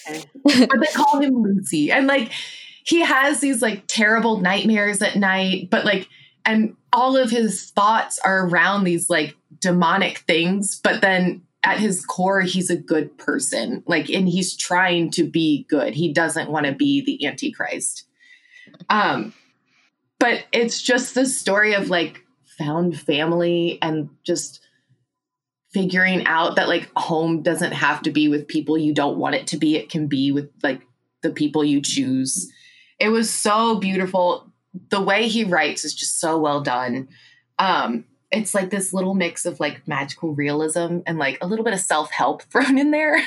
okay. 0.06 0.24
But 0.68 0.80
they 0.80 0.92
call 0.94 1.20
him 1.20 1.44
Lucy. 1.44 1.92
And 1.92 2.08
like 2.08 2.32
he 2.84 3.02
has 3.02 3.40
these 3.40 3.62
like 3.62 3.84
terrible 3.88 4.40
nightmares 4.40 5.02
at 5.02 5.16
night, 5.16 5.70
but 5.70 5.86
like 5.86 6.08
and 6.46 6.76
all 6.94 7.18
of 7.18 7.30
his 7.30 7.70
thoughts 7.72 8.20
are 8.20 8.48
around 8.48 8.86
these 8.86 9.10
like 9.10 9.36
demonic 9.60 10.20
things, 10.20 10.80
but 10.84 11.02
then 11.02 11.44
at 11.64 11.80
his 11.80 12.06
core 12.06 12.42
he's 12.42 12.70
a 12.70 12.78
good 12.78 13.18
person. 13.18 13.84
Like 13.88 14.10
and 14.10 14.28
he's 14.28 14.56
trying 14.56 15.12
to 15.12 15.24
be 15.24 15.66
good. 15.70 15.94
He 15.94 16.14
doesn't 16.14 16.50
want 16.50 16.66
to 16.66 16.72
be 16.72 17.04
the 17.04 17.26
antichrist. 17.26 18.06
Um 18.90 19.34
but 20.20 20.46
it's 20.52 20.82
just 20.82 21.16
the 21.16 21.26
story 21.26 21.74
of 21.74 21.90
like 21.90 22.24
found 22.58 23.00
family 23.00 23.78
and 23.82 24.10
just 24.24 24.62
figuring 25.72 26.26
out 26.26 26.56
that 26.56 26.68
like 26.68 26.90
home 26.96 27.42
doesn't 27.44 27.74
have 27.74 28.02
to 28.02 28.12
be 28.12 28.28
with 28.28 28.48
people 28.48 28.78
you 28.78 28.94
don't 28.94 29.18
want 29.18 29.36
it 29.36 29.48
to 29.48 29.58
be. 29.58 29.76
It 29.76 29.90
can 29.90 30.08
be 30.08 30.32
with 30.32 30.50
like 30.64 30.82
the 31.22 31.30
people 31.30 31.64
you 31.64 31.82
choose. 31.82 32.52
It 33.00 33.10
was 33.10 33.30
so 33.30 33.76
beautiful. 33.76 34.52
The 34.90 35.02
way 35.02 35.28
he 35.28 35.44
writes 35.44 35.86
is 35.86 35.94
just 35.94 36.20
so 36.20 36.38
well 36.38 36.62
done. 36.62 37.10
Um 37.60 38.06
it's 38.32 38.54
like 38.54 38.70
this 38.70 38.94
little 38.94 39.14
mix 39.14 39.46
of 39.46 39.60
like 39.60 39.88
magical 39.88 40.34
realism 40.34 41.00
and 41.06 41.18
like 41.18 41.38
a 41.42 41.48
little 41.48 41.66
bit 41.66 41.74
of 41.74 41.80
self-help 41.80 42.44
thrown 42.52 42.78
in 42.78 42.92
there. 42.92 43.22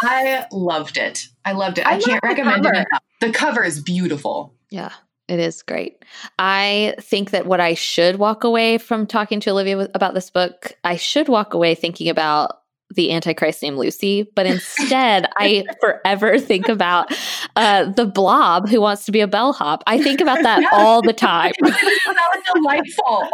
I 0.00 0.46
loved 0.52 0.96
it. 0.96 1.28
I 1.44 1.52
loved 1.52 1.78
it. 1.78 1.86
I, 1.86 1.96
I 1.96 2.00
can't 2.00 2.22
recommend 2.22 2.66
it 2.66 2.74
enough. 2.74 3.02
The 3.20 3.32
cover 3.32 3.64
is 3.64 3.80
beautiful. 3.80 4.54
Yeah. 4.70 4.92
It 5.28 5.40
is 5.40 5.62
great. 5.62 6.04
I 6.38 6.94
think 7.00 7.32
that 7.32 7.46
what 7.46 7.58
I 7.58 7.74
should 7.74 8.16
walk 8.16 8.44
away 8.44 8.78
from 8.78 9.06
talking 9.06 9.40
to 9.40 9.50
Olivia 9.50 9.88
about 9.92 10.14
this 10.14 10.30
book, 10.30 10.72
I 10.84 10.96
should 10.96 11.28
walk 11.28 11.52
away 11.52 11.74
thinking 11.74 12.08
about 12.08 12.60
the 12.94 13.12
Antichrist 13.12 13.62
named 13.62 13.78
Lucy, 13.78 14.26
but 14.34 14.46
instead 14.46 15.28
I 15.36 15.64
forever 15.80 16.38
think 16.38 16.68
about 16.68 17.12
uh, 17.56 17.84
the 17.90 18.06
blob 18.06 18.68
who 18.68 18.80
wants 18.80 19.04
to 19.06 19.12
be 19.12 19.20
a 19.20 19.26
bellhop. 19.26 19.82
I 19.86 20.02
think 20.02 20.20
about 20.20 20.42
that 20.42 20.64
all 20.72 21.02
the 21.02 21.12
time. 21.16 21.52
that 21.60 22.04
was 22.06 22.42
delightful. 22.54 23.28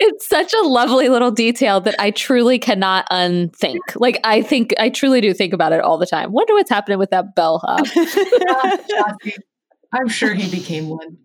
it's 0.00 0.28
such 0.28 0.52
a 0.54 0.62
lovely 0.62 1.08
little 1.08 1.30
detail 1.30 1.80
that 1.80 1.96
I 1.98 2.10
truly 2.12 2.58
cannot 2.58 3.06
unthink. 3.10 3.80
Like 3.96 4.20
I 4.24 4.42
think 4.42 4.72
I 4.78 4.90
truly 4.90 5.20
do 5.20 5.34
think 5.34 5.52
about 5.52 5.72
it 5.72 5.80
all 5.80 5.98
the 5.98 6.06
time. 6.06 6.32
Wonder 6.32 6.54
what's 6.54 6.70
happening 6.70 6.98
with 6.98 7.10
that 7.10 7.34
bellhop. 7.34 7.86
I'm 9.94 10.08
sure 10.08 10.32
he 10.32 10.50
became 10.50 10.88
one. 10.88 11.18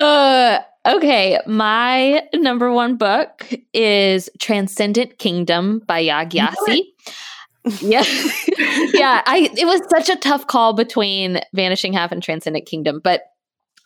Uh, 0.00 0.58
okay, 0.86 1.38
my 1.46 2.22
number 2.34 2.72
one 2.72 2.96
book 2.96 3.46
is 3.72 4.28
Transcendent 4.38 5.18
Kingdom 5.18 5.80
by 5.86 6.04
Yaa 6.04 6.28
Gyasi. 6.28 6.82
yeah. 7.80 8.04
yeah, 8.94 9.22
I 9.26 9.50
it 9.56 9.66
was 9.66 9.80
such 9.90 10.08
a 10.08 10.16
tough 10.16 10.46
call 10.46 10.72
between 10.72 11.40
Vanishing 11.54 11.92
Half 11.92 12.12
and 12.12 12.22
Transcendent 12.22 12.66
Kingdom, 12.66 13.00
but 13.02 13.22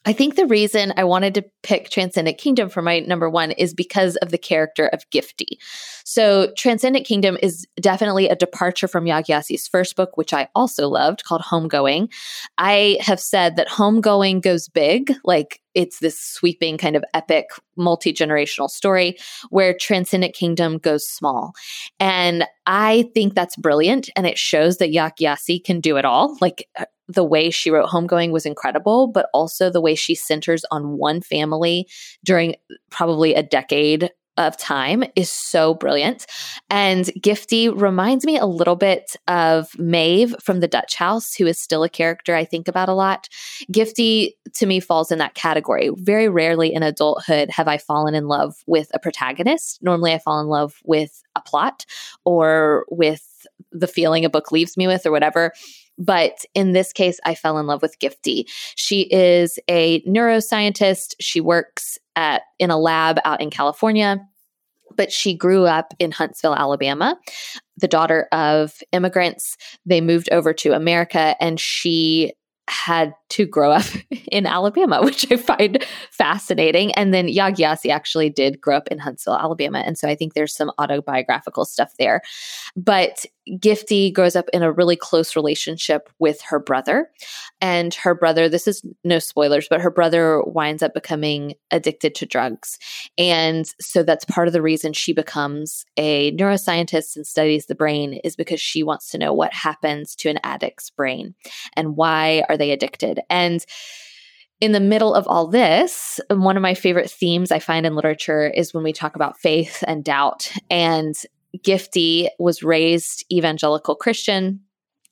I 0.04 0.12
think 0.12 0.34
the 0.34 0.46
reason 0.46 0.92
I 0.96 1.04
wanted 1.04 1.34
to 1.34 1.44
pick 1.62 1.88
Transcendent 1.88 2.38
Kingdom 2.38 2.68
for 2.68 2.82
my 2.82 3.00
number 3.00 3.30
one 3.30 3.52
is 3.52 3.72
because 3.72 4.16
of 4.16 4.30
the 4.30 4.38
character 4.38 4.88
of 4.88 5.08
Gifty. 5.10 5.58
So, 6.04 6.52
Transcendent 6.56 7.06
Kingdom 7.06 7.38
is 7.40 7.66
definitely 7.80 8.28
a 8.28 8.36
departure 8.36 8.88
from 8.88 9.04
Yaa 9.04 9.24
Gyasi's 9.24 9.68
first 9.68 9.94
book, 9.94 10.16
which 10.16 10.32
I 10.32 10.48
also 10.54 10.88
loved, 10.88 11.24
called 11.24 11.42
Homegoing. 11.42 12.12
I 12.58 12.98
have 13.00 13.20
said 13.20 13.56
that 13.56 13.68
Homegoing 13.68 14.42
goes 14.42 14.68
big, 14.68 15.12
like 15.24 15.60
it's 15.74 16.00
this 16.00 16.20
sweeping 16.20 16.76
kind 16.76 16.96
of 16.96 17.04
epic 17.14 17.46
multi 17.76 18.12
generational 18.12 18.68
story 18.68 19.16
where 19.50 19.74
Transcendent 19.74 20.34
Kingdom 20.34 20.78
goes 20.78 21.08
small. 21.08 21.52
And 21.98 22.44
I 22.66 23.08
think 23.14 23.34
that's 23.34 23.56
brilliant. 23.56 24.10
And 24.16 24.26
it 24.26 24.38
shows 24.38 24.78
that 24.78 24.92
Yaa 24.92 25.12
Gyasi 25.18 25.62
can 25.64 25.80
do 25.80 25.96
it 25.96 26.04
all. 26.04 26.36
Like 26.40 26.68
the 27.12 27.24
way 27.24 27.50
she 27.50 27.70
wrote 27.70 27.90
Homegoing 27.90 28.30
was 28.30 28.46
incredible, 28.46 29.06
but 29.06 29.28
also 29.32 29.70
the 29.70 29.80
way 29.80 29.94
she 29.94 30.14
centers 30.14 30.64
on 30.70 30.96
one 30.98 31.20
family 31.20 31.88
during 32.24 32.56
probably 32.90 33.34
a 33.34 33.42
decade 33.42 34.10
of 34.38 34.56
time 34.56 35.04
is 35.14 35.30
so 35.30 35.74
brilliant. 35.74 36.26
And 36.70 37.04
Gifty 37.20 37.68
reminds 37.78 38.24
me 38.24 38.38
a 38.38 38.46
little 38.46 38.76
bit 38.76 39.14
of 39.28 39.78
Maeve 39.78 40.34
from 40.42 40.60
the 40.60 40.68
Dutch 40.68 40.94
House, 40.94 41.34
who 41.34 41.46
is 41.46 41.58
still 41.58 41.84
a 41.84 41.88
character 41.88 42.34
I 42.34 42.44
think 42.44 42.66
about 42.66 42.88
a 42.88 42.94
lot. 42.94 43.28
Gifty 43.70 44.30
to 44.54 44.66
me 44.66 44.80
falls 44.80 45.12
in 45.12 45.18
that 45.18 45.34
category. 45.34 45.90
Very 45.96 46.28
rarely 46.28 46.72
in 46.72 46.82
adulthood 46.82 47.50
have 47.50 47.68
I 47.68 47.76
fallen 47.76 48.14
in 48.14 48.26
love 48.26 48.56
with 48.66 48.90
a 48.94 48.98
protagonist. 48.98 49.82
Normally 49.82 50.14
I 50.14 50.18
fall 50.18 50.40
in 50.40 50.46
love 50.46 50.80
with 50.84 51.22
a 51.36 51.42
plot 51.42 51.84
or 52.24 52.86
with 52.90 53.46
the 53.70 53.86
feeling 53.86 54.24
a 54.24 54.30
book 54.30 54.50
leaves 54.50 54.76
me 54.76 54.86
with 54.86 55.04
or 55.04 55.10
whatever. 55.10 55.52
But 56.04 56.44
in 56.54 56.72
this 56.72 56.92
case, 56.92 57.20
I 57.24 57.34
fell 57.34 57.58
in 57.58 57.66
love 57.66 57.82
with 57.82 57.98
Gifty. 57.98 58.44
She 58.76 59.02
is 59.02 59.58
a 59.68 60.02
neuroscientist. 60.02 61.14
She 61.20 61.40
works 61.40 61.98
at 62.16 62.42
in 62.58 62.70
a 62.70 62.78
lab 62.78 63.18
out 63.24 63.40
in 63.40 63.50
California 63.50 64.20
but 64.96 65.12
she 65.12 65.34
grew 65.34 65.64
up 65.64 65.94
in 65.98 66.12
Huntsville, 66.12 66.54
Alabama, 66.54 67.18
the 67.78 67.88
daughter 67.88 68.28
of 68.32 68.82
immigrants. 68.92 69.56
They 69.86 70.00
moved 70.00 70.28
over 70.32 70.52
to 70.54 70.74
America 70.74 71.34
and 71.40 71.58
she 71.58 72.34
had 72.68 73.12
to 73.28 73.44
grow 73.44 73.72
up 73.72 73.84
in 74.30 74.46
Alabama, 74.46 75.00
which 75.04 75.30
I 75.30 75.36
find 75.36 75.84
fascinating. 76.10 76.92
And 76.92 77.12
then 77.12 77.26
Yaa 77.26 77.54
Gyasi 77.54 77.90
actually 77.90 78.30
did 78.30 78.60
grow 78.60 78.76
up 78.76 78.88
in 78.88 78.98
Huntsville, 78.98 79.36
Alabama. 79.36 79.80
And 79.80 79.98
so 79.98 80.08
I 80.08 80.14
think 80.14 80.34
there's 80.34 80.54
some 80.54 80.70
autobiographical 80.78 81.64
stuff 81.64 81.92
there. 81.98 82.22
But 82.76 83.24
Gifty 83.50 84.12
grows 84.12 84.36
up 84.36 84.48
in 84.52 84.62
a 84.62 84.70
really 84.70 84.94
close 84.94 85.34
relationship 85.34 86.08
with 86.20 86.40
her 86.42 86.60
brother. 86.60 87.10
And 87.60 87.92
her 87.94 88.14
brother, 88.14 88.48
this 88.48 88.68
is 88.68 88.82
no 89.02 89.18
spoilers, 89.18 89.66
but 89.68 89.80
her 89.80 89.90
brother 89.90 90.42
winds 90.44 90.82
up 90.82 90.94
becoming 90.94 91.54
addicted 91.70 92.14
to 92.14 92.26
drugs. 92.26 92.78
And 93.18 93.66
so 93.80 94.04
that's 94.04 94.24
part 94.24 94.46
of 94.46 94.52
the 94.52 94.62
reason 94.62 94.92
she 94.92 95.12
becomes 95.12 95.84
a 95.96 96.30
neuroscientist 96.32 97.16
and 97.16 97.26
studies 97.26 97.66
the 97.66 97.74
brain, 97.74 98.20
is 98.22 98.36
because 98.36 98.60
she 98.60 98.82
wants 98.82 99.10
to 99.10 99.18
know 99.18 99.32
what 99.32 99.52
happens 99.52 100.14
to 100.16 100.28
an 100.28 100.38
addict's 100.44 100.90
brain 100.90 101.34
and 101.74 101.96
why 101.96 102.44
are 102.48 102.56
they 102.56 102.70
addicted. 102.70 103.20
And 103.28 103.64
in 104.60 104.70
the 104.70 104.78
middle 104.78 105.12
of 105.12 105.26
all 105.26 105.48
this, 105.48 106.20
one 106.30 106.56
of 106.56 106.62
my 106.62 106.74
favorite 106.74 107.10
themes 107.10 107.50
I 107.50 107.58
find 107.58 107.84
in 107.84 107.96
literature 107.96 108.46
is 108.48 108.72
when 108.72 108.84
we 108.84 108.92
talk 108.92 109.16
about 109.16 109.40
faith 109.40 109.82
and 109.88 110.04
doubt. 110.04 110.52
And 110.70 111.16
Gifty 111.58 112.28
was 112.38 112.62
raised 112.62 113.24
evangelical 113.30 113.94
Christian. 113.94 114.60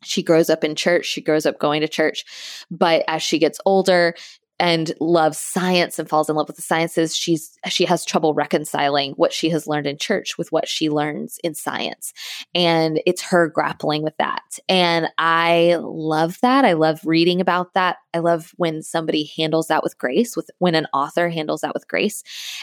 She 0.02 0.22
grows 0.22 0.48
up 0.48 0.64
in 0.64 0.74
church. 0.74 1.04
She 1.04 1.20
grows 1.20 1.44
up 1.44 1.58
going 1.58 1.82
to 1.82 1.88
church. 1.88 2.24
But 2.70 3.04
as 3.06 3.22
she 3.22 3.38
gets 3.38 3.60
older, 3.66 4.14
and 4.60 4.92
loves 5.00 5.38
science 5.38 5.98
and 5.98 6.08
falls 6.08 6.28
in 6.28 6.36
love 6.36 6.46
with 6.46 6.56
the 6.56 6.62
sciences 6.62 7.16
she's 7.16 7.58
she 7.66 7.86
has 7.86 8.04
trouble 8.04 8.34
reconciling 8.34 9.12
what 9.12 9.32
she 9.32 9.48
has 9.48 9.66
learned 9.66 9.86
in 9.86 9.96
church 9.96 10.36
with 10.36 10.52
what 10.52 10.68
she 10.68 10.90
learns 10.90 11.38
in 11.42 11.54
science. 11.54 12.12
And 12.54 13.00
it's 13.06 13.22
her 13.22 13.48
grappling 13.48 14.02
with 14.02 14.16
that. 14.18 14.42
And 14.68 15.08
i 15.18 15.78
love 15.80 16.38
that. 16.42 16.64
I 16.64 16.74
love 16.74 17.00
reading 17.04 17.40
about 17.40 17.72
that. 17.74 17.96
I 18.12 18.18
love 18.18 18.52
when 18.56 18.82
somebody 18.82 19.30
handles 19.36 19.68
that 19.68 19.82
with 19.82 19.96
grace 19.98 20.36
with 20.36 20.50
when 20.58 20.74
an 20.74 20.86
author 20.92 21.30
handles 21.30 21.62
that 21.62 21.74
with 21.74 21.88
grace. 21.88 22.22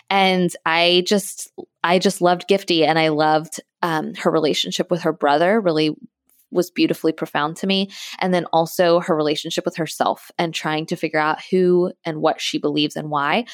And 0.10 0.56
i 0.66 1.04
just 1.08 1.52
i 1.84 1.98
just 1.98 2.22
loved 2.22 2.48
gifty 2.48 2.86
and 2.86 3.00
i 3.00 3.08
loved 3.10 3.60
um, 3.82 4.14
her 4.16 4.32
relationship 4.32 4.92
with 4.92 5.02
her 5.02 5.14
brother 5.14 5.60
really 5.60 5.96
was 6.52 6.72
beautifully 6.72 7.12
profound 7.12 7.58
to 7.58 7.68
me. 7.68 7.90
And 8.20 8.34
then 8.34 8.46
also 8.54 9.00
her 9.02 9.16
relationship 9.16 9.66
with 9.66 9.76
herself 9.76 10.32
and 10.38 10.54
trying 10.54 10.86
to 10.88 10.96
figure 10.96 11.20
out 11.20 11.40
who 11.52 11.92
and 12.06 12.22
what 12.22 12.40
she 12.40 12.58
believes 12.58 12.96
and 12.96 13.10
why. 13.10 13.46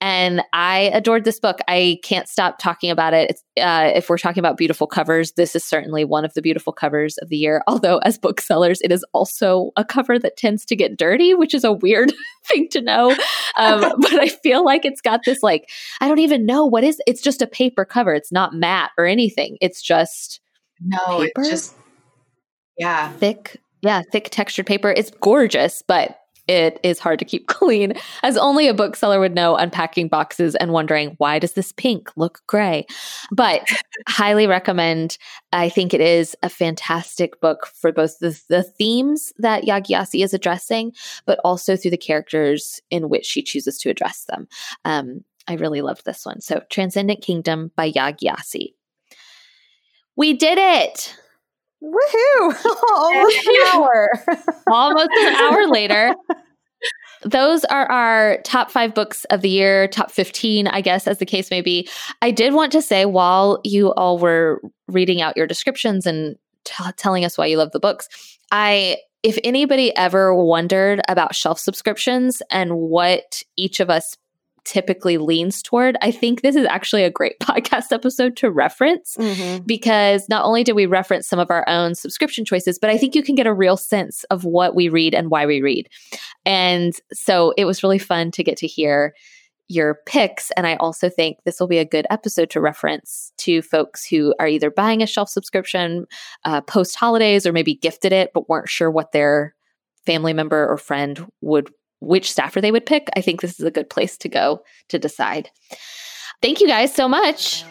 And 0.00 0.42
I 0.52 0.90
adored 0.92 1.24
this 1.24 1.38
book. 1.38 1.58
I 1.68 1.98
can't 2.02 2.28
stop 2.28 2.58
talking 2.58 2.90
about 2.90 3.14
it. 3.14 3.40
Uh, 3.60 3.92
if 3.94 4.08
we're 4.08 4.18
talking 4.18 4.40
about 4.40 4.56
beautiful 4.56 4.86
covers, 4.86 5.32
this 5.32 5.54
is 5.54 5.64
certainly 5.64 6.04
one 6.04 6.24
of 6.24 6.34
the 6.34 6.42
beautiful 6.42 6.72
covers 6.72 7.18
of 7.18 7.28
the 7.28 7.36
year. 7.36 7.62
Although, 7.68 7.98
as 7.98 8.18
booksellers, 8.18 8.80
it 8.82 8.92
is 8.92 9.04
also 9.12 9.70
a 9.76 9.84
cover 9.84 10.18
that 10.18 10.36
tends 10.36 10.64
to 10.66 10.76
get 10.76 10.96
dirty, 10.96 11.34
which 11.34 11.54
is 11.54 11.64
a 11.64 11.72
weird 11.72 12.12
thing 12.46 12.68
to 12.70 12.80
know. 12.80 13.10
Um, 13.56 13.80
but 14.00 14.14
I 14.14 14.28
feel 14.28 14.64
like 14.64 14.84
it's 14.84 15.00
got 15.00 15.20
this, 15.24 15.42
like, 15.42 15.68
I 16.00 16.08
don't 16.08 16.18
even 16.18 16.46
know 16.46 16.66
what 16.66 16.84
is 16.84 17.00
it's 17.06 17.22
just 17.22 17.42
a 17.42 17.46
paper 17.46 17.84
cover. 17.84 18.14
It's 18.14 18.32
not 18.32 18.54
matte 18.54 18.90
or 18.98 19.06
anything. 19.06 19.56
It's 19.60 19.82
just. 19.82 20.40
No, 20.84 21.20
paper? 21.20 21.40
it's 21.42 21.48
just 21.48 21.76
yeah. 22.78 23.12
Thick. 23.12 23.60
Yeah, 23.82 24.02
thick 24.12 24.28
textured 24.30 24.66
paper. 24.66 24.90
It's 24.90 25.10
gorgeous, 25.20 25.82
but 25.82 26.18
it 26.48 26.80
is 26.82 26.98
hard 26.98 27.18
to 27.18 27.24
keep 27.24 27.46
clean, 27.48 27.94
as 28.22 28.36
only 28.36 28.68
a 28.68 28.74
bookseller 28.74 29.20
would 29.20 29.34
know 29.34 29.56
unpacking 29.56 30.08
boxes 30.08 30.54
and 30.56 30.72
wondering, 30.72 31.14
why 31.18 31.38
does 31.38 31.52
this 31.52 31.72
pink 31.72 32.10
look 32.16 32.42
gray? 32.46 32.86
But 33.30 33.66
highly 34.08 34.46
recommend. 34.46 35.18
I 35.52 35.68
think 35.68 35.94
it 35.94 36.00
is 36.00 36.36
a 36.42 36.48
fantastic 36.48 37.40
book 37.40 37.66
for 37.66 37.92
both 37.92 38.18
the, 38.18 38.40
the 38.48 38.62
themes 38.62 39.32
that 39.38 39.64
Yaa 39.64 39.84
Gyasi 39.84 40.24
is 40.24 40.34
addressing, 40.34 40.92
but 41.26 41.38
also 41.44 41.76
through 41.76 41.92
the 41.92 41.96
characters 41.96 42.80
in 42.90 43.08
which 43.08 43.26
she 43.26 43.42
chooses 43.42 43.78
to 43.78 43.90
address 43.90 44.24
them. 44.28 44.48
Um, 44.84 45.24
I 45.48 45.54
really 45.54 45.80
loved 45.80 46.04
this 46.04 46.24
one. 46.24 46.40
So, 46.40 46.62
Transcendent 46.70 47.22
Kingdom 47.22 47.72
by 47.76 47.90
Yaa 47.90 48.16
Gyasi. 48.18 48.74
We 50.16 50.34
did 50.34 50.58
it! 50.58 51.16
Woohoo! 51.82 52.64
Almost 52.94 53.46
an 53.46 53.54
hour. 53.72 54.10
Almost 54.68 55.10
an 55.18 55.34
hour 55.34 55.66
later. 55.68 56.14
Those 57.22 57.64
are 57.66 57.90
our 57.90 58.38
top 58.42 58.70
five 58.70 58.94
books 58.94 59.24
of 59.26 59.42
the 59.42 59.48
year, 59.48 59.86
top 59.86 60.10
15, 60.10 60.66
I 60.66 60.80
guess, 60.80 61.06
as 61.06 61.18
the 61.18 61.26
case 61.26 61.50
may 61.50 61.60
be. 61.60 61.88
I 62.20 62.30
did 62.30 62.54
want 62.54 62.72
to 62.72 62.82
say 62.82 63.04
while 63.04 63.60
you 63.64 63.92
all 63.94 64.18
were 64.18 64.60
reading 64.88 65.20
out 65.20 65.36
your 65.36 65.46
descriptions 65.46 66.06
and 66.06 66.36
t- 66.64 66.84
telling 66.96 67.24
us 67.24 67.38
why 67.38 67.46
you 67.46 67.58
love 67.58 67.70
the 67.72 67.80
books, 67.80 68.08
I 68.50 68.98
if 69.22 69.38
anybody 69.44 69.94
ever 69.96 70.34
wondered 70.34 71.00
about 71.08 71.34
shelf 71.34 71.60
subscriptions 71.60 72.42
and 72.50 72.76
what 72.76 73.44
each 73.56 73.78
of 73.78 73.88
us 73.88 74.16
typically 74.64 75.18
leans 75.18 75.62
toward, 75.62 75.96
I 76.02 76.10
think 76.10 76.42
this 76.42 76.56
is 76.56 76.66
actually 76.66 77.04
a 77.04 77.10
great 77.10 77.38
podcast 77.40 77.92
episode 77.92 78.36
to 78.38 78.50
reference 78.50 79.16
mm-hmm. 79.16 79.64
because 79.64 80.28
not 80.28 80.44
only 80.44 80.64
do 80.64 80.74
we 80.74 80.86
reference 80.86 81.28
some 81.28 81.38
of 81.38 81.50
our 81.50 81.68
own 81.68 81.94
subscription 81.94 82.44
choices, 82.44 82.78
but 82.78 82.90
I 82.90 82.98
think 82.98 83.14
you 83.14 83.22
can 83.22 83.34
get 83.34 83.46
a 83.46 83.54
real 83.54 83.76
sense 83.76 84.24
of 84.24 84.44
what 84.44 84.74
we 84.74 84.88
read 84.88 85.14
and 85.14 85.30
why 85.30 85.46
we 85.46 85.62
read. 85.62 85.88
And 86.44 86.94
so 87.12 87.52
it 87.56 87.64
was 87.64 87.82
really 87.82 87.98
fun 87.98 88.30
to 88.32 88.44
get 88.44 88.56
to 88.58 88.66
hear 88.66 89.14
your 89.68 89.98
picks. 90.06 90.50
And 90.52 90.66
I 90.66 90.76
also 90.76 91.08
think 91.08 91.38
this 91.44 91.58
will 91.58 91.66
be 91.66 91.78
a 91.78 91.84
good 91.84 92.06
episode 92.10 92.50
to 92.50 92.60
reference 92.60 93.32
to 93.38 93.62
folks 93.62 94.06
who 94.06 94.34
are 94.38 94.46
either 94.46 94.70
buying 94.70 95.02
a 95.02 95.06
shelf 95.06 95.30
subscription 95.30 96.06
uh, 96.44 96.60
post 96.60 96.96
holidays 96.96 97.46
or 97.46 97.52
maybe 97.52 97.74
gifted 97.74 98.12
it, 98.12 98.32
but 98.34 98.48
weren't 98.48 98.68
sure 98.68 98.90
what 98.90 99.12
their 99.12 99.54
family 100.04 100.32
member 100.32 100.68
or 100.68 100.76
friend 100.76 101.26
would 101.40 101.70
which 102.02 102.30
staffer 102.30 102.60
they 102.60 102.72
would 102.72 102.86
pick, 102.86 103.08
I 103.16 103.20
think 103.20 103.40
this 103.40 103.58
is 103.58 103.64
a 103.64 103.70
good 103.70 103.88
place 103.88 104.16
to 104.18 104.28
go 104.28 104.62
to 104.88 104.98
decide. 104.98 105.50
Thank 106.42 106.60
you 106.60 106.66
guys 106.66 106.94
so 106.94 107.08
much. 107.08 107.64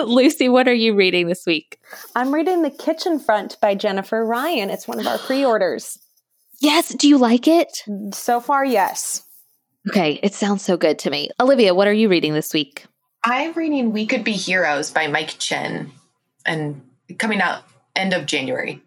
Lucy, 0.07 0.49
what 0.49 0.69
are 0.69 0.75
you 0.75 0.95
reading 0.95 1.29
this 1.29 1.47
week? 1.47 1.79
I'm 2.15 2.35
reading 2.35 2.63
The 2.63 2.71
Kitchen 2.71 3.19
Front 3.19 3.59
by 3.61 3.75
Jennifer 3.75 4.25
Ryan. 4.25 4.71
It's 4.71 4.89
one 4.89 4.99
of 4.99 5.07
our 5.07 5.19
pre 5.19 5.45
orders. 5.45 5.99
Yes. 6.61 6.89
Do 6.95 7.09
you 7.09 7.19
like 7.19 7.49
it? 7.49 7.83
So 8.13 8.41
far, 8.41 8.65
yes. 8.65 9.25
Okay. 9.91 10.21
It 10.23 10.35
sounds 10.35 10.63
so 10.63 10.77
good 10.77 10.99
to 11.01 11.11
me. 11.11 11.31
Olivia, 11.41 11.75
what 11.75 11.89
are 11.89 11.93
you 11.93 12.09
reading 12.09 12.35
this 12.35 12.53
week? 12.55 12.87
I'm 13.25 13.53
reading 13.53 13.93
We 13.93 14.07
Could 14.07 14.25
Be 14.25 14.33
Heroes 14.33 14.91
by 14.91 15.07
Mike 15.07 15.37
Chen 15.39 15.93
and 16.45 16.83
coming 17.19 17.41
out 17.41 17.63
end 17.95 18.13
of 18.13 18.27
January 18.27 18.83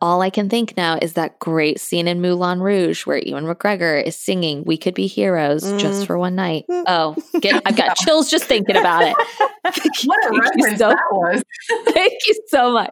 all 0.00 0.22
I 0.22 0.30
can 0.30 0.48
think 0.48 0.76
now 0.76 0.98
is 1.00 1.14
that 1.14 1.38
great 1.38 1.80
scene 1.80 2.08
in 2.08 2.20
Moulin 2.20 2.60
Rouge 2.60 3.06
where 3.06 3.18
Ewan 3.18 3.44
McGregor 3.44 4.02
is 4.02 4.16
singing 4.16 4.64
"We 4.64 4.76
Could 4.76 4.94
Be 4.94 5.06
Heroes" 5.06 5.64
mm. 5.64 5.78
just 5.78 6.06
for 6.06 6.18
one 6.18 6.34
night. 6.34 6.64
Oh, 6.86 7.14
get, 7.40 7.62
I've 7.66 7.76
got 7.76 7.96
chills 7.96 8.30
just 8.30 8.44
thinking 8.44 8.74
about 8.74 9.02
it. 9.02 9.14
what 10.06 10.24
a 10.24 10.40
reference 10.40 10.78
so, 10.78 10.88
that 10.88 10.98
was! 11.12 11.42
thank 11.92 12.14
you 12.26 12.34
so 12.48 12.72
much. 12.72 12.90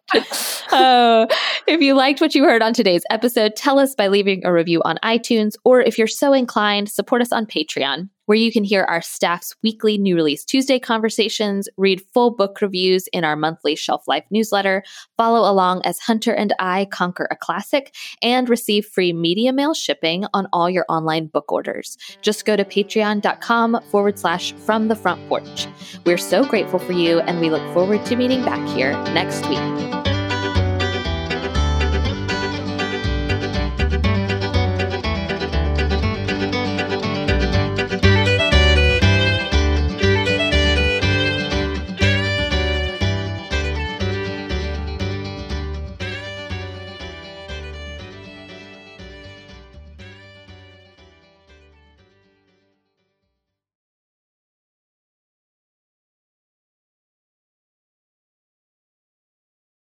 Uh, 0.71 1.25
if 1.67 1.81
you 1.81 1.95
liked 1.95 2.21
what 2.21 2.35
you 2.35 2.43
heard 2.43 2.61
on 2.61 2.73
today's 2.73 3.01
episode, 3.09 3.55
tell 3.55 3.79
us 3.79 3.95
by 3.95 4.07
leaving 4.07 4.45
a 4.45 4.53
review 4.53 4.81
on 4.85 4.97
iTunes, 5.03 5.55
or 5.65 5.81
if 5.81 5.97
you're 5.97 6.07
so 6.07 6.33
inclined, 6.33 6.87
support 6.87 7.21
us 7.21 7.31
on 7.31 7.45
Patreon 7.45 8.09
where 8.29 8.37
you 8.37 8.51
can 8.51 8.63
hear 8.63 8.83
our 8.83 9.01
staff's 9.01 9.55
weekly 9.63 9.97
new 9.97 10.15
release 10.15 10.45
Tuesday 10.45 10.77
conversations, 10.77 11.67
read 11.77 11.99
full 12.13 12.29
book 12.29 12.61
reviews 12.61 13.07
in 13.07 13.23
our 13.23 13.35
monthly 13.35 13.75
Shelf 13.75 14.07
Life 14.07 14.23
newsletter, 14.29 14.83
follow 15.17 15.51
along 15.51 15.81
as 15.83 15.97
Hunter 15.97 16.31
and 16.31 16.53
I 16.59 16.85
conquer 16.91 17.27
a 17.31 17.35
classic, 17.35 17.95
and 18.21 18.47
receive 18.47 18.85
free 18.85 19.13
media 19.13 19.51
mail 19.51 19.73
shipping 19.73 20.25
on 20.35 20.47
all 20.53 20.69
your 20.69 20.85
online 20.89 21.25
book 21.25 21.51
orders. 21.51 21.97
Just 22.21 22.45
go 22.45 22.55
to 22.55 22.63
patreon.com 22.63 23.81
forward 23.89 24.19
slash 24.19 24.53
from 24.53 24.89
the 24.89 24.95
front 24.95 25.27
porch. 25.27 25.65
We're 26.05 26.19
so 26.19 26.45
grateful 26.45 26.77
for 26.77 26.93
you, 26.93 27.21
and 27.21 27.39
we 27.39 27.49
look 27.49 27.63
forward 27.73 28.05
to 28.05 28.15
meeting 28.15 28.45
back 28.45 28.63
here 28.69 28.91
next 29.11 29.49
week. 29.49 30.18